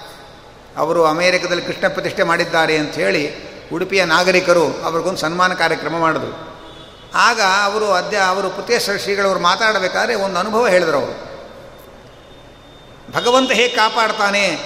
[0.80, 6.49] ಅವರು ಅಮೇರಿಕದಲ್ಲಿ ಕೃಷ್ಣ ಪ್ರತಿಷ್ಠೆ ಮಾಡಿದ್ದಾರೆ ಅಂತ ಹೇಳಿ ಉಡುಪಿಯ ನಾಗರಿಕರು ಅವ್ರಿಗೊಂದು ಸನ್ಮಾನ ಕಾರ್ಯಕ್ರಮ ಮಾಡಿದ್ರು.
[7.14, 11.30] ಆಗ ಅವರು ಅಧ್ಯ ಅವರು ಪುತ್ತೇಶ್ವರ ಶ್ರೀಗಳವರು ಮಾತಾಡಬೇಕಾದ್ರೆ ಒಂದು ಅನುಭವ ಹೇಳಿದ್ರು ಅವರು.
[13.14, 14.60] ಭಗವಂತ ಹೇಗೆ ಕಾಪಾಡ್ತಾನೆ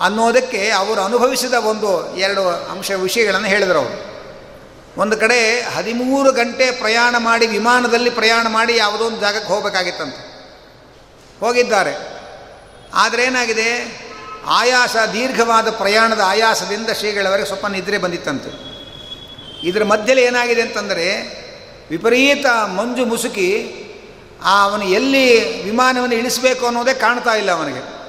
[0.00, 4.10] ಅನ್ನೋದಕ್ಕೆ ಅವರು ಅನುಭವಿಸಿದ ಒಂದು ಎರಡು ಅಂಶ ವಿಷಯಗಳನ್ನು ಹೇಳಿದರು ಅವರು.
[4.96, 10.14] ಒಂದು ಕಡೆ ಹದಿಮೂರು ಗಂಟೆ ಪ್ರಯಾಣ ಮಾಡಿ ವಿಮಾನದಲ್ಲಿ ಪ್ರಯಾಣ ಮಾಡಿ ಯಾವುದೋ ಒಂದು ಜಾಗಕ್ಕೆ ಹೋಗಬೇಕಾಗಿತ್ತಂತ.
[11.40, 12.20] ಹೋಗಿದ್ದಾರೆ.
[12.94, 14.00] ಆದರೆ ಏನಾಗಿದೆ?
[14.46, 18.70] ಆಯಾಸ, ದೀರ್ಘವಾದ ಪ್ರಯಾಣದ ಆಯಾಸದಿಂದ ಶ್ರೀಗಳವರೆಗೆ ಸ್ವಲ್ಪ ನಿದ್ರೆ ಬಂದಿತ್ತಂತೆ.
[19.68, 21.39] ಇದರ ಮಧ್ಯದಲ್ಲಿ ಏನಾಗಿದೆ ಅಂತಂದರೆ
[21.90, 23.76] ವಿಪರೀತ ಮಂಜು ಮುಸುಕಿ
[24.44, 28.00] ಆ ಅವನು ಎಲ್ಲಿ ವಿಮಾನವನ್ನು ಇಳಿಸಬೇಕು ಅನ್ನೋದೇ ಕಾಣ್ತಾ ಇಲ್ಲ ಅವನಿಗೆ.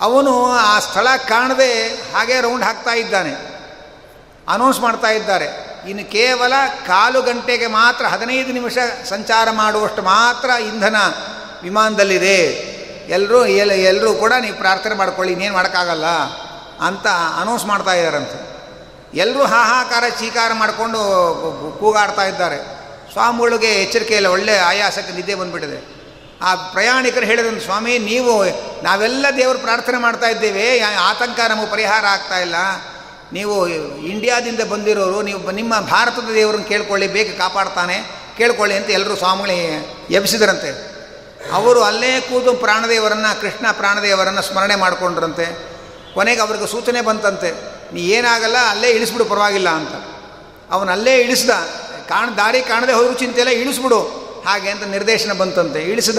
[0.00, 3.34] ಅವನು ಆ ಸ್ಥಳ ಕಾಣದೆ ಹಾಗೆ ರೌಂಡ್ ಹಾಕ್ತಾ ಇದ್ದಾನೆ.
[4.48, 5.72] ಅನೌನ್ಸ್ ಮಾಡ್ತಾ ಇದ್ದಾರೆ.
[5.88, 6.52] ಇನ್ನು ಕೇವಲ
[6.86, 10.96] ಕಾಲು ಗಂಟೆಗೆ ಮಾತ್ರ ಹದಿನೈದು ನಿಮಿಷ ಸಂಚಾರ ಮಾಡುವಷ್ಟು ಮಾತ್ರ ಇಂಧನ
[11.62, 12.42] ವಿಮಾನದಲ್ಲಿದೆ.
[13.08, 16.06] ಎಲ್ಲರೂ ಎಲ್ ಎಲ್ಲರೂ ಕೂಡ ನೀವು ಪ್ರಾರ್ಥನೆ ಮಾಡ್ಕೊಳ್ಳಿ, ಇನ್ನೇನು ಮಾಡೋಕ್ಕಾಗಲ್ಲ
[16.80, 17.06] ಅಂತ
[17.40, 18.52] ಅನೌನ್ಸ್ ಮಾಡ್ತಾ ಇದ್ದಾರಂತೆ.
[19.18, 20.98] ಎಲ್ಲರೂ ಹಾಹಾಕಾರ ಚೀಕಾರ ಮಾಡಿಕೊಂಡು
[21.80, 22.81] ಕೂಗಾಡ್ತಾ ಇದ್ದಾರೆ.
[23.12, 26.02] ಸ್ವಾಮಿಗಳಿಗೆ ಎಚ್ಚರಿಕೆ ಇಲ್ಲ ಒಳ್ಳೆ ಆಯಾಸಕ್ಕೆ ನಿದ್ದೆ ಬಂದುಬಿಟ್ಟಿದೆ.
[26.42, 28.44] ಆ ಪ್ರಯಾಣಿಕರು ಹೇಳಿದ್ರು, ಸ್ವಾಮಿ, ನೀವು,
[28.82, 32.54] ನಾವೆಲ್ಲ ದೇವರು ಪ್ರಾರ್ಥನೆ ಮಾಡ್ತಾ ಇದ್ದೇವೆ, ಆತಂಕ ನಮಗೆ ಪರಿಹಾರ ಆಗ್ತಾ ಇಲ್ಲ.
[33.32, 38.02] ನೀವು ಇಂಡಿಯಾದಿಂದ ಬಂದಿರೋರು, ನೀವು ನಿಮ್ಮ ಭಾರತದ ದೇವರನ್ನು ಕೇಳ್ಕೊಳ್ಳಿ, ಬೇಗ ಕಾಪಾಡ್ತಾನೆ,
[38.38, 40.92] ಕೇಳ್ಕೊಳ್ಳಿ ಅಂತ ಎಲ್ಲರೂ ಸ್ವಾಮಿಗಳು ಎಬ್ಸಿದ್ರಂತೆ
[41.52, 45.72] ಅವರು ಅಲ್ಲೇ ಕೂತು ಪ್ರಾಣದೇವರನ್ನು, ಕೃಷ್ಣ ಪ್ರಾಣದೇವರನ್ನು ಸ್ಮರಣೆ ಮಾಡಿಕೊಂಡ್ರಂತೆ.
[46.14, 47.50] ಕೊನೆಗೆ ಅವ್ರಿಗೆ ಸೂಚನೆ ಬಂತಂತೆ,
[47.94, 49.92] ನೀ ಏನಾಗಲ್ಲ, ಅಲ್ಲೇ ಇಳಿಸ್ಬಿಡು, ಪರವಾಗಿಲ್ಲ ಅಂತ.
[50.72, 51.50] ಅವನು ಅಲ್ಲೇ ಇಳಿಸ್ದ.
[52.12, 54.00] ಕಾಣ, ದಾರಿ ಕಾಣದೆ ಹೋದ್ರೂ ಚಿಂತೆ ಇಲ್ಲ ಇಳಿಸ್ಬಿಡು.
[54.46, 55.80] ಹಾಗೆ ಅಂತ ನಿರ್ದೇಶನ ಬಂತಂತೆ.
[55.82, 56.18] ಇಳಿಸಿದ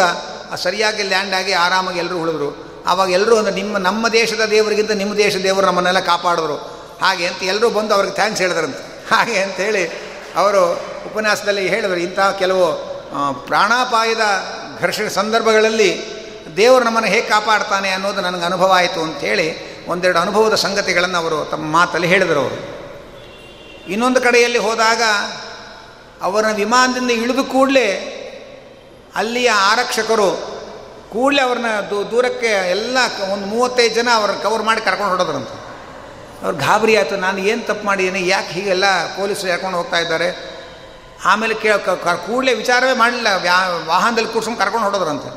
[0.56, 2.50] ಸರಿಯಾಗಿ ಲ್ಯಾಂಡ್ ಆಗಿ ಆರಾಮಾಗಿ ಎಲ್ಲರೂ ಉಳಿದ್ರು.
[2.88, 6.58] ಆವಾಗ ಎಲ್ಲರೂ ಅಂದರೆ ನಿಮ್ಮ, ನಮ್ಮ ದೇಶದ ದೇವರಿಗಿಂತ ನಿಮ್ಮ ದೇಶದ ದೇವರು ನಮ್ಮನ್ನೆಲ್ಲ ಕಾಪಾಡಿದ್ರು.
[7.02, 8.82] ಹಾಗೆ ಅಂತ ಎಲ್ಲರೂ ಬಂದು ಅವ್ರಿಗೆ ಥ್ಯಾಂಕ್ಸ್ ಹೇಳಿದ್ರಂತೆ.
[9.16, 9.84] ಹಾಗೆ ಅಂತೇಳಿ
[10.36, 10.62] ಅವರು
[11.06, 12.66] ಉಪನ್ಯಾಸದಲ್ಲಿ ಹೇಳಿದರು ಇಂತಹ ಕೆಲವು
[13.46, 14.24] ಪ್ರಾಣಾಪಾಯದ
[14.82, 15.89] ಘರ್ಷಣೆ ಸಂದರ್ಭಗಳಲ್ಲಿ
[16.58, 19.48] ದೇವರು ನಮ್ಮನ್ನು ಹೇಗೆ ಕಾಪಾಡ್ತಾನೆ ಅನ್ನೋದು ನನಗೆ ಅನುಭವ ಆಯಿತು ಅಂಥೇಳಿ
[19.88, 22.60] ಒಂದೆರಡು ಅನುಭವದ ಸಂಗತಿಗಳನ್ನು ಅವರು ತಮ್ಮ ಮಾತಲ್ಲಿ ಹೇಳಿದರು ಅವರು.
[23.91, 25.02] ಇನ್ನೊಂದು ಕಡೆಯಲ್ಲಿ ಹೋದಾಗ
[26.24, 27.88] ಅವರ ವಿಮಾನದಿಂದ ಇಳಿದು ಕೂಡಲೇ
[29.16, 30.30] ಅಲ್ಲಿಯ ಆರಕ್ಷಕರು
[31.14, 31.72] ಕೂಡಲೇ ಅವ್ರನ್ನ
[32.12, 32.98] ದೂರಕ್ಕೆ ಎಲ್ಲ
[33.34, 35.52] ಒಂದು ಮೂವತ್ತೈದು ಜನ ಅವ್ರನ್ನ ಕವರ್ ಮಾಡಿ ಕರ್ಕೊಂಡು ಹೊಡೋದ್ರಂತ
[36.44, 38.86] ಅವ್ರು ಗಾಬರಿ ಆಯಿತು, ನಾನು ಏನು ತಪ್ಪು ಮಾಡಿದ್ದೀನಿ, ಯಾಕೆ ಹೀಗೆಲ್ಲ
[39.18, 40.28] ಪೊಲೀಸರು ಹೇಳ್ಕೊಂಡು ಹೋಗ್ತಾ ಇದ್ದಾರೆ?
[41.26, 41.76] ಆಮೇಲೆ ಕೇಳ
[42.28, 45.30] ಕೂಡಲೇ ವಿಚಾರವೇ ಮಾಡಲಿಲ್ಲ, ವ್ಯಾ, ವಾಹನದಲ್ಲಿ ಕೂರ್ಸ್ಕೊಂಡು ಕರ್ಕೊಂಡು ಹೊಡೋದ್ರಂತೆ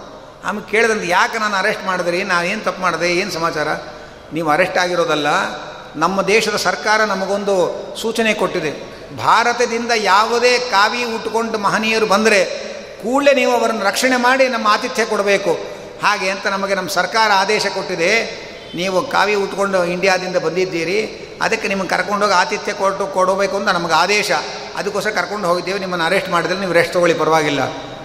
[0.47, 3.69] ಆಮೇಲೆ ಕೇಳಿದ್ರಂತೆ, ಯಾಕೆ ನಾನು ಅರೆಸ್ಟ್ ಮಾಡಿದ್ರಿ ನಾನು ಏನು ತಪ್ಪು ಮಾಡಿದೆ, ಏನು ಸಮಾಚಾರ?
[4.33, 5.29] ನೀವು ಅರೆಸ್ಟ್ ಆಗಿರೋದಲ್ಲ,
[5.97, 7.55] ನಮ್ಮ ದೇಶದ ಸರ್ಕಾರ ನಮಗೊಂದು
[8.03, 8.96] ಸೂಚನೆ ಕೊಟ್ಟಿದೆ.
[9.19, 12.45] ಭಾರತದಿಂದ ಯಾವುದೇ ಕಾವಿ ಉಟ್ಕೊಂಡು ಮಹನೀಯರು ಬಂದರೆ
[13.03, 15.53] ಕೂಡಲೇ ನೀವು ಅವರನ್ನು ರಕ್ಷಣೆ ಮಾಡಿ ನಮ್ಮ ಆತಿಥ್ಯ ಕೊಡಬೇಕು.
[16.03, 18.47] ಹಾಗೆ ಅಂತ ನಮಗೆ ನಮ್ಮ ಸರ್ಕಾರ ಆದೇಶ ಕೊಟ್ಟಿದೆ.
[18.75, 21.27] ನೀವು ಕಾವಿ ಉಟ್ಕೊಂಡು ಇಂಡಿಯಾದಿಂದ ಬಂದಿದ್ದೀರಿ.
[21.43, 24.31] ಅದಕ್ಕೆ ನಿಮಗೆ ಕರ್ಕೊಂಡೋಗಿ ಆತಿಥ್ಯ ಕೊಟ್ಟು ಕೊಡಬೇಕು ಅಂತ ನಮಗೆ ಆದೇಶ.
[24.77, 25.79] ಅದಕ್ಕೋಸ್ಕರ ಕರ್ಕೊಂಡು ಹೋಗಿದ್ದೇವೆ.
[25.79, 27.61] ನಿಮ್ಮನ್ನು ಅರೆಸ್ಟ್ ಮಾಡಿದ್ರೆ ನೀವು ರೆಸ್ಟ್ ತೊಗೊಳ್ಳಿ, ಪರವಾಗಿಲ್ಲ.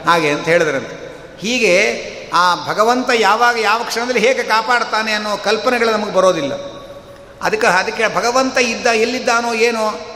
[0.05, 1.17] ಹಾಗೆ ಅಂತ ಹೇಳಿದ್ರಂತೆ.
[1.39, 6.53] ಹೀಗೆ ಆ ಭಗವಂತ ಯಾವಾಗ ಯಾವ ಕ್ಷಣದಲ್ಲಿ ಹೇಗೆ ಕಾಪಾಡ್ತಾನೆ ಅನ್ನೋ ಕಲ್ಪನೆಗಳು ನಮಗೆ ಬರೋದಿಲ್ಲ.
[7.41, 10.10] ಅದಕ್ಕೆ ಅದಕ್ಕೆ ಭಗವಂತ ಇದ್ದ, ಎಲ್ಲಿದ್ದಾನೋ ಏನೋ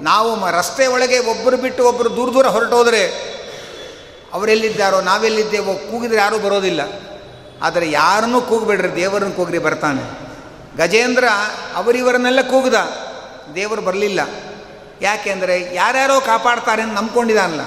[0.00, 3.30] ನಾವು ರಸ್ತೆ ಒಳಗೆ ಒಬ್ಬರು ಬಿಟ್ಟು ಒಬ್ಬರು ದೂರ ದೂರ ಹೊರಟೋದ್ರೆ
[4.32, 6.80] ಅವರೆಲ್ಲಿದ್ದಾರೋ, ನಾವೆಲ್ಲಿದ್ದೇವೋ ಕೂಗಿದ್ರೆ ಯಾರೂ ಬರೋದಿಲ್ಲ.
[7.62, 10.02] ಆದರೆ ಯಾರನ್ನೂ ಕೂಗಬೇಡ್ರಿ, ದೇವರನ್ನು ಕೂಗ್ರಿ ಬರ್ತಾನೆ.
[10.76, 11.24] ಗಜೇಂದ್ರ
[11.74, 12.74] ಅವರಿವರನ್ನೆಲ್ಲ ಕೂಗ್ದ,
[13.54, 14.20] ದೇವರು ಬರಲಿಲ್ಲ.
[15.02, 17.60] ಯಾಕೆಂದರೆ ಯಾರ್ಯಾರೋ ಕಾಪಾಡ್ತಾರೆ ಅಂತ ನಂಬ್ಕೊಂಡಿದ್ದಾನಲ್ಲ.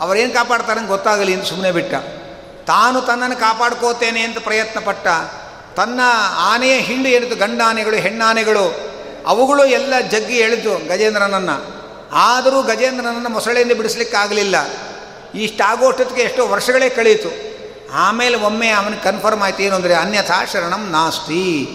[0.00, 1.94] ಅವರೇನು ಕಾಪಾಡ್ತಾರೆ ಅಂತ ಗೊತ್ತಾಗಲಿ ಅಂತ ಸುಮ್ಮನೆ ಬಿಟ್ಟ.
[2.66, 5.06] ತಾನು ತನ್ನನ್ನು ಕಾಪಾಡ್ಕೋತೇನೆ ಅಂತ ಪ್ರಯತ್ನ ಪಟ್ಟ
[5.76, 6.00] ತನ್ನ
[6.36, 8.90] ಆನೆಯ ಹಿಂಡು ಏನಿತ್ತು ಗಂಡ ಆನೆಗಳು ಹೆಣ್ಣಾನೆಗಳು
[9.30, 11.56] ಅವುಗಳು ಎಲ್ಲ ಜಗ್ಗಿ ಎಳೆದು ಗಜೇಂದ್ರನನ್ನು.
[12.12, 14.56] ಆದರೂ ಗಜೇಂದ್ರನನ್ನು ಮೊಸಳೆಯಿಂದ ಬಿಡಿಸ್ಲಿಕ್ಕಾಗಲಿಲ್ಲ.
[15.34, 17.28] ಇಷ್ಟಾಗೋಷ್ಟೊತ್ತಿಗೆ ಎಷ್ಟೋ ವರ್ಷಗಳೇ ಕಳೆಯಿತು
[17.92, 21.68] ಆಮೇಲೆ ಒಮ್ಮೆ ಅವನು ಕನ್ಫರ್ಮ್ ಆಯ್ತು, ಏನು ಅಂದರೆ ಅನ್ಯಥಾ ಶರಣಂ ನಾಸ್ತಿ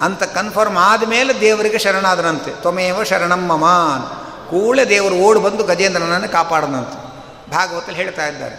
[0.00, 2.50] ಅಂತ ಕನ್ಫರ್ಮ್ ಆದಮೇಲೆ ದೇವರಿಗೆ ಶರಣಾದನಂತೆ.
[2.50, 4.02] ತ್ವಮೇವ ಶರಣಂ ಮಮಾನ್.
[4.50, 6.98] ಕೂಳೆ ದೇವರು ಓಡಿ ಬಂದು ಗಜೇಂದ್ರನನ್ನು ಕಾಪಾಡನಂತೆ.
[7.50, 8.56] ಭಾಗವತಲ್ಲಿ ಹೇಳ್ತಾ ಇದ್ದಾರೆ.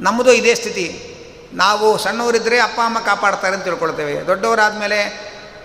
[0.00, 0.86] ನಮ್ಮದು ಇದೇ ಸ್ಥಿತಿ.
[1.52, 4.26] ನಾವು ಸಣ್ಣವರಿದ್ದರೆ ಅಪ್ಪ, ಅಮ್ಮ ಕಾಪಾಡ್ತಾರೆ ಅಂತ ತಿಳ್ಕೊಳ್ತೇವೆ.
[4.26, 5.00] ದೊಡ್ಡವರಾದಮೇಲೆ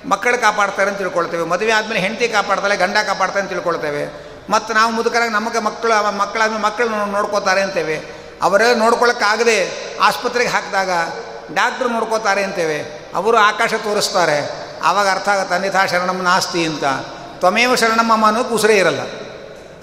[0.05, 1.43] ಮಕ್ಕಳು ಕಾಪಾಡ್ತಾರೆ ಅಂತ ತಿಳ್ಕೊಳ್ತೇವೆ.
[1.43, 4.33] ಮದುವೆ ಆದಮೇಲೆ ಹೆಂಡತಿ ಕಾಪಾಡ್ತಾಳೆ, ಗಂಡ ಕಾಪಾಡ್ತಾರೆ ಅಂತ ತಿಳ್ಕೊಳ್ತೇವೆ.
[4.49, 8.23] ಮತ್ತು ನಾವು ಮುದುಕರಾಗಿ ನಮಗೆ ಮಕ್ಕಳು ಮಕ್ಕಳಾದ್ಮೇಲೆ ಮಕ್ಕಳು ನೋಡ್ಕೋತಾರೆ ಅಂತೇವೆ.
[8.41, 10.89] ಅವರೆಲ್ಲ ನೋಡ್ಕೊಳ್ಳೋಕ್ಕಾಗದೆ ಆಸ್ಪತ್ರೆಗೆ ಹಾಕಿದಾಗ
[11.53, 13.09] ಡಾಕ್ಟ್ರು ನೋಡ್ಕೋತಾರೆ ಅಂತೇವೆ.
[13.15, 14.63] ಅವರು ಆಕಾಶ ತೋರಿಸ್ತಾರೆ.
[14.83, 16.83] ಆವಾಗ ಅರ್ಥ ಆಗುತ್ತೆ ಅನ್ಯಥಾ ಶರಣಮ್ಮ ನಾಸ್ತಿ ಅಂತ.
[17.39, 18.99] ತ್ವಮೇವ ಶರಣಮ್ಮ ಅನ್ನೋ ಉಸಿರೇ ಇರಲ್ಲ.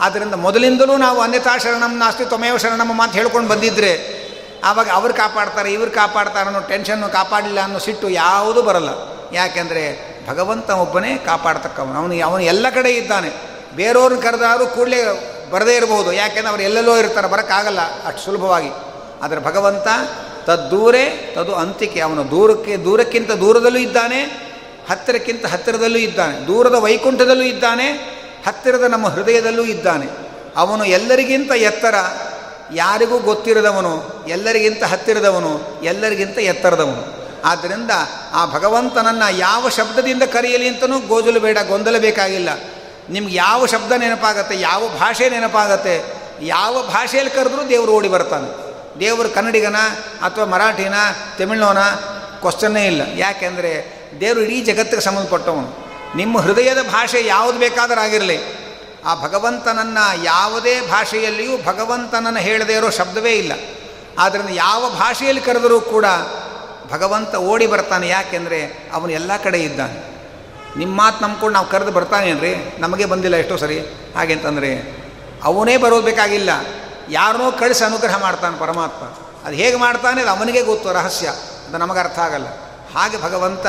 [0.00, 4.20] ಆದ್ದರಿಂದ ಮೊದಲಿಂದಲೂ ನಾವು ಅನ್ಯಥಾ ಶರಣಮ್ಮ ನಾಸ್ತಿ, ತ್ವಮೇವ ಶರಣಮ್ಮ ಅಂತ ಹೇಳ್ಕೊಂಡು ಬಂದಿದ್ದರೆ
[4.64, 9.09] ಆವಾಗ ಅವ್ರು ಕಾಪಾಡ್ತಾರೆ, ಇವ್ರು ಕಾಪಾಡ್ತಾರೆ ಅನ್ನೋ ಟೆನ್ಷನ್ನು ಕಾಪಾಡಲಿಲ್ಲ ಅನ್ನೋ ಸಿಟ್ಟು ಯಾವುದೂ ಬರಲ್ಲ.
[9.32, 11.98] ಯಾಕೆಂದರೆ ಭಗವಂತ ಒಬ್ಬನೇ ಕಾಪಾಡ್ತಕ್ಕವನು.
[11.98, 13.30] ಅವನು ಅವನು ಎಲ್ಲ ಕಡೆ ಇದ್ದಾನೆ.
[13.76, 15.02] ಬೇರೆಯವ್ರನ್ನ ಕರೆದಾದರೂ ಕೂಡಲೇ
[15.50, 16.12] ಬರದೇ ಇರಬಹುದು.
[16.12, 18.68] ಯಾಕೆಂದರೆ ಅವ್ರು ಎಲ್ಲೆಲ್ಲೋ ಇರ್ತಾರೆ, ಬರೋಕ್ಕಾಗಲ್ಲ ಅಷ್ಟು ಸುಲಭವಾಗಿ.
[19.22, 19.86] ಆದರೆ ಭಗವಂತ
[20.46, 22.00] ತದ್ದೂರೇ, ತದು ಅಂತಿಕೆ.
[22.00, 24.22] ಅವನು ದೂರಕ್ಕೆ, ದೂರಕ್ಕಿಂತ ದೂರದಲ್ಲೂ ಇದ್ದಾನೆ,
[24.90, 26.46] ಹತ್ತಿರಕ್ಕಿಂತ ಹತ್ತಿರದಲ್ಲೂ ಇದ್ದಾನೆ.
[26.46, 27.86] ದೂರದ ವೈಕುಂಠದಲ್ಲೂ ಇದ್ದಾನೆ,
[28.46, 30.06] ಹತ್ತಿರದ ನಮ್ಮ ಹೃದಯದಲ್ಲೂ ಇದ್ದಾನೆ.
[30.56, 31.94] ಅವನು ಎಲ್ಲರಿಗಿಂತ ಎತ್ತರ,
[32.74, 37.19] ಯಾರಿಗೂ ಗೊತ್ತಿರದವನು, ಎಲ್ಲರಿಗಿಂತ ಹತ್ತಿರದವನು, ಎಲ್ಲರಿಗಿಂತ ಎತ್ತರದವನು.
[37.44, 37.90] ಆದ್ದರಿಂದ
[38.32, 42.48] ಆ ಭಗವಂತನನ್ನು ಯಾವ ಶಬ್ದದಿಂದ ಕರೆಯಲಿ ಅಂತಲೂ ಗೋಜಲು ಬೇಡ, ಗೊಂದಲ ಬೇಕಾಗಿಲ್ಲ.
[43.10, 48.70] ನಿಮ್ಗೆ ಯಾವ ಶಬ್ದ ನೆನಪಾಗತ್ತೆ, ಯಾವ ಭಾಷೆ ನೆನಪಾಗತ್ತೆ, ಯಾವ ಭಾಷೆಯಲ್ಲಿ ಕರೆದ್ರೂ ದೇವರು ಓಡಿ ಬರ್ತಾನೆ.
[49.00, 49.76] ದೇವರು ಕನ್ನಡಿಗನ
[50.22, 50.94] ಅಥವಾ ಮರಾಠಿನ
[51.38, 51.78] ತಮಿಳ್ನೋನ
[52.40, 53.02] ಕ್ವಶನ್ನೇ ಇಲ್ಲ.
[53.16, 55.90] ಯಾಕೆಂದರೆ ದೇವರು ಇಡೀ ಜಗತ್ತಿಗೆ ಸಂಬಂಧಪಟ್ಟವನು.
[56.16, 58.60] ನಿಮ್ಮ ಹೃದಯದ ಭಾಷೆ ಯಾವುದು ಬೇಕಾದರೂ ಆಗಿರಲಿ.
[59.06, 63.52] ಆ ಭಗವಂತನನ್ನು ಯಾವುದೇ ಭಾಷೆಯಲ್ಲಿಯೂ ಭಗವಂತನನ್ನು ಹೇಳದೇ ಇರೋ ಶಬ್ದವೇ ಇಲ್ಲ.
[64.18, 66.04] ಆದ್ದರಿಂದ ಯಾವ ಭಾಷೆಯಲ್ಲಿ ಕರೆದರೂ ಕೂಡ
[66.90, 70.10] ಭಗವಂತ ಓಡಿ ಬರ್ತಾನೆ ಯಾಕೆಂದರೆ ಅವನು ಎಲ್ಲ ಕಡೆ ಇದ್ದಾನೆ.
[70.78, 73.80] ನಿಮ್ಮ ಮಾತು ನಂಬ್ಕೊಂಡು ನಾವು ಕರೆದು ಬರ್ತಾನೇನ್ರಿ ನಮಗೆ ಬಂದಿಲ್ಲ ಎಷ್ಟೋ ಸರಿ.
[74.16, 75.00] ಹಾಗೆ ಅಂತಂದರೆ
[75.44, 76.50] ಅವನೇ ಬರೋದು ಬೇಕಾಗಿಲ್ಲ.
[77.10, 79.06] ಯಾರನ್ನೋ ಕಳಿಸಿ ಅನುಗ್ರಹ ಮಾಡ್ತಾನೆ ಪರಮಾತ್ಮ.
[79.46, 81.26] ಅದು ಹೇಗೆ ಮಾಡ್ತಾನೆ ಅದು ಅವನಿಗೆ ಗೊತ್ತು, ರಹಸ್ಯ.
[81.68, 82.46] ಅದು ನಮಗೆ ಅರ್ಥ ಆಗಲ್ಲ.
[82.94, 83.66] ಹಾಗೆ ಭಗವಂತ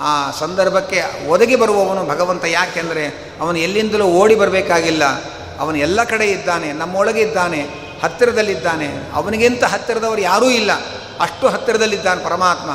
[0.00, 5.04] ಆ ಸಂದರ್ಭಕ್ಕೆ ಒದಗಿ ಬರುವವನು ಭಗವಂತ ಯಾಕೆಂದರೆ ಅವನು ಎಲ್ಲಿಂದಲೂ ಓಡಿ ಬರಬೇಕಾಗಿಲ್ಲ.
[5.58, 7.60] ಅವನು ಎಲ್ಲ ಕಡೆ ಇದ್ದಾನೆ, ನಮ್ಮೊಳಗೆ ಇದ್ದಾನೆ,
[8.02, 9.12] ಹತ್ತಿರದಲ್ಲಿದ್ದಾನೆ.
[9.14, 10.70] ಅವನಿಗಿಂತ ಹತ್ತಿರದವರು ಯಾರೂ ಇಲ್ಲ.
[11.20, 12.70] ಅಷ್ಟು ಹತ್ತಿರದಲ್ಲಿದ್ದಾನೆ ಪರಮಾತ್ಮ.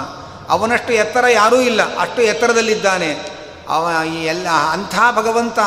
[0.50, 3.42] ಅವನಷ್ಟು ಎತ್ತರ ಯಾರೂ ಇಲ್ಲ, ಅಷ್ಟು ಎತ್ತರದಲ್ಲಿದ್ದಾನೆ.
[3.70, 5.60] ಅವ ಈ ಎಲ್ಲ ಅಂಥ ಭಗವಂತ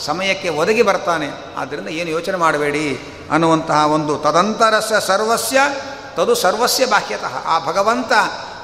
[0.00, 1.26] ಸಮಯಕ್ಕೆ ಒದಗಿ ಬರ್ತಾನೆ.
[1.56, 3.00] ಆದ್ದರಿಂದ ಏನು ಯೋಚನೆ ಮಾಡಬೇಡಿ
[3.32, 5.60] ಅನ್ನುವಂತಹ ಒಂದು ತದಂತರಸ ಸರ್ವಸ್ಯ,
[6.16, 7.44] ತದು ಸರ್ವಸ್ಯ ಬಾಹ್ಯತಃ.
[7.44, 8.12] ಆ ಭಗವಂತ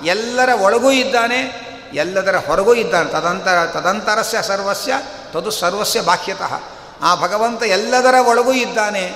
[0.04, 3.08] ಎಲ್ಲರ ಒಳಗೂ ಇದ್ದಾನೆ, ಎಲ್ಲದರ ಹೊರಗೂ ಇದ್ದಾನೆ.
[3.08, 4.92] ತದಂತರ, ತದಂತರಸ್ಯ ಸರ್ವಸ್ಯ,
[5.32, 6.60] ತದು ಸರ್ವಸ್ಯ ಬಾಹ್ಯತಃ.
[7.02, 9.12] ಆ ಭಗವಂತ ಎಲ್ಲದರ ಒಳಗೂ ಇದ್ದಾನೆ,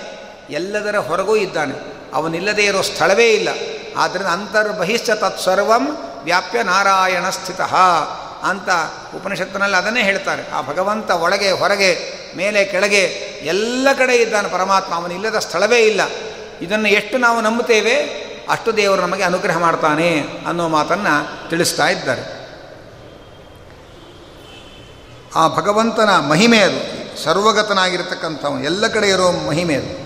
[0.50, 1.96] ಎಲ್ಲದರ ಹೊರಗೂ ಇದ್ದಾನೆ.
[2.14, 3.75] ಅವನಿಲ್ಲದೆ ಇರೋ ಸ್ಥಳವೇ ಇಲ್ಲ.
[3.96, 7.60] ಆದ್ದರಿಂದ ಅಂತರ್ಬಹಿಶ್ಚ ತತ್ಸರ್ವಂ ವ್ಯಾಪ್ಯ ನಾರಾಯಣ ಸ್ಥಿತ
[8.42, 8.68] ಅಂತ
[9.16, 10.50] ಉಪನಿಷತ್ತಿನಲ್ಲಿ ಅದನ್ನೇ ಹೇಳ್ತಾರೆ.
[10.50, 13.02] ಆ ಭಗವಂತ ಒಳಗೆ, ಹೊರಗೆ, ಮೇಲೆ, ಕೆಳಗೆ
[13.42, 14.94] ಎಲ್ಲ ಕಡೆ ಇದ್ದಾನೆ ಪರಮಾತ್ಮ.
[14.94, 16.00] ಅವನಿಲ್ಲದ ಸ್ಥಳವೇ ಇಲ್ಲ.
[16.60, 17.96] ಇದನ್ನು ಎಷ್ಟು ನಾವು ನಂಬುತ್ತೇವೆ?
[18.48, 22.46] ಅಷ್ಟು ದೇವರು ನಮಗೆ ಅನುಗ್ರಹ ಮಾಡ್ತಾನೆ ಅನ್ನೋ ಮಾತನ್ನು ತಿಳಿಸ್ತಾ ಇದ್ದಾರೆ.
[25.36, 26.96] ಆ ಭಗವಂತನ ಮಹಿಮೆ ಅದು.
[27.24, 28.64] ಸರ್ವಗತನಾಗಿರ್ತಕ್ಕಂಥವನು.
[28.64, 30.05] ಎಲ್ಲ ಕಡೆ ಇರೋ ಮಹಿಮೆ ಅದು.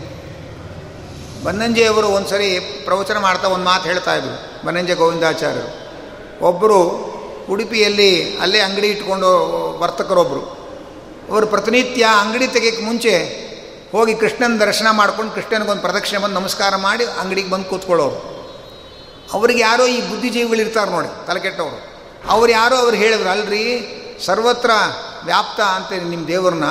[1.45, 5.69] ಬನ್ನಂಜೆಯವರು ಒಂದು ಸರಿ ಪ್ರವಚನ ಮಾಡ್ತಾ ಒಂದು ಮಾತು ಹೇಳ್ತಾ ಇದ್ರು, ಬನ್ನಂಜೆ ಗೋವಿಂದಾಚಾರ್ಯರು.
[6.45, 6.81] ಒಬ್ಬರು
[7.51, 9.31] ಉಡುಪಿಯಲ್ಲಿ ಅಲ್ಲೇ ಅಂಗಡಿ ಇಟ್ಕೊಂಡು
[9.79, 10.43] ವರ್ತಕರೊಬ್ಬರು
[11.33, 13.15] ಅವರು ಪ್ರತಿನಿತ್ಯ ಅಂಗಡಿ ತೆಗೆಯಕ್ಕೆ ಮುಂಚೆ
[13.93, 18.19] ಹೋಗಿ ಕೃಷ್ಣನ ದರ್ಶನ ಮಾಡ್ಕೊಂಡು ಕೃಷ್ಣನಿಗೊಂದು ಪ್ರದಕ್ಷಿಣೆ ಬಂದು ನಮಸ್ಕಾರ ಮಾಡಿ ಅಂಗಡಿಗೆ ಬಂದು ಕೂತ್ಕೊಳ್ಳೋರು.
[19.33, 21.79] ಅವ್ರಿಗೆ ಯಾರೋ ಈ ಬುದ್ಧಿಜೀವಿಗಳು ಇರ್ತಾರೆ ನೋಡಿ ತಲೆಕೆಟ್ಟವರು
[22.29, 23.65] ಅವ್ರು ಯಾರೋ ಅವ್ರು ಹೇಳಿದ್ರು, ಅಲ್ರಿ,
[24.27, 24.71] ಸರ್ವತ್ರ
[25.25, 26.65] ವ್ಯಾಪ್ತ ಅಂತ ನಿಮ್ಮ ದೇವ್ರನ್ನ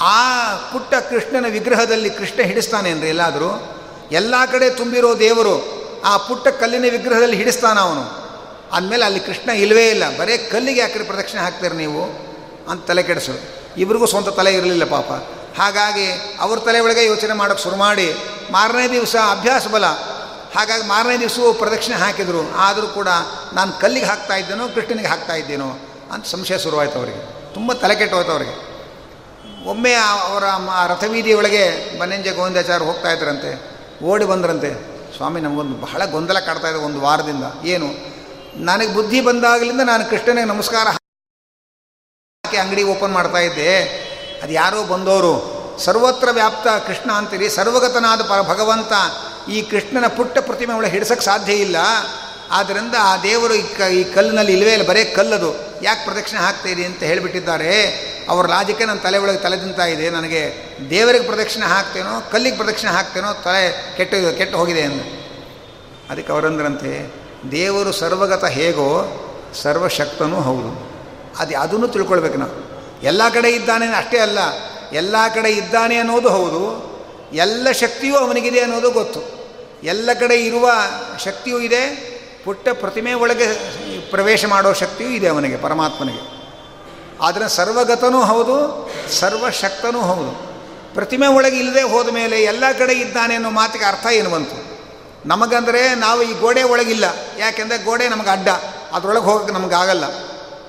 [0.00, 3.78] ಆ ಪುಟ್ಟ ಕೃಷ್ಣನ ವಿಗ್ರಹದಲ್ಲಿ ಕೃಷ್ಣ ಹಿಡಿಸ್ತಾನೆ ಹಿಡಿಸ್ತಾನೇನ್ರಿ ಎಲ್ಲಾದರೂ,
[4.12, 8.20] ಎಲ್ಲ ಕಡೆ ತುಂಬಿರೋ ದೇವರು ಆ ಪುಟ್ಟ ಕಲ್ಲಿನ ವಿಗ್ರಹದಲ್ಲಿ ಹಿಡಿಸ್ತಾನ ಅವನು.
[8.72, 10.16] ಅಂದಮೇಲೆ ಅಲ್ಲಿ ಕೃಷ್ಣ ಇಲ್ಲವೇ ಇಲ್ಲ.
[10.16, 12.04] ಬರೇ ಕಲ್ಲಿಗೆ ಯಾಕೆ ಪ್ರದಕ್ಷಿಣೆ ಹಾಕ್ತೀರಿ ನೀವು?
[12.70, 13.70] ಅಂತ ತಲೆ ಕೆಡಿಸೋದು.
[13.80, 15.10] ಇಬ್ರಿಗೂ ಸ್ವಂತ ತಲೆ ಇರಲಿಲ್ಲ ಪಾಪ.
[15.60, 18.14] ಹಾಗಾಗಿ ಅವ್ರ ತಲೆ ಒಳಗೆ ಯೋಚನೆ ಮಾಡೋಕ್ಕೆ ಶುರು ಮಾಡಿ,
[18.50, 19.86] ಮಾರನೇ ದಿವಸ ಅಭ್ಯಾಸ ಬಲ.
[20.56, 22.56] ಹಾಗಾಗಿ ಮಾರನೇ ದಿವಸವೂ ಪ್ರದಕ್ಷಿಣೆ ಹಾಕಿದರು.
[22.56, 23.08] ಆದರೂ ಕೂಡ
[23.52, 25.78] ನಾನು ಕಲ್ಲಿಗೆ ಹಾಕ್ತಾ ಇದ್ದೇನೋ, ಕೃಷ್ಣನಿಗೆ ಹಾಕ್ತಾ ಇದ್ದೇನೋ
[26.12, 27.54] ಅಂತ ಸಂಶಯ ಶುರುವಾಯ್ತು ಅವರಿಗೆ.
[27.54, 28.69] ತುಂಬ ತಲೆ ಕೆಟ್ಟೋಯ್ತು ಅವರಿಗೆ.
[29.66, 30.44] ಒಮ್ಮೆ ಅವರ
[30.90, 31.64] ರಥವೀದಿ ಒಳಗೆ
[31.98, 33.50] ಬನ್ನಂಜೆ ಗೋವಿಂದಾಚಾರ್ಯ ಹೋಗ್ತಾ ಇದ್ರಂತೆ,
[34.04, 34.70] ಓಡಿ ಬಂದ್ರಂತೆ.
[35.16, 37.44] ಸ್ವಾಮಿ, ನಮಗೊಂದು ಬಹಳ ಗೊಂದಲ ಕಾಡ್ತಾ ಇದೆ ಒಂದು ವಾರದಿಂದ.
[37.64, 37.88] ಏನು?
[38.64, 43.72] ನನಗೆ ಬುದ್ಧಿ ಬಂದಾಗಲಿಂದ ನಾನು ಕೃಷ್ಣನಿಗೆ ನಮಸ್ಕಾರ ಹಾಕಿ ಅಂಗಡಿ ಓಪನ್ ಮಾಡ್ತಾ ಇದ್ದೆ.
[44.42, 45.34] ಅದು ಯಾರೋ ಬಂದವರು
[45.84, 48.92] ಸರ್ವತ್ರ ವ್ಯಾಪ್ತ ಕೃಷ್ಣ ಅಂತೀರಿ, ಸರ್ವಗತನಾದ ಪರ ಭಗವಂತ
[49.50, 51.76] ಈ ಕೃಷ್ಣನ ಪುಟ್ಟ ಪ್ರತಿಮೆ ಒಳಗೆ ಹಿಡ್ಸೋಕ್ಕೆ ಸಾಧ್ಯ ಇಲ್ಲ.
[52.50, 55.50] ಆದ್ದರಿಂದ ಆ ದೇವರು ಈ ಕ ಈ ಕಲ್ಲಿನಲ್ಲಿ ಇಲ್ಲವೇ ಇಲ್ಲ, ಬರೇ ಕಲ್ಲದು.
[55.82, 57.74] ಯಾಕೆ ಪ್ರದಕ್ಷಿಣೆ ಹಾಕ್ತೀರಿ ಅಂತ ಹೇಳಿಬಿಟ್ಟಿದ್ದಾರೆ.
[58.30, 60.42] ಅವ್ರ ಲಾಜಿಕೆ ನನ್ನ ತಲೆ ಒಳಗೆ ತಲೆ ತಿಂತಾ ಇದೆ, ನನಗೆ
[60.90, 65.04] ದೇವರಿಗೆ ಪ್ರದಕ್ಷಿಣೆ ಹಾಕ್ತೇನೋ, ಕಲ್ಲಿಗೆ ಪ್ರದಕ್ಷಿಣೆ ಹಾಕ್ತೇನೋ, ತಲೆ ಕೆಟ್ಟು ಕೆಟ್ಟು ಹೋಗಿದೆ ಎಂದು.
[66.10, 66.92] ಅದಕ್ಕೆ ಅವರಂದ್ರಂತೆ,
[67.50, 68.88] ದೇವರು ಸರ್ವಗತ ಹೇಗೋ
[69.62, 70.70] ಸರ್ವಶಕ್ತನೂ ಹೌದು.
[71.38, 72.56] ಅದು ಅದನ್ನು ತಿಳ್ಕೊಳ್ಬೇಕು ನಾವು.
[73.02, 74.38] ಎಲ್ಲ ಕಡೆ ಇದ್ದಾನೆ ಅಷ್ಟೇ ಅಲ್ಲ,
[74.92, 76.62] ಎಲ್ಲ ಕಡೆ ಇದ್ದಾನೆ ಅನ್ನೋದು ಹೌದು,
[77.32, 79.20] ಎಲ್ಲ ಶಕ್ತಿಯೂ ಅವನಿಗಿದೆ ಅನ್ನೋದು ಗೊತ್ತು.
[79.82, 80.70] ಎಲ್ಲ ಕಡೆ ಇರುವ
[81.24, 81.82] ಶಕ್ತಿಯೂ ಇದೆ,
[82.44, 83.46] ಪುಟ್ಟ ಪ್ರತಿಮೆ ಒಳಗೆ
[84.10, 86.29] ಪ್ರವೇಶ ಮಾಡೋ ಶಕ್ತಿಯೂ ಇದೆ ಅವನಿಗೆ, ಪರಮಾತ್ಮನಿಗೆ.
[87.20, 90.50] ಆದರೆ ಸರ್ವಗತನೂ ಹೌದು, ಸರ್ವಶಕ್ತನೂ ಹೌದು.
[90.94, 94.70] ಪ್ರತಿಮೆ ಒಳಗೆ ಇಲ್ಲದೆ ಹೋದ ಮೇಲೆ ಎಲ್ಲ ಕಡೆ ಇದ್ದಾನೆ ಅನ್ನೋ ಮಾತಿಗೆ ಅರ್ಥ ಏನು ಬಂತು?
[95.28, 97.04] ನಮಗಂದರೆ ನಾವು ಈ ಗೋಡೆ ಒಳಗಿಲ್ಲ.
[97.38, 98.48] ಯಾಕೆಂದರೆ ಗೋಡೆ ನಮಗೆ ಅಡ್ಡ.
[98.92, 100.04] ಅದರೊಳಗೆ ಹೋಗೋಕ್ಕೆ ನಮಗಾಗಲ್ಲ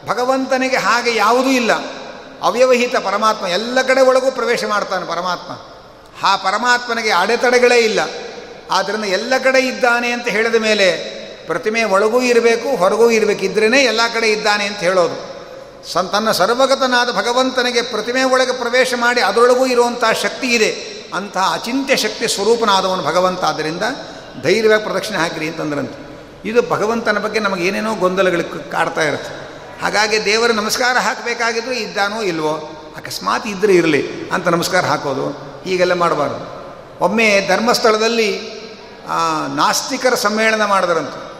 [0.07, 1.71] ಭಗವಂತನಿಗೆ ಹಾಗೆ ಯಾವುದೂ ಇಲ್ಲ.
[2.41, 5.53] ಅವ್ಯವಹಿತ ಪರಮಾತ್ಮ ಎಲ್ಲ ಕಡೆ ಒಳಗೂ ಪ್ರವೇಶ ಮಾಡ್ತಾನೆ ಪರಮಾತ್ಮ.
[6.27, 7.99] ಆ ಪರಮಾತ್ಮನಿಗೆ ಅಡೆತಡೆಗಳೇ ಇಲ್ಲ.
[8.71, 14.27] ಆದ್ದರಿಂದ ಎಲ್ಲ ಕಡೆ ಇದ್ದಾನೆ ಅಂತ ಹೇಳಿದ ಮೇಲೆ ಪ್ರತಿಮೆ ಒಳಗೂ ಇರಬೇಕು, ಹೊರಗೂ ಇರಬೇಕು ಇದ್ರೇ ಎಲ್ಲ ಕಡೆ
[14.27, 15.30] ಇದ್ದಾನೆ ಅಂತ ಹೇಳೋದು.
[15.85, 20.71] ಸನ್ ತನ್ನ ಸರ್ವಗತನಾದ ಭಗವಂತನಿಗೆ ಪ್ರತಿಮೆ ಒಳಗೆ ಪ್ರವೇಶ ಮಾಡಿ ಅದರೊಳಗೂ ಇರುವಂಥ ಶಕ್ತಿ ಇದೆ.
[21.13, 23.43] ಅಂತಹ ಅಚಿಂತ್ಯ ಶಕ್ತಿ ಸ್ವರೂಪನಾದವನು ಭಗವಂತ.
[23.43, 23.81] ಆದ್ದರಿಂದ
[24.43, 25.97] ಧೈರ್ಯವಾಗಿ ಪ್ರದಕ್ಷಿಣೆ ಹಾಕಿರಿ ಅಂತಂದ್ರಂತೆ.
[26.49, 29.33] ಇದು ಭಗವಂತನ ಬಗ್ಗೆ ನಮಗೆ ಏನೇನೋ ಗೊಂದಲಗಳು ಕಾಡ್ತಾ ಇರುತ್ತೆ.
[29.81, 32.53] ಹಾಗಾಗಿ ದೇವರ ನಮಸ್ಕಾರ ಹಾಕಬೇಕಾಗಿದ್ರು ಇದ್ದಾನೋ ಇಲ್ವೋ,
[32.97, 35.27] ಅಕಸ್ಮಾತ್ ಇದ್ದರೆ ಇರಲಿ ಅಂತ ನಮಸ್ಕಾರ ಹಾಕೋದು,
[35.63, 36.39] ಹೀಗೆಲ್ಲ ಮಾಡಬಾರ್ದು.
[37.05, 38.29] ಒಮ್ಮೆ ಧರ್ಮಸ್ಥಳದಲ್ಲಿ
[39.55, 41.30] ನಾಸ್ತಿಕರ ಸಮ್ಮೇಳನ ಮಾಡಿದ್ರಂತೆ.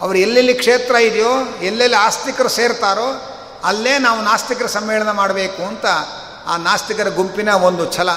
[0.00, 1.32] ಅವರು ಎಲ್ಲೆಲ್ಲಿ ಕ್ಷೇತ್ರ ಇದೆಯೋ,
[1.62, 3.22] ಎಲ್ಲೆಲ್ಲಿ ಆಸ್ತಿಕರು ಸೇರ್ತಾರೋ,
[3.64, 5.86] ಅಲ್ಲೇ ನಾವು ನಾಸ್ತಿಕರ ಸಮ್ಮೇಳನ ಮಾಡಬೇಕು ಅಂತ
[6.46, 8.10] ಆ ನಾಸ್ತಿಕರ ಗುಂಪಿನ ಒಂದು ಛಲ.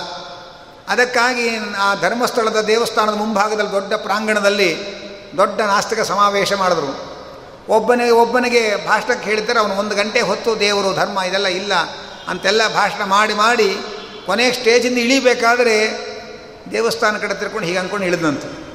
[0.89, 4.97] ಅದಕ್ಕಾಗಿ ಆ ಧರ್ಮಸ್ಥಳದ ದೇವಸ್ಥಾನದ ಮುಂಭಾಗದಲ್ಲಿ ದೊಡ್ಡ ಪ್ರಾಂಗಣದಲ್ಲಿ
[5.37, 7.17] ದೊಡ್ಡ ನಾಸ್ತಿಕ ಸಮಾವೇಶ ಮಾಡಿದ್ರು.
[7.69, 11.73] ಒಬ್ಬನಿಗೆ ಒಬ್ಬನಿಗೆ ಭಾಷಣಕ್ಕೆ ಹೇಳಿದ್ದಾರೆ, ಅವನು ಒಂದು ಗಂಟೆ ಹೊತ್ತು ದೇವರು, ಧರ್ಮ ಇದೆಲ್ಲ ಇಲ್ಲ
[12.27, 13.77] ಅಂತೆಲ್ಲ ಭಾಷಣ ಮಾಡಿ ಮಾಡಿ
[14.25, 16.07] ಕೊನೆಗೆ ಸ್ಟೇಜಿಂದ ಇಳಿಬೇಕಾದ್ರೆ
[16.71, 18.67] ದೇವಸ್ಥಾನ ಕಡೆ ತಿರ್ಕೊಂಡು ಹೀಗೆ ಅಂದ್ಕೊಂಡು ಇಳಿದಂತೆ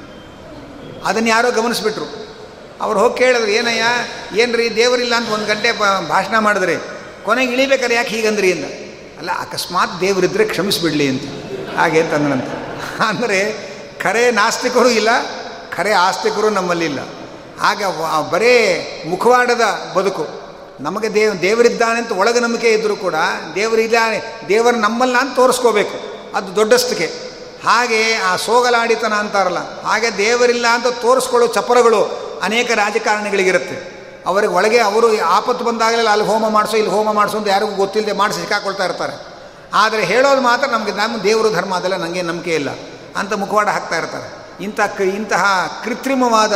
[1.05, 2.22] ಅದನ್ನು ಯಾರೋ ಗಮನಿಸ್ಬಿಟ್ರು.
[2.83, 3.83] ಅವ್ರು ಹೋಗಿ ಕೇಳಿದ್ರು, ಏನಯ್ಯ
[4.41, 5.69] ಏನು ರೀ ದೇವರಿಲ್ಲ ಅಂತ ಒಂದು ಗಂಟೆ
[6.13, 6.75] ಭಾಷಣ ಮಾಡಿದ್ರಿ.
[7.25, 8.67] ಕೊನೆಗೆ ಇಳಿಬೇಕಾದ್ರೆ ಯಾಕೆ ಹೀಗಂದ್ರಿ ಅಂತ
[9.19, 11.25] ಅಲ್ಲ, ಅಕಸ್ಮಾತ್ ದೇವರಿದ್ದರೆ ಕ್ಷಮಿಸಿಬಿಡಲಿ ಅಂತ.
[11.79, 12.49] ಹಾಗೆ ತಂದನಂತ
[13.09, 13.39] ಅಂದರೆ
[14.03, 15.09] ಖರೆ ನಾಸ್ತಿಕರು ಇಲ್ಲ,
[15.75, 16.99] ಖರೆ ಆಸ್ತಿಕರು ನಮ್ಮಲ್ಲಿಲ್ಲ
[17.69, 17.83] ಆಗ
[18.31, 18.55] ಬರೇ
[19.11, 19.65] ಮುಖವಾಡದ
[19.95, 20.25] ಬದುಕು.
[20.85, 23.17] ನಮಗೆ ದೇವ್, ದೇವರಿದ್ದಾನೆ ಅಂತ ಒಳಗೆ ನಂಬಿಕೆ ಇದ್ದರೂ ಕೂಡ
[23.55, 23.97] ದೇವರಿಲ್ಲ
[24.49, 25.97] ದೇವರು ನಮ್ಮಲ್ಲ ಅಂತ ತೋರಿಸ್ಕೋಬೇಕು.
[26.37, 27.07] ಅದು ದೊಡ್ಡಸ್ತಿಕೆ
[27.67, 32.01] ಹಾಗೆ ಆ ಸೋಗಲಾಡಿತನ ಅಂತಾರಲ್ಲ, ಹಾಗೆ ದೇವರಿಲ್ಲ ಅಂತ ತೋರಿಸ್ಕೊಳ್ಳೋ ಚಪರಗಳು
[32.43, 33.93] ಅನೇಕ ರಾಜಕಾರಣಿಗಳಿಗಿರುತ್ತೆ.
[34.25, 38.39] ಅವರಿಗೆ ಒಳಗೆ ಅವರು ಆಪತ್ತು ಬಂದಾಗಲೇ ಅಲ್ಲಿ ಹೋಮ ಮಾಡಿಸೋ, ಇಲ್ಲಿ ಹೋಮ ಮಾಡಿಸೋ ಅಂತ ಯಾರಿಗೂ ಗೊತ್ತಿಲ್ಲದೆ ಮಾಡಿಸಿ
[38.39, 39.33] ಸಿಕ್ಕಾಕೊಳ್ತಾ ಇರ್ತಾರೆ.
[39.73, 42.69] ಆದರೆ ಹೇಳೋದು ಮಾತ್ರ ನಮಗೆ ನಮ್ಮ ದೇವರು ಧರ್ಮ ಅದೆಲ್ಲ ನನಗೆ ನಂಬಿಕೆ ಇಲ್ಲ
[43.15, 44.43] ಅಂತ ಮುಖವಾಡ ಹಾಕ್ತಾ ಇರ್ತಾರೆ.
[44.63, 45.45] ಇಂಥ ಕ, ಇಂತಹ
[45.83, 46.53] ಕೃತ್ರಿಮವಾದ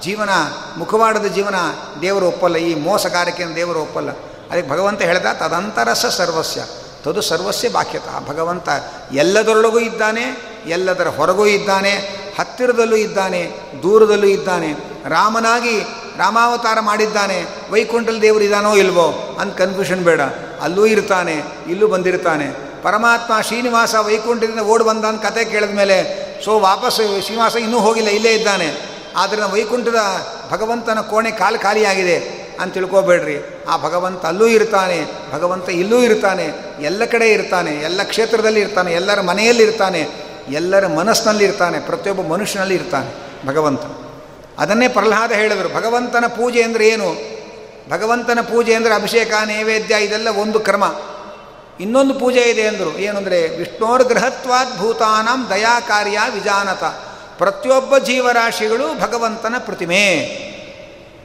[0.00, 0.30] ಜೀವನ,
[0.76, 1.54] ಮುಖವಾಡದ ಜೀವನ
[2.00, 2.56] ದೇವರು ಒಪ್ಪಲ್ಲ.
[2.56, 4.10] ಈ ಮೋಸಗಾರಿಕೆಯನ್ನು ದೇವರು ಒಪ್ಪಲ್ಲ.
[4.50, 6.64] ಅದಕ್ಕೆ ಭಗವಂತ ಹೇಳ್ದ ತದಂತರಸ ಸರ್ವಸ್ಯ.
[7.04, 8.20] ತದು ಸರ್ವಸ್ಯ ಬಾಕ್ಯತಃ.
[8.28, 8.68] ಭಗವಂತ
[9.12, 11.92] ಎಲ್ಲದರೊಳಗೂ ಇದ್ದಾನೆ, ಎಲ್ಲದರ ಹೊರಗೂ ಇದ್ದಾನೆ,
[12.40, 13.52] ಹತ್ತಿರದಲ್ಲೂ ಇದ್ದಾನೆ,
[13.82, 14.89] ದೂರದಲ್ಲೂ ಇದ್ದಾನೆ.
[15.06, 15.80] ರಾಮನಾಗಿ
[16.18, 17.44] ರಾಮಾವತಾರ ಮಾಡಿದ್ದಾನೆ.
[17.70, 19.36] ವೈಕುಂಠಲ್ ದೇವರು ಇದಾನೋ ಇಲ್ವೋ?
[19.40, 20.20] ಅಂತ ಕನ್ಫ್ಯೂಷನ್ ಬೇಡ.
[20.62, 22.70] ಅಲ್ಲೂ ಇರ್ತಾನೆ, ಇಲ್ಲೂ ಬಂದಿರ್ತಾನೆ.
[22.82, 28.32] ಪರಮಾತ್ಮ ಶ್ರೀನಿವಾಸ ವೈಕುಂಠದಿಂದ ಓಡಿ ಬಂದ ಅಂತ ಕತೆ ಕೇಳಿದ ಮೇಲೆ, ಸೊ ವಾಪಸ್ ಶ್ರೀನಿವಾಸ ಇನ್ನೂ ಹೋಗಿಲ್ಲ, ಇಲ್ಲೇ
[28.32, 28.90] ಇದ್ದಾನೆ.
[29.16, 29.96] ಆದ್ದರಿಂದ ವೈಕುಂಠದ
[30.50, 32.40] ಭಗವಂತನ ಕೋಣೆ ಕಾಲು ಖಾಲಿಯಾಗಿದೆ.
[32.60, 33.64] ಅಂತ ತಿಳ್ಕೊಬೇಡ್ರಿ.
[33.68, 39.62] ಆ ಭಗವಂತ ಅಲ್ಲೂ ಇರ್ತಾನೆ, ಭಗವಂತ ಇಲ್ಲೂ ಇರ್ತಾನೆ, ಎಲ್ಲ ಕಡೆ ಇರ್ತಾನೆ, ಎಲ್ಲ ಕ್ಷೇತ್ರದಲ್ಲಿ ಇರ್ತಾನೆ, ಎಲ್ಲರ ಮನೆಯಲ್ಲಿ
[39.62, 40.08] ಇರ್ತಾನೆ,
[40.48, 43.80] ಎಲ್ಲರ ಮನಸ್ಸಿನಲ್ಲಿ ಇರ್ತಾನೆ, ಪ್ರತಿಯೊಬ್ಬ ಮನುಷ್ಯನಲ್ಲಿ ಇರ್ತಾನೆ ಭಗವಂತ.
[44.60, 47.40] ಅದನ್ನೇ ಪ್ರಹ್ಲಾದ ಹೇಳಿದರು, ಭಗವಂತನ ಪೂಜೆ ಅಂದರೆ ಏನು?
[47.90, 50.84] ಭಗವಂತನ ಪೂಜೆ ಅಂದರೆ ಅಭಿಷೇಕ, ನೈವೇದ್ಯ, ಇದೆಲ್ಲ ಒಂದು ಕ್ರಮ.
[51.80, 56.84] ಇನ್ನೊಂದು ಪೂಜೆ ಇದೆ ಅಂದರು, ಏನು ಅಂದರೆ, ವಿಷ್ಣೋರ್ ಗೃಹತ್ವಾದ್ ದಯಾ ಕಾರ್ಯ ವಿಜಾನತ.
[57.38, 60.02] ಪ್ರತಿಯೊಬ್ಬ ಜೀವರಾಶಿಗಳು ಭಗವಂತನ ಪ್ರತಿಮೆ.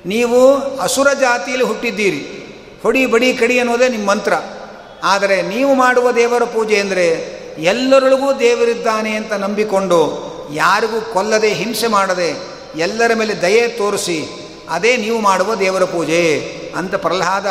[0.06, 2.22] ನೀವು ಅಸುರ ಜಾತಿಯಲ್ಲಿ ಹುಟ್ಟಿದ್ದೀರಿ.
[2.84, 4.34] ಹೊಡಿ ಬಡಿ ಕಡಿ ಅನ್ನೋದೇ ನಿಮ್ಮ ಮಂತ್ರ.
[5.04, 7.08] ಆದರೆ ನೀವು ಮಾಡುವ ದೇವರ ಪೂಜೆ ಅಂದರೆ,
[7.60, 10.00] ಎಲ್ಲರೊಳಗೂ ದೇವರಿದ್ದಾನೆ ಅಂತ ನಂಬಿಕೊಂಡು,
[10.54, 14.26] ಯಾರಿಗೂ ಕೊಲ್ಲದೆ ಹಿಂಸೆ ಮಾಡದೆ ಎಲ್ಲರ ಮೇಲೆ ದಯೆ ತೋರಿಸಿ
[14.70, 16.22] ಅದೇ ನೀವು ಮಾಡುವ ದೇವರ ಪೂಜೆ
[16.78, 17.46] ಅಂತ ಪ್ರಹ್ಲಾದ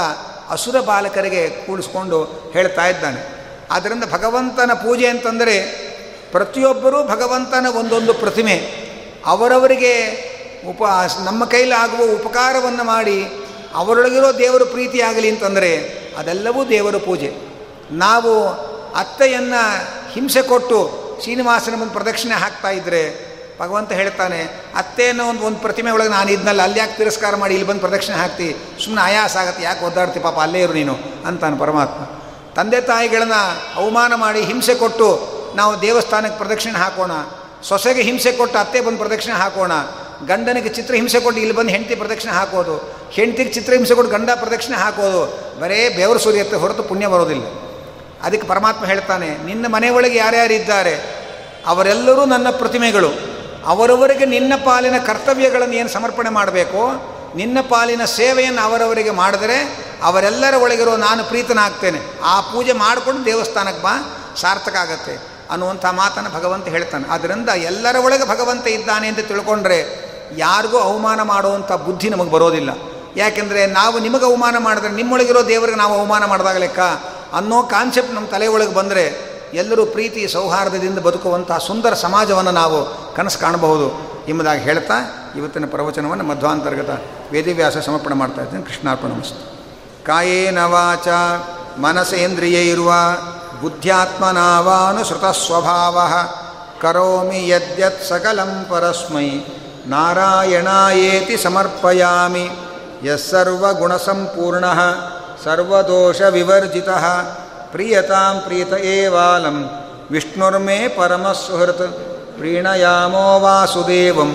[0.50, 3.34] ಅಸುರ ಬಾಲಕರಿಗೆ ಕೂಡಿಸ್ಕೊಂಡು ಹೇಳ್ತಾ ಇದ್ದಾನೆ.
[3.70, 5.84] ಆದ್ದರಿಂದ ಭಗವಂತನ ಪೂಜೆ ಅಂತಂದರೆ
[6.32, 8.56] ಪ್ರತಿಯೊಬ್ಬರೂ ಭಗವಂತನ ಒಂದೊಂದು ಪ್ರತಿಮೆ,
[9.26, 9.94] ಅವರವರಿಗೆ
[10.68, 10.82] ಉಪ
[11.24, 13.24] ನಮ್ಮ ಕೈಲಾಗುವ ಉಪಕಾರವನ್ನು ಮಾಡಿ
[13.74, 15.76] ಅವರೊಳಗಿರೋ ದೇವರ ಪ್ರೀತಿಯಾಗಲಿ ಅಂತಂದರೆ
[16.18, 17.32] ಅದೆಲ್ಲವೂ ದೇವರ ಪೂಜೆ.
[17.90, 18.48] ನಾವು
[18.94, 19.62] ಅತ್ತೆಯನ್ನು
[20.12, 24.40] ಹಿಂಸೆ ಕೊಟ್ಟು ಶ್ರೀನಿವಾಸನ ಒಂದು ಪ್ರದಕ್ಷಿಣೆ ಹಾಕ್ತಾ ಇದ್ದರೆ ಭಗವಂತ ಹೇಳ್ತಾನೆ
[24.76, 28.48] ಅತ್ತೆಯನ್ನು ಒಂದು ಒಂದು ಪ್ರತಿಮೆ ಒಳಗೆ ನಾನು ಇದ್ನಲ್ಲ, ಅಲ್ಲಿ ಯಾಕೆ ತಿರಸ್ಕಾರ ಮಾಡಿ ಇಲ್ಲಿ ಬಂದು ಪ್ರದಕ್ಷಿಣೆ ಹಾಕ್ತಿ?
[28.84, 30.20] ಸುಮ್ಮನೆ ಆಯಾಸ ಆಗತ್ತೆ, ಯಾಕೆ ಒದ್ದಾಡ್ತಿ?
[30.20, 30.94] ಪಾಪ ಅಲ್ಲೇ ಇರು ನೀನು,
[31.26, 32.00] ಅಂತಾನೆ ಪರಮಾತ್ಮ.
[32.56, 33.38] ತಂದೆ ತಾಯಿಗಳನ್ನ
[33.76, 35.08] ಅವಮಾನ ಮಾಡಿ ಹಿಂಸೆ ಕೊಟ್ಟು,
[35.56, 37.12] ನಾವು ದೇವಸ್ಥಾನಕ್ಕೆ ಪ್ರದಕ್ಷಿಣೆ ಹಾಕೋಣ,
[37.62, 39.72] ಸೊಸೆಗೆ ಹಿಂಸೆ ಕೊಟ್ಟು ಅತ್ತೆ ಬಂದು ಪ್ರದಕ್ಷಿಣೆ ಹಾಕೋಣ,
[40.26, 42.74] ಗಂಡನಿಗೆ ಚಿತ್ರ ಹಿಂಸೆ ಕೊಟ್ಟು ಇಲ್ಲಿ ಬಂದು ಹೆಂಡತಿ ಪ್ರದಕ್ಷಿಣೆ ಹಾಕೋದು,
[43.10, 45.22] ಹೆಂಡತಿಗೆ ಚಿತ್ರ ಹಿಂಸೆ ಕೊಟ್ಟು ಗಂಡ ಪ್ರದಕ್ಷಿಣೆ ಹಾಕೋದು,
[45.60, 47.44] ಬರೇ ಬೆವರು ಸುರಿಯುತ್ತೆ ಹೊರತು ಪುಣ್ಯ ಬರೋದಿಲ್ಲ.
[48.22, 50.94] ಅದಕ್ಕೆ ಪರಮಾತ್ಮ ಹೇಳ್ತಾನೆ, ನಿನ್ನ ಮನೆಯೊಳಗೆ ಯಾರ್ಯಾರು ಇದ್ದಾರೆ,
[51.66, 53.33] ಅವರೆಲ್ಲರೂ ನನ್ನ ಪ್ರತಿಮೆಗಳು.
[53.66, 57.14] ಅವರವರಿಗೆ ನಿನ್ನ ಪಾಲಿನ ಕರ್ತವ್ಯಗಳನ್ನು ಏನು ಸಮರ್ಪಣೆ ಮಾಡಬೇಕು?
[57.36, 62.00] ನಿನ್ನ ಪಾಲಿನ ಸೇವೆಯನ್ನು ಅವರವರಿಗೆ ಮಾಡಿದರೆ ಅವರೆಲ್ಲರ ಒಳಗಿರೋ ನಾನು ಪ್ರೀತನಾಗ್ತೇನೆ.
[62.24, 67.08] ಆ ಪೂಜೆ ಮಾಡಿಕೊಂಡು ದೇವಸ್ಥಾನಕ್ಕೆ ಬಾ, ಸಾರ್ಥಕ ಆಗತ್ತೆ ಅನ್ನುವಂಥ ಮಾತನ್ನು ಭಗವಂತ ಹೇಳ್ತಾನೆ.
[67.08, 70.04] ಆದ್ದರಿಂದ ಎಲ್ಲರ ಒಳಗೆ ಭಗವಂತ ಇದ್ದಾನೆ ಅಂತ ತಿಳ್ಕೊಂಡ್ರೆ
[70.36, 72.70] ಯಾರಿಗೂ ಅವಮಾನ ಮಾಡುವಂಥ ಬುದ್ಧಿ ನಮಗೆ ಬರೋದಿಲ್ಲ.
[73.16, 76.80] ಯಾಕೆಂದರೆ ನಾವು ನಿಮಗೆ ಅವಮಾನ ಮಾಡಿದ್ರೆ ನಿಮ್ಮೊಳಗಿರೋ ದೇವರಿಗೆ ನಾವು ಅವಮಾನ ಮಾಡಿದಾಗ ಲೆಕ್ಕ
[77.32, 82.78] ಅನ್ನೋ ಕಾನ್ಸೆಪ್ಟ್ ನಮ್ಮ ತಲೆ ಒಳಗೆ ಬಂದರೆ ಎಲ್ಲರೂ ಪ್ರೀತಿ ಸೌಹಾರ್ದದಿಂದ ಬದುಕುವಂಥ ಸುಂದರ ಸಮಾಜವನ್ನು ನಾವು
[83.14, 83.86] ಕನಸು ಕಾಣಬಹುದು
[84.28, 84.96] ಎಂಬುದಾಗಿ ಹೇಳ್ತಾ
[85.36, 86.90] ಇವತ್ತಿನ ಪ್ರವಚನವನ್ನು ಮಧ್ವಾಂತರ್ಗತ
[87.32, 88.62] ವೇದಿವ್ಯಾಸ ಸಮರ್ಪಣೆ ಮಾಡ್ತಾ ಇದ್ದೀನಿ.
[88.62, 89.42] ಕೃಷ್ಣಾರ್ಪಣ ಮಸ್ತು
[90.04, 91.08] ಕಾಯೇನ ವಾಚ
[91.78, 92.90] ಮನಸೇಂದ್ರಿಯೈರ್ವ
[93.62, 95.98] ಬುದ್ಧ್ಯಾತ್ಮನಾವಾನುಸೃತ ಸ್ವಭಾವ
[96.82, 99.28] ಕರೋಮಿ ಯದ್ಯತ್ ಸಕಲಂ ಪರಸ್ಮೈ,
[99.86, 102.46] ನಾರಾಯಣಾಯೇತಿ ಸಮರ್ಪಯಾಮಿ
[103.04, 104.64] ಯಸ್ಸರ್ವಗುಣಸಂಪೂರ್ಣ
[105.44, 106.88] ಸರ್ವದೋಷವಿವರ್ಜಿತ
[107.74, 109.64] प्रीयतां प्रीत एवालं।
[110.10, 111.82] विष्णुर्मे परमसुहृत्।
[112.38, 114.34] प्रीणयामो वासुदेवं।